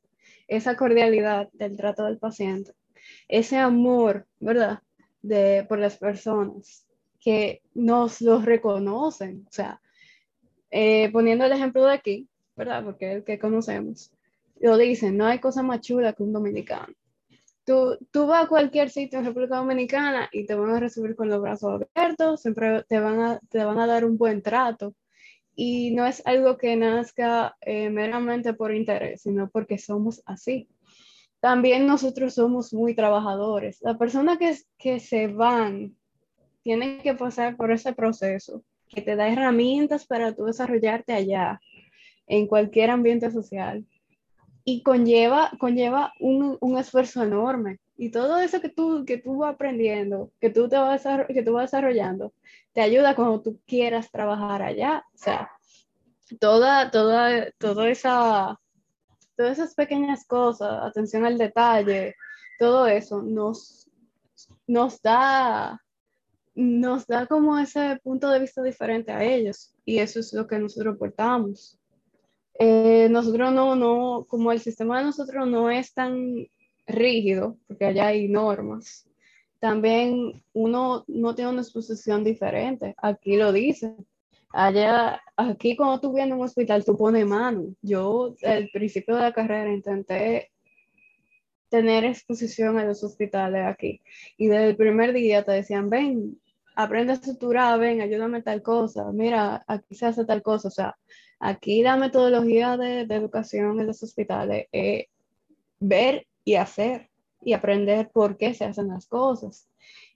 esa 0.47 0.75
cordialidad 0.77 1.49
del 1.51 1.75
trato 1.75 2.05
del 2.05 2.17
paciente, 2.17 2.71
ese 3.27 3.57
amor, 3.57 4.25
¿verdad? 4.39 4.79
De, 5.21 5.65
por 5.67 5.79
las 5.79 5.97
personas 5.97 6.87
que 7.19 7.61
nos 7.73 8.21
los 8.21 8.45
reconocen. 8.45 9.45
O 9.49 9.51
sea, 9.51 9.81
eh, 10.71 11.09
poniendo 11.11 11.45
el 11.45 11.51
ejemplo 11.51 11.85
de 11.85 11.93
aquí, 11.93 12.29
¿verdad? 12.55 12.83
Porque 12.85 13.11
es 13.11 13.15
el 13.17 13.23
que 13.25 13.37
conocemos, 13.37 14.11
lo 14.61 14.77
dicen, 14.77 15.17
no 15.17 15.25
hay 15.25 15.39
cosa 15.39 15.61
más 15.61 15.81
chula 15.81 16.13
que 16.13 16.23
un 16.23 16.31
dominicano. 16.31 16.93
Tú, 17.69 18.25
vas 18.25 18.45
a 18.45 18.47
cualquier 18.47 18.89
sitio 18.89 19.19
en 19.19 19.25
República 19.25 19.57
Dominicana 19.57 20.27
y 20.31 20.47
te 20.47 20.55
van 20.55 20.71
a 20.71 20.79
recibir 20.79 21.15
con 21.15 21.29
los 21.29 21.39
brazos 21.39 21.79
abiertos, 21.95 22.41
siempre 22.41 22.83
te 22.89 22.99
van 22.99 23.19
a, 23.19 23.39
te 23.47 23.63
van 23.63 23.77
a 23.77 23.85
dar 23.85 24.05
un 24.05 24.17
buen 24.17 24.41
trato. 24.41 24.95
Y 25.53 25.91
no 25.91 26.07
es 26.07 26.25
algo 26.25 26.57
que 26.57 26.75
nazca 26.75 27.55
eh, 27.61 27.91
meramente 27.91 28.55
por 28.55 28.73
interés, 28.73 29.21
sino 29.21 29.51
porque 29.51 29.77
somos 29.77 30.23
así. 30.25 30.67
También 31.41 31.85
nosotros 31.85 32.33
somos 32.33 32.73
muy 32.73 32.95
trabajadores. 32.95 33.77
Las 33.81 33.97
personas 33.97 34.39
que, 34.39 34.57
que 34.79 34.99
se 34.99 35.27
van 35.27 35.95
tienen 36.63 37.03
que 37.03 37.13
pasar 37.13 37.55
por 37.55 37.71
ese 37.71 37.93
proceso 37.93 38.63
que 38.87 39.03
te 39.03 39.15
da 39.15 39.29
herramientas 39.29 40.07
para 40.07 40.33
tú 40.33 40.45
desarrollarte 40.45 41.13
allá, 41.13 41.61
en 42.25 42.47
cualquier 42.47 42.89
ambiente 42.89 43.29
social 43.29 43.85
y 44.63 44.83
conlleva, 44.83 45.51
conlleva 45.59 46.13
un, 46.19 46.57
un, 46.59 46.77
esfuerzo 46.77 47.23
enorme. 47.23 47.79
Y 47.97 48.11
todo 48.11 48.39
eso 48.39 48.61
que 48.61 48.69
tú, 48.69 49.03
que 49.05 49.17
tú 49.17 49.37
vas 49.37 49.53
aprendiendo, 49.53 50.31
que 50.39 50.49
tú, 50.49 50.69
te 50.69 50.77
vas, 50.77 51.03
que 51.27 51.43
tú 51.43 51.53
vas 51.53 51.71
desarrollando, 51.71 52.33
te 52.73 52.81
ayuda 52.81 53.15
cuando 53.15 53.41
tú 53.41 53.59
quieras 53.65 54.11
trabajar 54.11 54.61
allá. 54.61 55.03
O 55.13 55.17
sea, 55.17 55.51
toda, 56.39 56.91
toda, 56.91 57.51
toda 57.57 57.89
esa, 57.89 58.59
todas 59.35 59.57
esas 59.57 59.73
pequeñas 59.75 60.25
cosas, 60.25 60.83
atención 60.83 61.25
al 61.25 61.37
detalle, 61.37 62.15
todo 62.57 62.87
eso 62.87 63.21
nos, 63.21 63.89
nos 64.67 65.01
da 65.01 65.81
nos 66.59 67.07
da 67.07 67.25
como 67.25 67.57
ese 67.57 67.99
punto 68.03 68.29
de 68.29 68.39
vista 68.39 68.61
diferente 68.61 69.13
a 69.13 69.23
ellos 69.23 69.73
y 69.85 69.99
eso 69.99 70.19
es 70.19 70.33
lo 70.33 70.45
que 70.45 70.59
nosotros 70.59 70.97
portamos. 70.97 71.78
Eh, 72.61 73.07
nosotros 73.09 73.53
no, 73.53 73.75
no, 73.75 74.25
como 74.27 74.51
el 74.51 74.59
sistema 74.59 74.99
de 74.99 75.05
nosotros 75.05 75.47
no 75.47 75.71
es 75.71 75.93
tan 75.93 76.45
rígido, 76.85 77.57
porque 77.67 77.85
allá 77.85 78.07
hay 78.07 78.27
normas, 78.27 79.09
también 79.59 80.43
uno 80.53 81.05
no 81.07 81.35
tiene 81.35 81.51
una 81.51 81.61
exposición 81.61 82.23
diferente. 82.23 82.95
Aquí 82.97 83.37
lo 83.37 83.51
dice. 83.51 83.95
Allá, 84.51 85.21
aquí 85.37 85.75
cuando 85.75 85.99
tú 85.99 86.13
vienes 86.13 86.33
a 86.33 86.35
un 86.37 86.43
hospital, 86.43 86.83
tú 86.83 86.97
pones 86.97 87.25
mano. 87.25 87.75
Yo, 87.81 88.35
al 88.43 88.69
principio 88.73 89.15
de 89.15 89.21
la 89.21 89.33
carrera, 89.33 89.71
intenté 89.71 90.51
tener 91.69 92.03
exposición 92.03 92.79
en 92.79 92.87
los 92.87 93.03
hospitales 93.03 93.65
aquí. 93.65 94.01
Y 94.37 94.47
desde 94.47 94.69
el 94.69 94.75
primer 94.75 95.13
día 95.13 95.43
te 95.43 95.51
decían, 95.51 95.89
ven, 95.89 96.39
aprende 96.75 97.13
a 97.13 97.21
suturar, 97.21 97.79
ven, 97.79 98.01
ayúdame 98.01 98.41
tal 98.41 98.61
cosa, 98.61 99.11
mira, 99.11 99.63
aquí 99.67 99.95
se 99.95 100.07
hace 100.07 100.25
tal 100.25 100.41
cosa. 100.41 100.69
O 100.69 100.71
sea, 100.71 100.97
aquí 101.39 101.81
la 101.81 101.97
metodología 101.97 102.77
de, 102.77 103.01
educación 103.01 103.79
en 103.79 103.87
los 103.87 104.03
hospitales 104.03 104.67
es 104.71 105.05
ver 105.79 106.27
y 106.43 106.55
hacer 106.55 107.09
y 107.41 107.53
aprender 107.53 108.09
por 108.09 108.37
qué 108.37 108.53
se 108.53 108.65
hacen 108.65 108.89
las 108.89 109.05
cosas. 109.07 109.67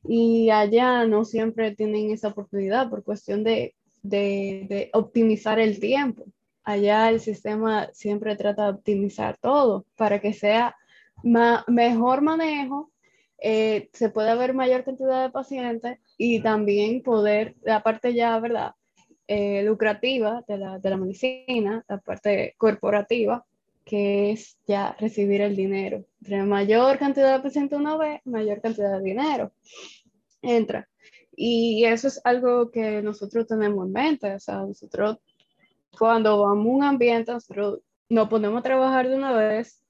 Y 0.06 0.50
allá 0.50 1.06
no 1.06 1.24
siempre 1.24 1.76
tienen 1.76 2.12
esa 2.12 2.30
oportunidad 2.30 2.90
por 2.90 3.04
cuestión 3.04 3.44
de, 3.44 3.76
de 4.02 4.90
optimizar 4.94 5.60
el 5.60 5.80
tiempo. 5.80 6.26
Allá 6.64 7.10
el 7.10 7.20
sistema 7.20 7.90
siempre 7.94 8.36
trata 8.36 8.66
de 8.66 8.72
optimizar 8.72 9.38
todo 9.42 9.86
para 9.96 10.20
que 10.20 10.34
sea 10.34 10.76
mejor 11.24 12.22
manejo, 12.22 12.92
eh, 13.38 13.90
se 13.94 14.10
puede 14.10 14.36
ver 14.36 14.54
mayor 14.54 14.84
cantidad 14.84 15.24
de 15.24 15.30
pacientes 15.30 16.00
y 16.18 16.42
también 16.42 17.02
poder, 17.04 17.56
la 17.62 17.84
parte 17.84 18.14
ya, 18.14 18.40
¿verdad? 18.40 18.74
Eh, 19.26 19.64
lucrativa 19.64 20.44
de 20.48 20.58
la, 20.58 20.80
de 20.80 20.90
la 20.90 20.98
medicina, 20.98 21.84
la 21.88 21.98
parte 21.98 22.56
corporativa, 22.58 23.46
que 23.86 24.32
es 24.32 24.58
ya 24.68 24.96
recibir 25.00 25.42
el 25.42 25.56
dinero. 25.56 26.06
Entre 26.22 26.44
mayor 26.44 26.98
cantidad 27.00 27.38
de 27.38 27.44
pacientes 27.44 27.80
uno 27.80 27.98
ve, 27.98 28.22
mayor 28.26 28.62
cantidad 28.62 28.98
de 28.98 29.04
dinero 29.04 29.54
entra. 30.42 30.90
Y 31.36 31.86
eso 31.86 32.08
es 32.08 32.22
algo 32.24 32.70
que 32.70 33.02
nosotros 33.02 33.48
tenemos 33.48 33.88
en 33.88 33.94
mente. 33.94 34.36
O 34.36 34.40
sea, 34.40 34.58
nosotros 34.58 35.18
cuando 35.98 36.42
vamos 36.42 36.66
a 36.66 36.70
un 36.70 36.84
ambiente, 36.84 37.32
nosotros 37.32 37.80
nos 38.10 38.30
ponemos 38.30 38.60
a 38.60 38.64
trabajar 38.64 39.08
de 39.08 39.16
una 39.16 39.32
vez 39.32 39.82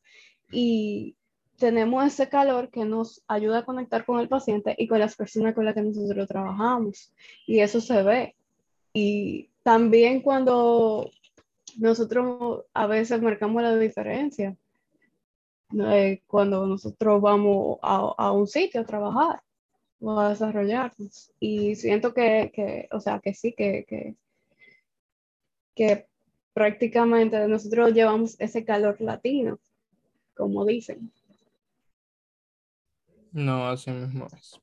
y 0.51 1.15
tenemos 1.57 2.05
ese 2.05 2.29
calor 2.29 2.69
que 2.69 2.86
nos 2.86 3.23
ayuda 3.27 3.59
a 3.59 3.65
conectar 3.65 4.05
con 4.05 4.19
el 4.19 4.29
paciente 4.29 4.75
y 4.77 4.88
con 4.88 4.99
las 4.99 5.15
personas 5.15 5.55
con 5.55 5.65
las 5.65 5.73
que 5.73 5.81
nosotros 5.81 6.27
trabajamos. 6.27 7.13
Y 7.47 7.59
eso 7.59 7.81
se 7.81 8.03
ve. 8.03 8.36
Y 8.93 9.49
también 9.63 10.21
cuando 10.21 11.09
nosotros 11.77 12.65
a 12.73 12.87
veces 12.87 13.21
marcamos 13.21 13.63
la 13.63 13.75
diferencia, 13.75 14.55
cuando 16.27 16.67
nosotros 16.67 17.21
vamos 17.21 17.79
a, 17.81 18.31
un 18.31 18.47
sitio 18.47 18.81
a 18.81 18.85
trabajar 18.85 19.41
o 19.99 20.19
a 20.19 20.29
desarrollarnos. 20.29 21.31
Y 21.39 21.75
siento 21.75 22.13
que, 22.13 22.87
o 22.91 22.99
sea, 22.99 23.19
que 23.19 23.33
sí, 23.33 23.53
que, 23.53 23.85
que, 23.87 24.15
que 25.73 26.07
prácticamente 26.53 27.47
nosotros 27.47 27.93
llevamos 27.93 28.39
ese 28.39 28.63
calor 28.63 29.01
latino, 29.01 29.59
como 30.35 30.65
dicen. 30.65 31.11
No, 33.31 33.67
así 33.67 33.89
mismo 33.89 34.27
es. 34.37 34.61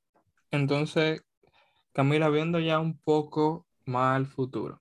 Entonces, 0.52 1.22
Camila, 1.92 2.28
viendo 2.28 2.60
ya 2.60 2.78
un 2.78 2.96
poco 2.96 3.66
más 3.84 4.16
al 4.16 4.26
futuro, 4.26 4.80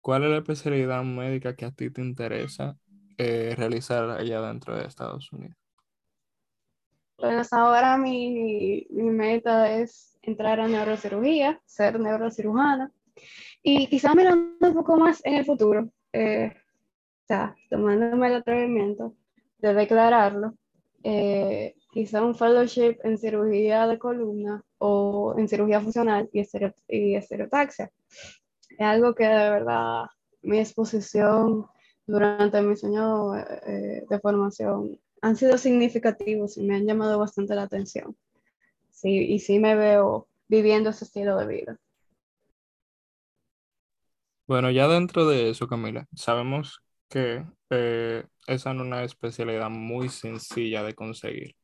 ¿cuál 0.00 0.24
es 0.24 0.30
la 0.30 0.38
especialidad 0.38 1.02
médica 1.02 1.54
que 1.56 1.64
a 1.64 1.70
ti 1.70 1.90
te 1.90 2.00
interesa 2.00 2.76
eh, 3.18 3.54
realizar 3.56 4.10
allá 4.10 4.40
dentro 4.42 4.76
de 4.76 4.86
Estados 4.86 5.32
Unidos? 5.32 5.56
Pues 7.16 7.50
ahora 7.52 7.96
mi, 7.96 8.86
meta 8.90 9.72
es 9.72 10.18
entrar 10.20 10.60
a 10.60 10.68
neurocirugía, 10.68 11.60
ser 11.64 11.98
neurocirujana 11.98 12.92
y 13.62 13.86
quizá 13.88 14.14
mirando 14.14 14.68
un 14.68 14.74
poco 14.74 14.96
más 14.96 15.24
en 15.24 15.36
el 15.36 15.44
futuro, 15.46 15.88
eh, 16.12 16.52
o 16.54 17.26
sea, 17.26 17.56
tomándome 17.70 18.26
el 18.28 18.34
atrevimiento 18.34 19.14
de 19.58 19.72
declararlo, 19.72 20.54
eh, 21.08 21.76
quizá 21.92 22.20
un 22.20 22.34
fellowship 22.34 22.98
en 23.04 23.16
cirugía 23.16 23.86
de 23.86 23.96
columna 23.96 24.64
o 24.78 25.36
en 25.38 25.48
cirugía 25.48 25.80
funcional 25.80 26.28
y, 26.32 26.40
estereotaxia. 27.14 27.92
Es 28.70 28.80
algo 28.80 29.14
que 29.14 29.24
de 29.24 29.50
verdad 29.50 30.06
mi 30.42 30.58
exposición 30.58 31.66
durante 32.08 32.60
mis 32.60 32.82
años 32.82 33.36
eh, 33.66 34.02
de 34.10 34.18
formación 34.18 34.98
han 35.22 35.36
sido 35.36 35.56
significativos 35.58 36.56
y 36.56 36.64
me 36.64 36.74
han 36.74 36.86
llamado 36.86 37.20
bastante 37.20 37.54
la 37.54 37.62
atención. 37.62 38.16
Sí, 38.90 39.10
y 39.10 39.38
sí 39.38 39.60
me 39.60 39.76
veo 39.76 40.26
viviendo 40.48 40.90
ese 40.90 41.04
estilo 41.04 41.36
de 41.36 41.46
vida. 41.46 41.78
Bueno, 44.48 44.72
ya 44.72 44.88
dentro 44.88 45.24
de 45.28 45.50
eso, 45.50 45.68
Camila, 45.68 46.08
sabemos 46.16 46.82
que 47.08 47.44
eh, 47.70 48.24
esa 48.46 48.74
no 48.74 48.82
es 48.82 48.86
una 48.86 49.04
especialidad 49.04 49.70
muy 49.70 50.08
sencilla 50.08 50.82
de 50.82 50.94
conseguir. 50.94 51.56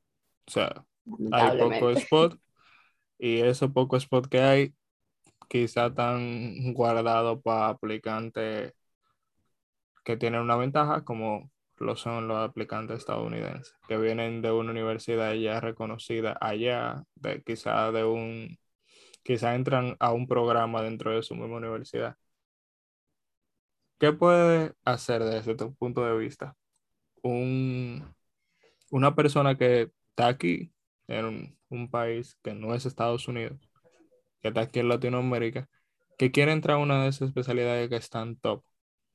O 0.47 0.51
sea, 0.51 0.85
hay 1.33 1.59
poco 1.59 1.91
spot 1.91 2.39
y 3.19 3.41
eso 3.41 3.73
poco 3.73 3.97
spot 3.97 4.29
que 4.29 4.41
hay 4.41 4.75
quizá 5.49 5.93
tan 5.95 6.73
guardado 6.75 7.41
para 7.41 7.69
aplicantes 7.69 8.73
que 10.05 10.17
tienen 10.17 10.41
una 10.41 10.57
ventaja 10.57 11.05
como 11.05 11.51
lo 11.77 11.97
son 11.97 12.29
los 12.29 12.39
aplicantes 12.39 12.99
estadounidenses, 12.99 13.75
que 13.89 13.97
vienen 13.99 14.41
de 14.41 14.53
una 14.53 14.71
universidad 14.71 15.35
ya 15.35 15.61
reconocida 15.61 16.39
allá, 16.41 17.05
de, 17.17 17.43
quizá 17.43 17.91
de 17.93 18.05
un, 18.05 18.59
quizá 19.23 19.55
entran 19.55 19.97
a 20.01 20.13
un 20.13 20.27
programa 20.29 20.83
dentro 20.83 21.15
de 21.15 21.23
su 21.23 21.35
misma 21.35 21.57
universidad. 21.57 22.17
¿Qué 24.03 24.13
puede 24.13 24.75
hacer 24.85 25.23
desde 25.23 25.55
tu 25.55 25.77
punto 25.77 26.05
de 26.05 26.19
vista 26.19 26.57
un, 27.23 28.05
una 28.91 29.15
persona 29.15 29.57
que 29.57 29.93
está 30.09 30.27
aquí 30.27 30.73
en 31.07 31.57
un, 31.69 31.89
país 31.89 32.37
que 32.43 32.53
no 32.53 32.75
es 32.75 32.85
Estados 32.85 33.29
Unidos, 33.29 33.61
que 34.41 34.49
está 34.49 34.63
aquí 34.63 34.81
en 34.81 34.89
Latinoamérica, 34.89 35.69
que 36.19 36.33
quiere 36.33 36.51
entrar 36.51 36.79
a 36.79 36.81
una 36.81 37.05
de 37.05 37.11
esas 37.11 37.29
especialidades 37.29 37.89
que 37.89 37.95
están 37.95 38.35
top, 38.41 38.65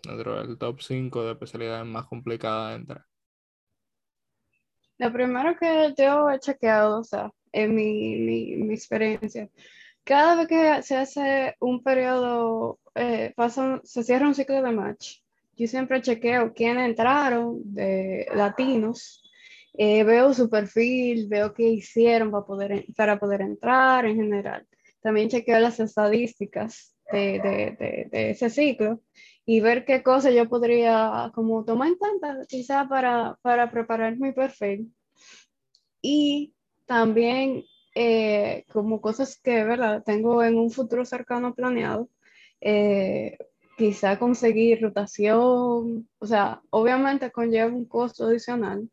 dentro 0.03 0.41
del 0.41 0.57
top 0.57 0.79
5 0.79 1.21
de 1.21 1.31
especialidades 1.33 1.85
más 1.85 2.05
complicadas 2.05 2.69
de 2.69 2.75
entrar. 2.77 3.05
Lo 4.99 5.11
primero 5.11 5.57
que 5.59 5.93
yo 5.97 6.29
he 6.29 6.39
chequeado, 6.39 7.01
o 7.01 7.03
sea, 7.03 7.29
en 7.51 7.75
mi, 7.75 8.55
mi, 8.55 8.73
experiencia, 8.73 9.49
cada 10.05 10.37
vez 10.37 10.47
que 10.47 10.83
se 10.83 10.95
hace 10.95 11.57
un 11.59 11.83
periodo, 11.83 12.79
eh, 12.97 13.33
se 13.83 14.03
cierra 14.03 14.27
un 14.27 14.35
ciclo 14.35 14.61
de 14.61 14.71
match, 14.71 15.19
yo 15.55 15.67
siempre 15.67 16.01
chequeo 16.01 16.53
quiénes 16.53 16.89
entraron 16.89 17.61
de 17.63 18.27
latinos 18.35 19.23
eh, 19.79 20.03
veo 20.03 20.33
su 20.33 20.49
perfil, 20.49 21.27
veo 21.27 21.53
qué 21.53 21.69
hicieron 21.69 22.31
para 22.31 22.45
poder, 22.45 22.85
para 22.95 23.19
poder 23.19 23.41
entrar 23.41 24.05
en 24.05 24.15
general. 24.15 24.67
También 25.01 25.29
chequeo 25.29 25.59
las 25.59 25.79
estadísticas 25.79 26.95
de, 27.11 28.09
ese 28.11 28.49
ciclo 28.49 29.01
y 29.45 29.61
ver 29.61 29.85
qué 29.85 30.03
cosas 30.03 30.33
yo 30.33 30.49
podría 30.49 31.31
como 31.33 31.63
tomar 31.63 31.89
en 31.89 31.95
cuenta 31.95 32.39
quizá 32.47 32.87
para, 32.87 33.37
para 33.41 33.71
preparar 33.71 34.17
mi 34.17 34.31
perfil. 34.31 34.91
Y 36.01 36.53
también 36.85 37.63
eh, 37.95 38.65
como 38.71 39.01
cosas 39.01 39.39
que, 39.39 39.63
¿verdad? 39.63 40.03
Tengo 40.03 40.43
en 40.43 40.57
un 40.57 40.71
futuro 40.71 41.05
cercano 41.05 41.53
planeado, 41.53 42.09
eh, 42.61 43.37
quizá 43.77 44.17
conseguir 44.17 44.81
rotación, 44.81 46.09
o 46.19 46.25
sea, 46.25 46.61
obviamente 46.71 47.31
conlleva 47.31 47.67
un 47.71 47.85
costo 47.85 48.25
adicional, 48.25 48.89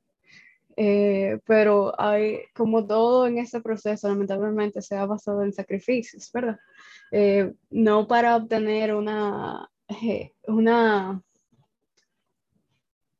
eh, 0.77 1.39
pero 1.47 1.99
hay, 1.99 2.41
como 2.55 2.87
todo 2.87 3.27
en 3.27 3.39
este 3.39 3.61
proceso, 3.61 4.09
lamentablemente 4.09 4.83
se 4.83 4.97
ha 4.97 5.07
basado 5.07 5.43
en 5.43 5.53
sacrificios, 5.53 6.31
¿verdad? 6.33 6.59
Eh, 7.12 7.53
no 7.71 8.07
para 8.07 8.37
obtener 8.37 8.95
una, 8.95 9.71
eh, 9.89 10.33
una, 10.49 11.23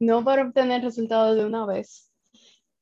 no 0.01 0.24
para 0.24 0.42
obtener 0.42 0.82
resultados 0.82 1.36
de 1.36 1.47
una 1.47 1.64
vez, 1.64 2.12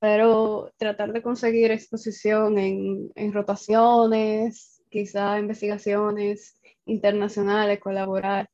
pero 0.00 0.72
tratar 0.76 1.12
de 1.12 1.22
conseguir 1.22 1.70
exposición 1.70 2.58
en, 2.58 3.12
en 3.14 3.32
rotaciones, 3.32 4.82
quizá 4.88 5.38
investigaciones 5.38 6.60
internacionales, 6.86 7.80
colaborar. 7.80 8.48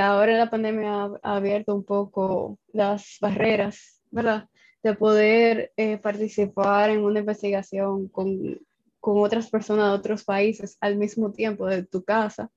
ahora 0.00 0.38
la 0.38 0.50
pandemia 0.50 1.10
ha 1.22 1.36
abierto 1.36 1.74
un 1.74 1.84
poco 1.84 2.58
las 2.72 3.18
barreras, 3.20 4.02
¿verdad? 4.10 4.48
de 4.84 4.94
poder 4.94 5.72
eh, 5.78 5.96
participar 5.96 6.90
en 6.90 7.00
una 7.00 7.20
investigación 7.20 8.06
con, 8.08 8.60
con 9.00 9.18
otras 9.18 9.48
personas 9.50 9.88
de 9.88 9.96
otros 9.96 10.24
países 10.24 10.76
al 10.78 10.96
mismo 10.96 11.32
tiempo 11.32 11.66
de 11.66 11.84
tu 11.84 12.04
casa, 12.04 12.50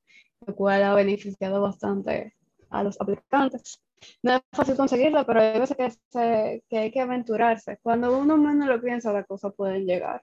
lo 0.45 0.53
cual 0.53 0.83
ha 0.83 0.93
beneficiado 0.93 1.61
bastante 1.61 2.35
a 2.69 2.83
los 2.83 2.99
aplicantes. 2.99 3.81
No 4.21 4.35
es 4.35 4.41
fácil 4.51 4.75
conseguirlo, 4.75 5.25
pero 5.25 5.39
hay 5.39 5.57
veces 5.57 5.77
que, 6.11 6.63
que 6.69 6.77
hay 6.77 6.91
que 6.91 6.99
aventurarse. 6.99 7.79
Cuando 7.81 8.17
uno 8.19 8.37
menos 8.37 8.67
lo 8.67 8.81
piensa, 8.81 9.13
las 9.13 9.25
cosas 9.25 9.53
pueden 9.55 9.85
llegar. 9.85 10.21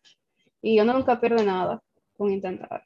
Y 0.60 0.78
uno 0.80 0.92
nunca 0.92 1.18
pierde 1.18 1.42
nada 1.42 1.82
con 2.18 2.30
intentar. 2.30 2.84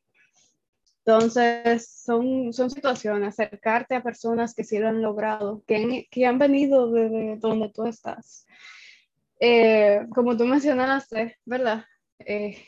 Entonces, 1.09 1.89
son, 2.05 2.53
son 2.53 2.69
situaciones, 2.69 3.29
acercarte 3.29 3.95
a 3.95 4.03
personas 4.03 4.55
que 4.55 4.63
sí 4.63 4.79
lo 4.79 4.89
han 4.89 5.01
logrado, 5.01 5.63
que 5.67 5.77
han, 5.77 6.05
que 6.11 6.27
han 6.27 6.39
venido 6.39 6.93
desde 6.93 7.39
donde 7.39 7.71
tú 7.71 7.87
estás. 7.87 8.45
Eh, 9.41 10.03
como 10.15 10.37
tú 10.37 10.45
mencionaste, 10.45 11.39
¿verdad? 11.47 11.87
Eh, 12.19 12.59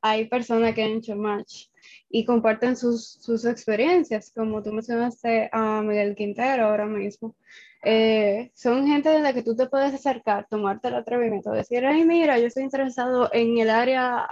hay 0.00 0.26
personas 0.26 0.74
que 0.74 0.82
han 0.82 0.96
hecho 0.96 1.14
match 1.14 1.68
y 2.08 2.24
comparten 2.24 2.76
sus, 2.76 3.08
sus, 3.22 3.44
experiencias, 3.44 4.32
como 4.34 4.64
tú 4.64 4.72
mencionaste 4.72 5.48
a 5.52 5.80
Miguel 5.80 6.16
Quintero 6.16 6.66
ahora 6.66 6.86
mismo. 6.86 7.36
Eh, 7.84 8.50
son 8.52 8.84
gente 8.88 9.10
de 9.10 9.20
la 9.20 9.32
que 9.32 9.44
tú 9.44 9.54
te 9.54 9.68
puedes 9.68 9.94
acercar, 9.94 10.48
tomarte 10.50 10.88
el 10.88 10.96
atrevimiento, 10.96 11.52
decir, 11.52 11.86
ay, 11.86 12.04
mira, 12.04 12.36
yo 12.36 12.48
estoy 12.48 12.64
interesado 12.64 13.30
en 13.32 13.58
el 13.58 13.70
área, 13.70 14.26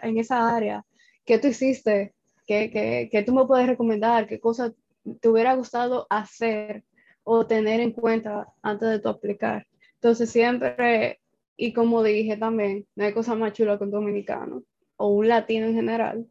en 0.00 0.18
esa 0.18 0.54
área, 0.54 0.84
¿qué 1.24 1.40
tú 1.40 1.48
hiciste? 1.48 2.14
¿Qué, 2.46 2.70
qué, 2.70 3.08
qué 3.10 3.22
tú 3.22 3.34
me 3.34 3.46
puedes 3.46 3.66
recomendar? 3.66 4.26
¿Qué 4.26 4.40
cosas 4.40 4.72
te 5.20 5.28
hubiera 5.28 5.54
gustado 5.54 6.06
hacer 6.10 6.84
o 7.22 7.46
tener 7.46 7.80
en 7.80 7.92
cuenta 7.92 8.48
antes 8.62 8.88
de 8.88 8.98
tu 8.98 9.08
aplicar? 9.08 9.66
Entonces 9.94 10.30
siempre, 10.30 11.20
y 11.56 11.72
como 11.72 12.02
dije 12.02 12.36
también, 12.36 12.86
no 12.94 13.04
hay 13.04 13.14
cosa 13.14 13.34
más 13.34 13.52
chula 13.54 13.78
que 13.78 13.84
un 13.84 13.90
dominicano 13.90 14.62
o 14.96 15.08
un 15.08 15.28
latino 15.28 15.66
en 15.66 15.74
general, 15.74 16.26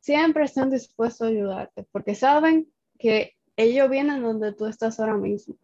siempre 0.00 0.44
están 0.44 0.70
dispuestos 0.70 1.26
a 1.26 1.30
ayudarte 1.30 1.86
porque 1.92 2.14
saben 2.14 2.68
que 2.98 3.34
ellos 3.56 3.88
vienen 3.90 4.22
donde 4.22 4.52
tú 4.52 4.66
estás 4.66 5.00
ahora 5.00 5.16
mismo 5.16 5.56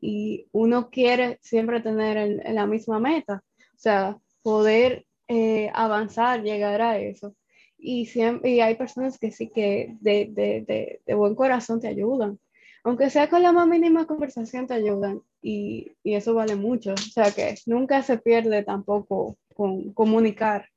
y 0.00 0.46
uno 0.52 0.90
quiere 0.90 1.38
siempre 1.42 1.80
tener 1.80 2.42
la 2.52 2.66
misma 2.66 3.00
meta, 3.00 3.42
o 3.74 3.78
sea, 3.78 4.18
poder 4.42 5.06
eh, 5.26 5.70
avanzar, 5.74 6.42
llegar 6.42 6.80
a 6.80 6.98
eso. 6.98 7.34
Y, 7.78 8.06
siempre, 8.06 8.50
y 8.50 8.60
hay 8.60 8.74
personas 8.74 9.18
que 9.18 9.30
sí 9.30 9.50
que 9.54 9.96
de, 10.00 10.28
de, 10.32 10.64
de, 10.66 11.00
de, 11.06 11.14
buen 11.14 11.34
corazón 11.34 11.80
te 11.80 11.88
ayudan, 11.88 12.38
aunque 12.82 13.08
sea 13.08 13.30
con 13.30 13.42
la 13.42 13.52
más 13.52 13.68
mínima 13.68 14.06
conversación 14.06 14.66
te 14.66 14.74
ayudan 14.74 15.22
y, 15.40 15.92
y 16.02 16.14
eso 16.14 16.34
vale 16.34 16.56
mucho, 16.56 16.94
o 16.94 16.96
sea 16.96 17.30
que 17.30 17.54
nunca 17.66 18.02
se 18.02 18.18
pierde 18.18 18.64
tampoco 18.64 19.38
con 19.54 19.92
comunicar 19.92 20.68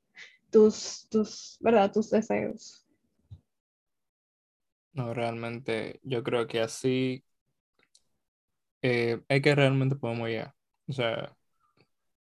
tus, 0.52 1.08
tus, 1.10 1.58
¿verdad? 1.60 1.92
tus 1.92 2.12
deseos. 2.12 2.86
No, 4.94 5.14
realmente 5.14 6.00
yo 6.04 6.22
creo 6.22 6.48
que 6.48 6.60
así 6.60 7.24
eh, 8.82 9.22
es 9.28 9.42
que 9.42 9.56
realmente 9.56 9.96
podemos 9.96 10.28
llegar. 10.28 10.54
O 10.88 10.94
sea, 10.94 11.36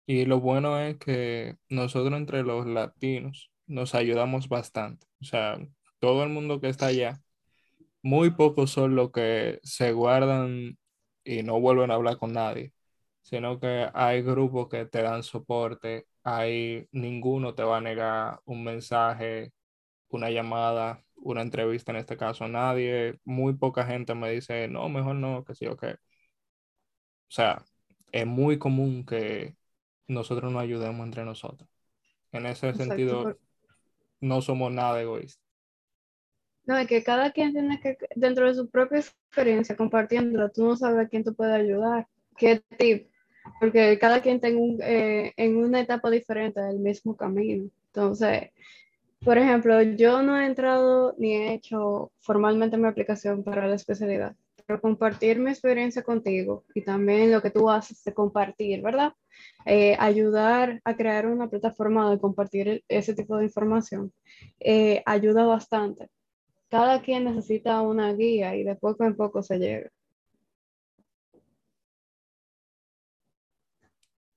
y 0.06 0.26
lo 0.26 0.40
bueno 0.40 0.80
es 0.80 0.98
que 0.98 1.58
nosotros 1.70 2.14
entre 2.18 2.44
los 2.44 2.66
latinos 2.66 3.52
nos 3.74 3.96
ayudamos 3.96 4.50
bastante. 4.50 5.08
O 5.22 5.26
sea, 5.26 5.58
todo 6.00 6.24
el 6.24 6.30
mundo 6.30 6.62
que 6.62 6.70
está 6.70 6.88
allá, 6.88 7.22
muy 8.04 8.32
pocos 8.32 8.72
son 8.72 8.96
los 8.96 9.12
que 9.12 9.60
se 9.64 9.94
guardan 9.94 10.78
y 11.24 11.44
no 11.44 11.60
vuelven 11.60 11.92
a 11.92 11.96
hablar 11.96 12.18
con 12.18 12.34
nadie, 12.34 12.74
sino 13.22 13.60
que 13.60 13.90
hay 13.94 14.22
grupos 14.24 14.70
que 14.70 14.86
te 14.86 15.02
dan 15.02 15.24
soporte, 15.24 16.08
hay 16.24 16.88
ninguno 16.92 17.56
te 17.56 17.64
va 17.64 17.78
a 17.78 17.82
negar 17.82 18.42
un 18.46 18.64
mensaje, 18.64 19.54
una 20.10 20.30
llamada, 20.32 21.04
una 21.18 21.42
entrevista 21.42 21.92
en 21.92 21.98
este 22.00 22.18
caso, 22.18 22.48
nadie, 22.48 23.20
muy 23.26 23.54
poca 23.56 23.86
gente 23.86 24.16
me 24.16 24.32
dice, 24.32 24.68
no, 24.68 24.90
mejor 24.90 25.16
no, 25.16 25.44
que 25.46 25.56
sí 25.56 25.68
o 25.68 25.78
que. 25.78 25.94
O 25.94 25.98
sea, 27.36 27.64
es 28.12 28.26
muy 28.28 28.60
común 28.60 29.06
que 29.06 29.56
nosotros 30.08 30.52
nos 30.52 30.62
ayudemos 30.62 31.06
entre 31.06 31.26
nosotros. 31.26 31.70
En 32.32 32.46
ese 32.48 32.74
sentido, 32.74 33.38
no 34.24 34.42
somos 34.42 34.72
nada 34.72 35.02
egoístas. 35.02 35.44
No, 36.66 36.78
es 36.78 36.88
que 36.88 37.04
cada 37.04 37.32
quien 37.32 37.52
tiene 37.52 37.80
que, 37.82 37.98
dentro 38.16 38.48
de 38.48 38.56
su 38.56 38.70
propia 38.70 39.00
experiencia, 39.00 39.76
compartiéndola, 39.76 40.50
tú 40.50 40.64
no 40.64 40.78
sabes 40.78 41.06
a 41.06 41.10
quién 41.10 41.24
te 41.26 41.34
puede 41.34 41.54
ayudar, 41.54 42.08
qué 42.38 42.62
tip, 42.78 43.10
porque 43.60 44.00
cada 44.00 44.22
quien 44.22 44.36
está 44.36 44.48
eh, 44.48 45.34
en 45.36 45.58
una 45.58 45.82
etapa 45.82 46.10
diferente 46.10 46.62
del 46.62 46.80
mismo 46.80 47.18
camino. 47.18 47.70
Entonces, 47.88 48.52
por 49.26 49.38
ejemplo, 49.38 49.82
yo 49.82 50.22
no 50.22 50.40
he 50.40 50.46
entrado 50.46 51.16
ni 51.18 51.34
he 51.34 51.54
hecho 51.54 52.12
formalmente 52.22 52.78
mi 52.78 52.88
aplicación 52.88 53.44
para 53.44 53.68
la 53.68 53.76
especialidad, 53.76 54.34
pero 54.66 54.82
compartir 54.82 55.40
mi 55.40 55.50
experiencia 55.52 56.04
contigo 56.04 56.66
y 56.74 56.84
también 56.84 57.32
lo 57.32 57.42
que 57.42 57.52
tú 57.52 57.70
haces 57.70 58.04
de 58.04 58.14
compartir, 58.14 58.82
¿verdad? 58.82 59.14
Eh, 59.66 59.96
ayudar 60.00 60.82
a 60.84 60.96
crear 60.96 61.28
una 61.28 61.50
plataforma 61.50 62.10
de 62.12 62.20
compartir 62.20 62.84
ese 62.88 63.14
tipo 63.14 63.38
de 63.38 63.46
información 63.46 64.14
eh, 64.60 65.04
ayuda 65.06 65.46
bastante. 65.46 66.10
Cada 66.70 67.02
quien 67.02 67.26
necesita 67.26 67.82
una 67.82 68.14
guía 68.14 68.56
y 68.56 68.64
de 68.64 68.76
poco 68.76 69.04
en 69.06 69.16
poco 69.16 69.44
se 69.44 69.60
llega. 69.60 69.90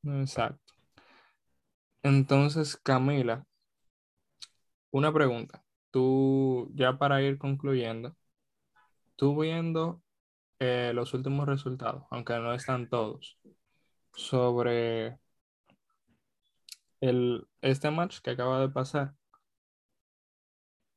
Exacto. 0.05 0.75
Entonces, 2.03 2.77
Camila, 2.77 3.47
una 4.91 5.13
pregunta. 5.13 5.65
Tú, 5.91 6.71
ya 6.75 6.99
para 6.99 7.23
ir 7.23 7.39
concluyendo, 7.39 8.15
tú 9.17 9.41
viendo 9.41 10.03
eh, 10.59 10.93
los 10.95 11.13
últimos 11.15 11.47
resultados, 11.47 12.05
aunque 12.11 12.35
no 12.39 12.55
están 12.55 12.89
todos, 12.89 13.39
sobre 14.15 15.19
el, 17.01 17.47
este 17.61 17.91
match 17.91 18.21
que 18.21 18.31
acaba 18.31 18.61
de 18.61 18.69
pasar, 18.69 19.15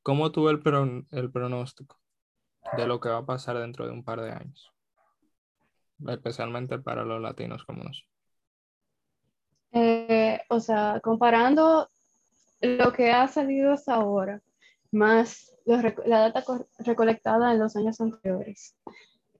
¿cómo 0.02 0.32
tuvo 0.32 0.50
el, 0.50 0.60
el 1.10 1.30
pronóstico 1.30 1.98
de 2.76 2.86
lo 2.86 3.00
que 3.00 3.08
va 3.08 3.18
a 3.18 3.26
pasar 3.26 3.58
dentro 3.58 3.86
de 3.86 3.92
un 3.92 4.04
par 4.04 4.20
de 4.20 4.32
años? 4.32 4.72
Especialmente 6.08 6.78
para 6.78 7.04
los 7.04 7.20
latinos 7.20 7.64
como 7.64 7.84
nosotros. 7.84 8.10
Eh, 9.72 10.40
o 10.48 10.58
sea, 10.58 11.00
comparando 11.02 11.90
lo 12.60 12.92
que 12.92 13.12
ha 13.12 13.28
salido 13.28 13.72
hasta 13.72 13.94
ahora, 13.94 14.42
más 14.90 15.54
la 15.66 16.30
data 16.30 16.42
recolectada 16.78 17.52
en 17.52 17.60
los 17.60 17.76
años 17.76 18.00
anteriores, 18.00 18.76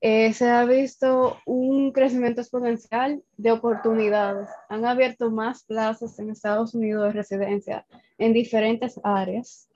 eh, 0.03 0.33
se 0.33 0.49
ha 0.49 0.65
visto 0.65 1.39
un 1.45 1.93
crecimiento 1.93 2.41
exponencial 2.41 3.23
de 3.37 3.53
oportunidades. 3.53 4.49
Han 4.69 4.87
abierto 4.87 5.31
más 5.31 5.65
plazas 5.65 6.19
en 6.19 6.31
Estados 6.31 6.75
Unidos 6.75 7.05
de 7.05 7.13
residencia 7.13 7.87
en 8.17 8.33
diferentes 8.33 8.99
áreas, 9.05 9.69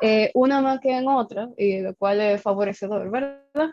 eh, 0.00 0.30
una 0.34 0.60
más 0.60 0.80
que 0.80 0.90
en 0.90 1.06
otra, 1.06 1.48
y 1.56 1.80
lo 1.80 1.94
cual 1.94 2.20
es 2.20 2.42
favorecedor, 2.42 3.10
¿verdad? 3.10 3.72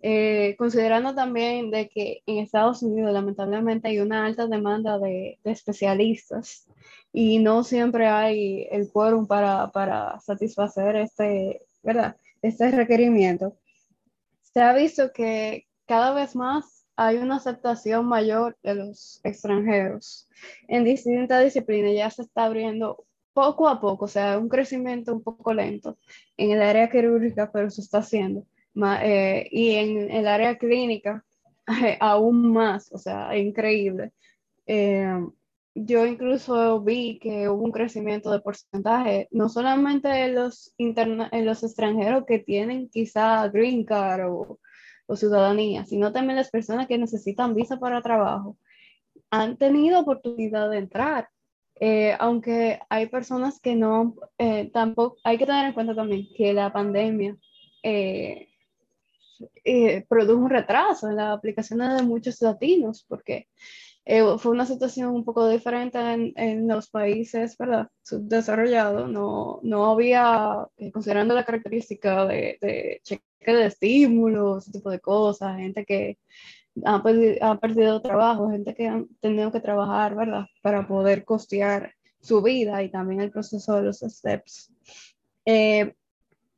Eh, 0.00 0.56
considerando 0.58 1.14
también 1.14 1.70
de 1.70 1.88
que 1.88 2.22
en 2.26 2.38
Estados 2.38 2.82
Unidos 2.82 3.12
lamentablemente 3.12 3.88
hay 3.88 4.00
una 4.00 4.26
alta 4.26 4.48
demanda 4.48 4.98
de, 4.98 5.38
de 5.44 5.50
especialistas 5.52 6.66
y 7.12 7.38
no 7.38 7.62
siempre 7.62 8.08
hay 8.08 8.66
el 8.72 8.90
quórum 8.90 9.28
para, 9.28 9.70
para 9.70 10.18
satisfacer 10.18 10.96
este, 10.96 11.62
¿verdad? 11.84 12.16
este 12.42 12.72
requerimiento 12.72 13.56
se 14.52 14.60
ha 14.60 14.72
visto 14.74 15.12
que 15.12 15.66
cada 15.86 16.12
vez 16.12 16.36
más 16.36 16.86
hay 16.96 17.16
una 17.16 17.36
aceptación 17.36 18.06
mayor 18.06 18.56
de 18.62 18.74
los 18.74 19.20
extranjeros 19.24 20.28
en 20.68 20.84
distintas 20.84 21.44
disciplinas. 21.44 21.94
Ya 21.94 22.10
se 22.10 22.22
está 22.22 22.44
abriendo 22.44 23.06
poco 23.32 23.68
a 23.68 23.80
poco, 23.80 24.04
o 24.04 24.08
sea, 24.08 24.38
un 24.38 24.48
crecimiento 24.48 25.12
un 25.12 25.22
poco 25.22 25.54
lento 25.54 25.98
en 26.36 26.50
el 26.50 26.62
área 26.62 26.90
quirúrgica, 26.90 27.50
pero 27.50 27.70
se 27.70 27.80
está 27.80 27.98
haciendo. 27.98 28.46
Eh, 29.02 29.48
y 29.50 29.74
en 29.74 30.10
el 30.10 30.26
área 30.26 30.56
clínica, 30.58 31.24
aún 32.00 32.52
más, 32.52 32.92
o 32.92 32.98
sea, 32.98 33.36
increíble. 33.36 34.12
Eh, 34.66 35.18
yo 35.74 36.06
incluso 36.06 36.80
vi 36.82 37.18
que 37.18 37.48
hubo 37.48 37.64
un 37.64 37.72
crecimiento 37.72 38.30
de 38.30 38.40
porcentaje, 38.40 39.28
no 39.30 39.48
solamente 39.48 40.08
en 40.24 40.34
los, 40.34 40.74
en 40.78 41.46
los 41.46 41.62
extranjeros 41.62 42.24
que 42.26 42.38
tienen 42.38 42.88
quizá 42.90 43.48
green 43.48 43.84
card 43.84 44.30
o, 44.30 44.58
o, 45.06 45.16
ciudadanía, 45.16 45.84
sino 45.84 46.12
también 46.12 46.36
las 46.36 46.50
personas 46.50 46.86
que 46.86 46.98
necesitan 46.98 47.54
visa 47.54 47.78
para 47.78 48.02
trabajo, 48.02 48.58
han 49.30 49.56
tenido 49.56 50.00
oportunidad 50.00 50.70
de 50.70 50.78
entrar. 50.78 51.28
Eh, 51.80 52.14
aunque 52.20 52.78
hay 52.90 53.06
personas 53.06 53.58
que 53.60 53.74
no, 53.74 54.14
eh, 54.38 54.70
tampoco, 54.72 55.16
hay 55.24 55.38
que 55.38 55.46
tener 55.46 55.66
en 55.66 55.72
cuenta 55.72 55.94
también 55.94 56.28
que 56.36 56.52
la 56.52 56.72
pandemia 56.72 57.36
eh, 57.82 58.48
produjo 60.08 60.44
un 60.44 60.50
retraso 60.50 61.08
en 61.08 61.16
la 61.16 61.32
aplicación 61.32 61.80
de 61.80 62.02
muchos 62.02 62.40
latinos, 62.42 63.04
porque 63.08 63.48
eh, 64.04 64.22
fue 64.38 64.52
una 64.52 64.66
situación 64.66 65.14
un 65.14 65.24
poco 65.24 65.48
diferente 65.48 65.98
en, 65.98 66.32
en 66.36 66.66
los 66.68 66.90
países 66.90 67.56
¿verdad? 67.56 67.88
subdesarrollados. 68.02 69.08
No, 69.10 69.60
no 69.62 69.90
había, 69.90 70.66
eh, 70.76 70.90
considerando 70.90 71.34
la 71.34 71.44
característica 71.44 72.26
de, 72.26 72.58
de 72.60 73.00
cheque 73.04 73.22
de 73.46 73.66
estímulos, 73.66 74.64
ese 74.64 74.78
tipo 74.78 74.90
de 74.90 75.00
cosas, 75.00 75.56
gente 75.56 75.84
que 75.84 76.18
ha 76.84 77.02
perdido, 77.02 77.36
ha 77.42 77.58
perdido 77.58 78.02
trabajo, 78.02 78.50
gente 78.50 78.74
que 78.74 78.88
ha 78.88 79.04
tenido 79.20 79.52
que 79.52 79.60
trabajar, 79.60 80.14
¿verdad? 80.16 80.46
Para 80.62 80.86
poder 80.86 81.24
costear 81.24 81.92
su 82.20 82.42
vida 82.42 82.82
y 82.82 82.90
también 82.90 83.20
el 83.20 83.30
proceso 83.30 83.74
de 83.76 83.82
los 83.82 83.98
steps. 83.98 84.72
Eh, 85.44 85.94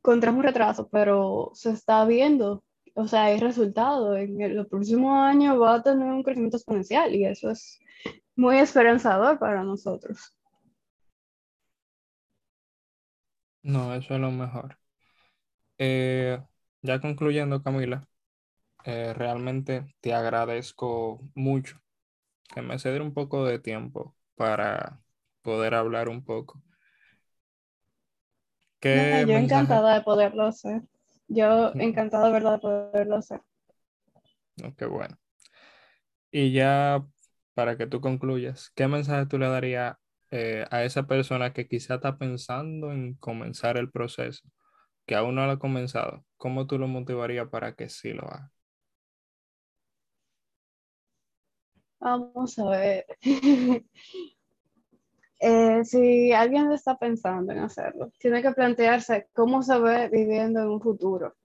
un 0.07 0.43
retraso, 0.43 0.87
pero 0.91 1.51
se 1.53 1.71
está 1.71 2.05
viendo, 2.05 2.63
o 2.95 3.07
sea, 3.07 3.25
hay 3.25 3.39
resultado. 3.39 4.15
En 4.17 4.55
los 4.55 4.67
próximos 4.67 5.13
años 5.17 5.61
va 5.61 5.75
a 5.75 5.83
tener 5.83 6.11
un 6.11 6.23
crecimiento 6.23 6.57
exponencial 6.57 7.13
y 7.13 7.25
eso 7.25 7.51
es 7.51 7.79
muy 8.35 8.57
esperanzador 8.57 9.37
para 9.39 9.63
nosotros. 9.63 10.35
No, 13.63 13.93
eso 13.95 14.13
es 14.15 14.21
lo 14.21 14.31
mejor. 14.31 14.77
Eh, 15.77 16.41
ya 16.81 17.01
concluyendo, 17.01 17.61
Camila, 17.63 18.07
eh, 18.85 19.13
realmente 19.13 19.95
te 20.01 20.13
agradezco 20.13 21.21
mucho 21.35 21.81
que 22.53 22.61
me 22.61 22.79
ceder 22.79 23.01
un 23.01 23.13
poco 23.13 23.45
de 23.45 23.59
tiempo 23.59 24.15
para 24.35 25.01
poder 25.41 25.75
hablar 25.75 26.09
un 26.09 26.23
poco. 26.23 26.61
¿Qué 28.79 29.25
yo 29.27 29.33
encantada 29.35 29.95
de 29.95 30.01
poderlo 30.01 30.45
hacer. 30.45 30.83
Yo 31.27 31.73
encantada 31.75 32.27
de 32.27 32.33
verdad 32.33 32.53
de 32.53 32.59
poderlo 32.59 33.15
hacer. 33.17 33.41
qué 34.77 34.85
bueno. 34.85 35.17
Y 36.31 36.51
ya 36.51 37.05
para 37.53 37.77
que 37.77 37.87
tú 37.87 38.01
concluyas, 38.01 38.71
¿qué 38.75 38.87
mensaje 38.87 39.25
tú 39.25 39.37
le 39.37 39.47
darías 39.47 39.95
eh, 40.31 40.65
a 40.69 40.83
esa 40.83 41.07
persona 41.07 41.53
que 41.53 41.67
quizá 41.67 41.95
está 41.95 42.17
pensando 42.17 42.91
en 42.91 43.15
comenzar 43.15 43.77
el 43.77 43.89
proceso, 43.91 44.47
que 45.05 45.15
aún 45.15 45.35
no 45.35 45.45
lo 45.45 45.53
ha 45.53 45.59
comenzado? 45.59 46.25
¿Cómo 46.37 46.67
tú 46.67 46.77
lo 46.79 46.87
motivarías 46.87 47.49
para 47.49 47.75
que 47.75 47.89
sí 47.89 48.13
lo 48.13 48.23
haga? 48.23 48.51
Vamos 51.99 52.59
a 52.59 52.69
ver. 52.69 53.05
Eh, 55.39 55.83
si 55.83 56.31
alguien 56.31 56.71
está 56.71 56.97
pensando 56.97 57.51
en 57.51 57.59
hacerlo, 57.59 58.11
tiene 58.19 58.41
que 58.41 58.51
plantearse 58.51 59.27
cómo 59.33 59.61
se 59.63 59.77
ve 59.79 60.09
viviendo 60.09 60.61
en 60.61 60.69
un 60.69 60.81
futuro. 60.81 61.35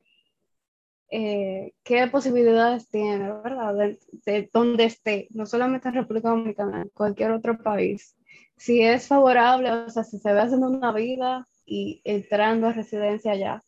Eh, 1.11 1.73
qué 1.83 2.07
posibilidades 2.07 2.89
tiene, 2.89 3.33
¿verdad? 3.33 3.75
De, 3.75 3.99
de, 4.25 4.51
donde 4.53 4.85
esté, 4.85 5.27
no 5.31 5.45
solamente 5.45 5.89
en 5.89 5.95
República 5.95 6.31
Dominicana, 6.31 6.83
en 6.83 6.89
cualquier 6.91 7.33
otro 7.33 7.59
país. 7.59 8.17
Si 8.57 8.81
es 8.83 9.09
favorable, 9.09 9.73
o 9.73 9.91
sea, 9.91 10.05
si 10.05 10.19
se 10.19 10.33
ve 10.33 10.41
haciendo 10.41 10.69
una 10.69 10.93
vida 10.93 11.49
y 11.67 12.01
entrando 12.05 12.69
a 12.69 12.73
residencia 12.73 13.33
allá, 13.33 13.65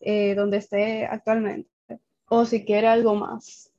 eh, 0.00 0.34
donde 0.34 0.58
esté 0.58 1.06
actualmente, 1.06 1.70
o 2.28 2.44
si 2.44 2.64
quiere 2.64 2.88
algo 2.88 3.14
más, 3.14 3.72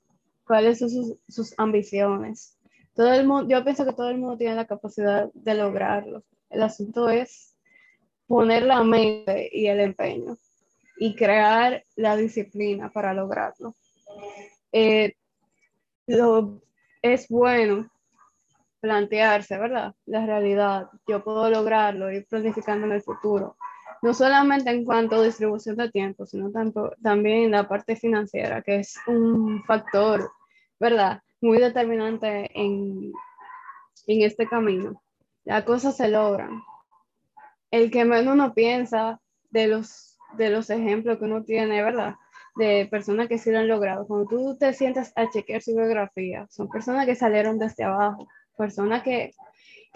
cuáles 0.46 0.80
son 0.80 0.90
sus, 0.90 1.18
sus 1.28 1.54
ambiciones, 1.58 2.58
todo 2.96 3.14
el 3.14 3.28
mundo, 3.28 3.50
yo 3.50 3.64
pienso 3.64 3.86
que 3.86 3.94
todo 3.94 4.10
el 4.10 4.18
mundo 4.18 4.38
tiene 4.38 4.56
la 4.56 4.66
capacidad 4.66 5.30
de 5.34 5.54
lograrlo. 5.56 6.24
El 6.50 6.62
asunto 6.64 7.10
es 7.10 7.56
poner 8.28 8.64
la 8.64 8.84
mente 8.84 9.50
y 9.52 9.68
el 9.68 9.80
empeño 9.80 10.38
y 10.98 11.16
crear 11.16 11.84
la 11.96 12.16
disciplina 12.16 12.92
para 12.92 13.14
lograrlo. 13.14 13.76
Eh, 14.72 15.14
es 17.02 17.28
bueno 17.30 17.90
plantearse, 18.80 19.58
¿verdad? 19.58 19.96
La 20.06 20.26
realidad, 20.26 20.90
yo 21.08 21.24
puedo 21.24 21.50
lograrlo, 21.50 22.12
ir 22.12 22.26
planificando 22.28 22.86
en 22.86 22.94
el 22.94 23.02
futuro. 23.02 23.56
No 24.02 24.14
solamente 24.14 24.70
en 24.70 24.84
cuanto 24.84 25.16
a 25.16 25.24
distribución 25.24 25.78
de 25.78 25.90
tiempo, 25.90 26.26
sino 26.26 26.52
también 27.02 27.52
la 27.52 27.68
parte 27.68 27.96
financiera, 27.96 28.62
que 28.62 28.80
es 28.80 28.98
un 29.08 29.64
factor, 29.64 30.30
¿verdad? 30.80 31.22
Muy 31.44 31.60
determinante 31.60 32.50
en, 32.54 33.12
en 34.08 34.22
este 34.22 34.48
camino. 34.48 35.04
Las 35.44 35.66
cosas 35.66 35.98
se 35.98 36.08
logran. 36.08 36.62
El 37.70 37.92
que 37.92 38.06
menos 38.06 38.34
uno 38.34 38.54
piensa 38.54 39.20
de 39.50 39.68
los, 39.68 40.18
de 40.38 40.50
los 40.50 40.70
ejemplos 40.70 41.18
que 41.18 41.26
uno 41.26 41.44
tiene, 41.44 41.84
¿verdad? 41.84 42.16
De 42.56 42.88
personas 42.90 43.28
que 43.28 43.38
sí 43.38 43.52
lo 43.52 43.60
han 43.60 43.68
logrado. 43.68 44.08
Cuando 44.08 44.28
tú 44.28 44.58
te 44.58 44.74
sientas 44.74 45.12
a 45.18 45.30
chequear 45.30 45.62
su 45.62 45.76
biografía, 45.76 46.48
son 46.50 46.70
personas 46.70 47.06
que 47.06 47.16
salieron 47.16 47.60
desde 47.60 47.84
abajo, 47.84 48.30
personas 48.58 49.04
que 49.04 49.32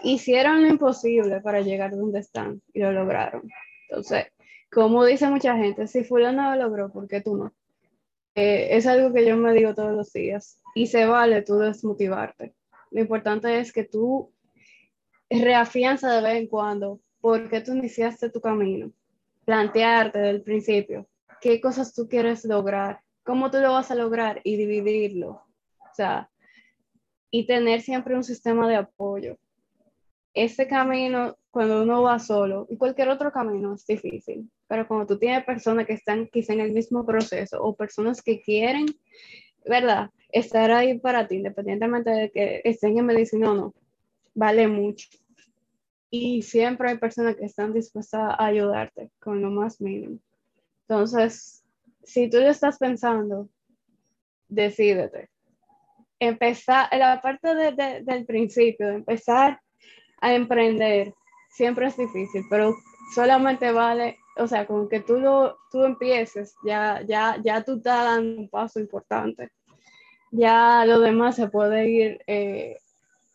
hicieron 0.03 0.63
lo 0.63 0.67
imposible 0.67 1.39
para 1.39 1.61
llegar 1.61 1.91
donde 1.91 2.19
están 2.19 2.61
y 2.73 2.81
lo 2.81 2.91
lograron. 2.91 3.43
Entonces, 3.89 4.25
como 4.69 5.05
dice 5.05 5.29
mucha 5.29 5.55
gente, 5.55 5.87
si 5.87 6.03
fulano 6.03 6.53
lo 6.55 6.63
logró, 6.63 6.91
¿por 6.91 7.07
qué 7.07 7.21
tú 7.21 7.37
no? 7.37 7.53
Eh, 8.37 8.77
es 8.77 8.85
algo 8.85 9.11
que 9.11 9.25
yo 9.25 9.35
me 9.35 9.51
digo 9.51 9.73
todos 9.73 9.93
los 9.93 10.13
días 10.13 10.61
y 10.75 10.85
se 10.85 11.07
vale 11.07 11.41
tú 11.41 11.57
desmotivarte. 11.57 12.53
Lo 12.91 13.01
importante 13.01 13.59
es 13.59 13.73
que 13.73 13.83
tú 13.83 14.31
reafianza 15.27 16.13
de 16.13 16.21
vez 16.21 16.35
en 16.35 16.47
cuando 16.47 17.01
por 17.19 17.49
qué 17.49 17.61
tú 17.61 17.73
iniciaste 17.73 18.29
tu 18.29 18.39
camino. 18.39 18.91
Plantearte 19.43 20.19
desde 20.19 20.29
el 20.29 20.43
principio 20.43 21.07
qué 21.41 21.59
cosas 21.59 21.95
tú 21.95 22.07
quieres 22.07 22.45
lograr, 22.45 23.01
cómo 23.23 23.49
tú 23.49 23.57
lo 23.57 23.71
vas 23.71 23.89
a 23.89 23.95
lograr 23.95 24.39
y 24.43 24.55
dividirlo. 24.55 25.43
O 25.79 25.95
sea, 25.95 26.29
y 27.31 27.47
tener 27.47 27.81
siempre 27.81 28.15
un 28.15 28.23
sistema 28.23 28.69
de 28.69 28.75
apoyo. 28.75 29.37
Este 30.35 30.67
camino, 30.67 31.35
cuando 31.49 31.81
uno 31.81 32.03
va 32.03 32.19
solo, 32.19 32.67
y 32.69 32.77
cualquier 32.77 33.09
otro 33.09 33.31
camino 33.31 33.73
es 33.73 33.85
difícil, 33.87 34.51
pero 34.67 34.87
cuando 34.87 35.07
tú 35.07 35.17
tienes 35.17 35.45
personas 35.45 35.85
que 35.85 35.93
están 35.93 36.27
quizá 36.27 36.53
en 36.53 36.61
el 36.61 36.71
mismo 36.71 37.05
proceso 37.05 37.61
o 37.61 37.75
personas 37.75 38.21
que 38.21 38.41
quieren, 38.41 38.85
¿verdad? 39.65 40.09
estar 40.31 40.71
ahí 40.71 40.99
para 40.99 41.27
ti, 41.27 41.35
independientemente 41.35 42.09
de 42.09 42.31
que 42.31 42.61
estén 42.63 42.97
en 42.97 43.05
medicina 43.05 43.51
o 43.51 43.55
no, 43.55 43.73
vale 44.33 44.67
mucho. 44.67 45.07
Y 46.09 46.41
siempre 46.41 46.89
hay 46.89 46.97
personas 46.97 47.35
que 47.35 47.45
están 47.45 47.73
dispuestas 47.73 48.21
a 48.21 48.45
ayudarte 48.45 49.09
con 49.19 49.41
lo 49.41 49.49
más 49.49 49.81
mínimo. 49.81 50.19
Entonces, 50.87 51.63
si 52.03 52.29
tú 52.29 52.39
ya 52.39 52.49
estás 52.49 52.77
pensando, 52.77 53.49
decídete. 54.47 55.29
Empezar, 56.19 56.87
la 56.97 57.21
parte 57.21 57.53
del 57.53 58.25
principio, 58.25 58.87
de 58.87 58.95
empezar 58.95 59.61
a 60.21 60.33
emprender, 60.33 61.13
siempre 61.51 61.87
es 61.87 61.97
difícil, 61.97 62.43
pero 62.49 62.73
solamente 63.13 63.71
vale, 63.71 64.17
o 64.39 64.47
sea, 64.47 64.65
con 64.65 64.89
que 64.89 64.99
tú, 65.01 65.19
lo, 65.19 65.57
tú 65.71 65.83
empieces, 65.83 66.55
ya, 66.65 67.01
ya, 67.07 67.37
ya 67.43 67.63
tú 67.63 67.77
estás 67.77 68.05
dando 68.05 68.41
un 68.41 68.49
paso 68.49 68.79
importante 68.79 69.51
ya 70.31 70.85
lo 70.85 70.99
demás 70.99 71.35
se 71.35 71.47
puede 71.47 71.89
ir, 71.89 72.23
eh, 72.27 72.77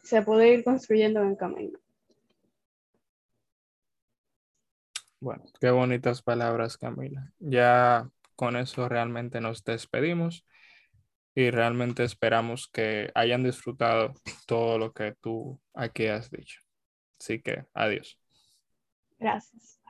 se 0.03 0.23
puede 0.23 0.55
ir 0.55 0.65
construyendo 0.65 1.23
en 1.23 1.37
camino. 1.37 1.79
Bueno, 5.21 5.45
qué 5.61 5.71
bonitas 5.71 6.23
palabras, 6.23 6.77
Camila. 6.77 7.33
Ya 7.39 8.11
con 8.35 8.57
eso 8.57 8.89
realmente 8.89 9.41
nos 9.41 9.63
despedimos 9.63 10.45
y 11.35 11.51
realmente 11.51 12.03
esperamos 12.03 12.69
que 12.69 13.11
hayan 13.15 13.45
disfrutado 13.45 14.15
todo 14.47 14.79
lo 14.79 14.93
que 14.93 15.15
tú 15.21 15.61
aquí 15.75 16.09
has 16.09 16.31
dicho. 16.31 16.61
Así 17.21 17.41
que, 17.41 17.65
adiós. 17.73 18.19
Gracias. 19.19 19.82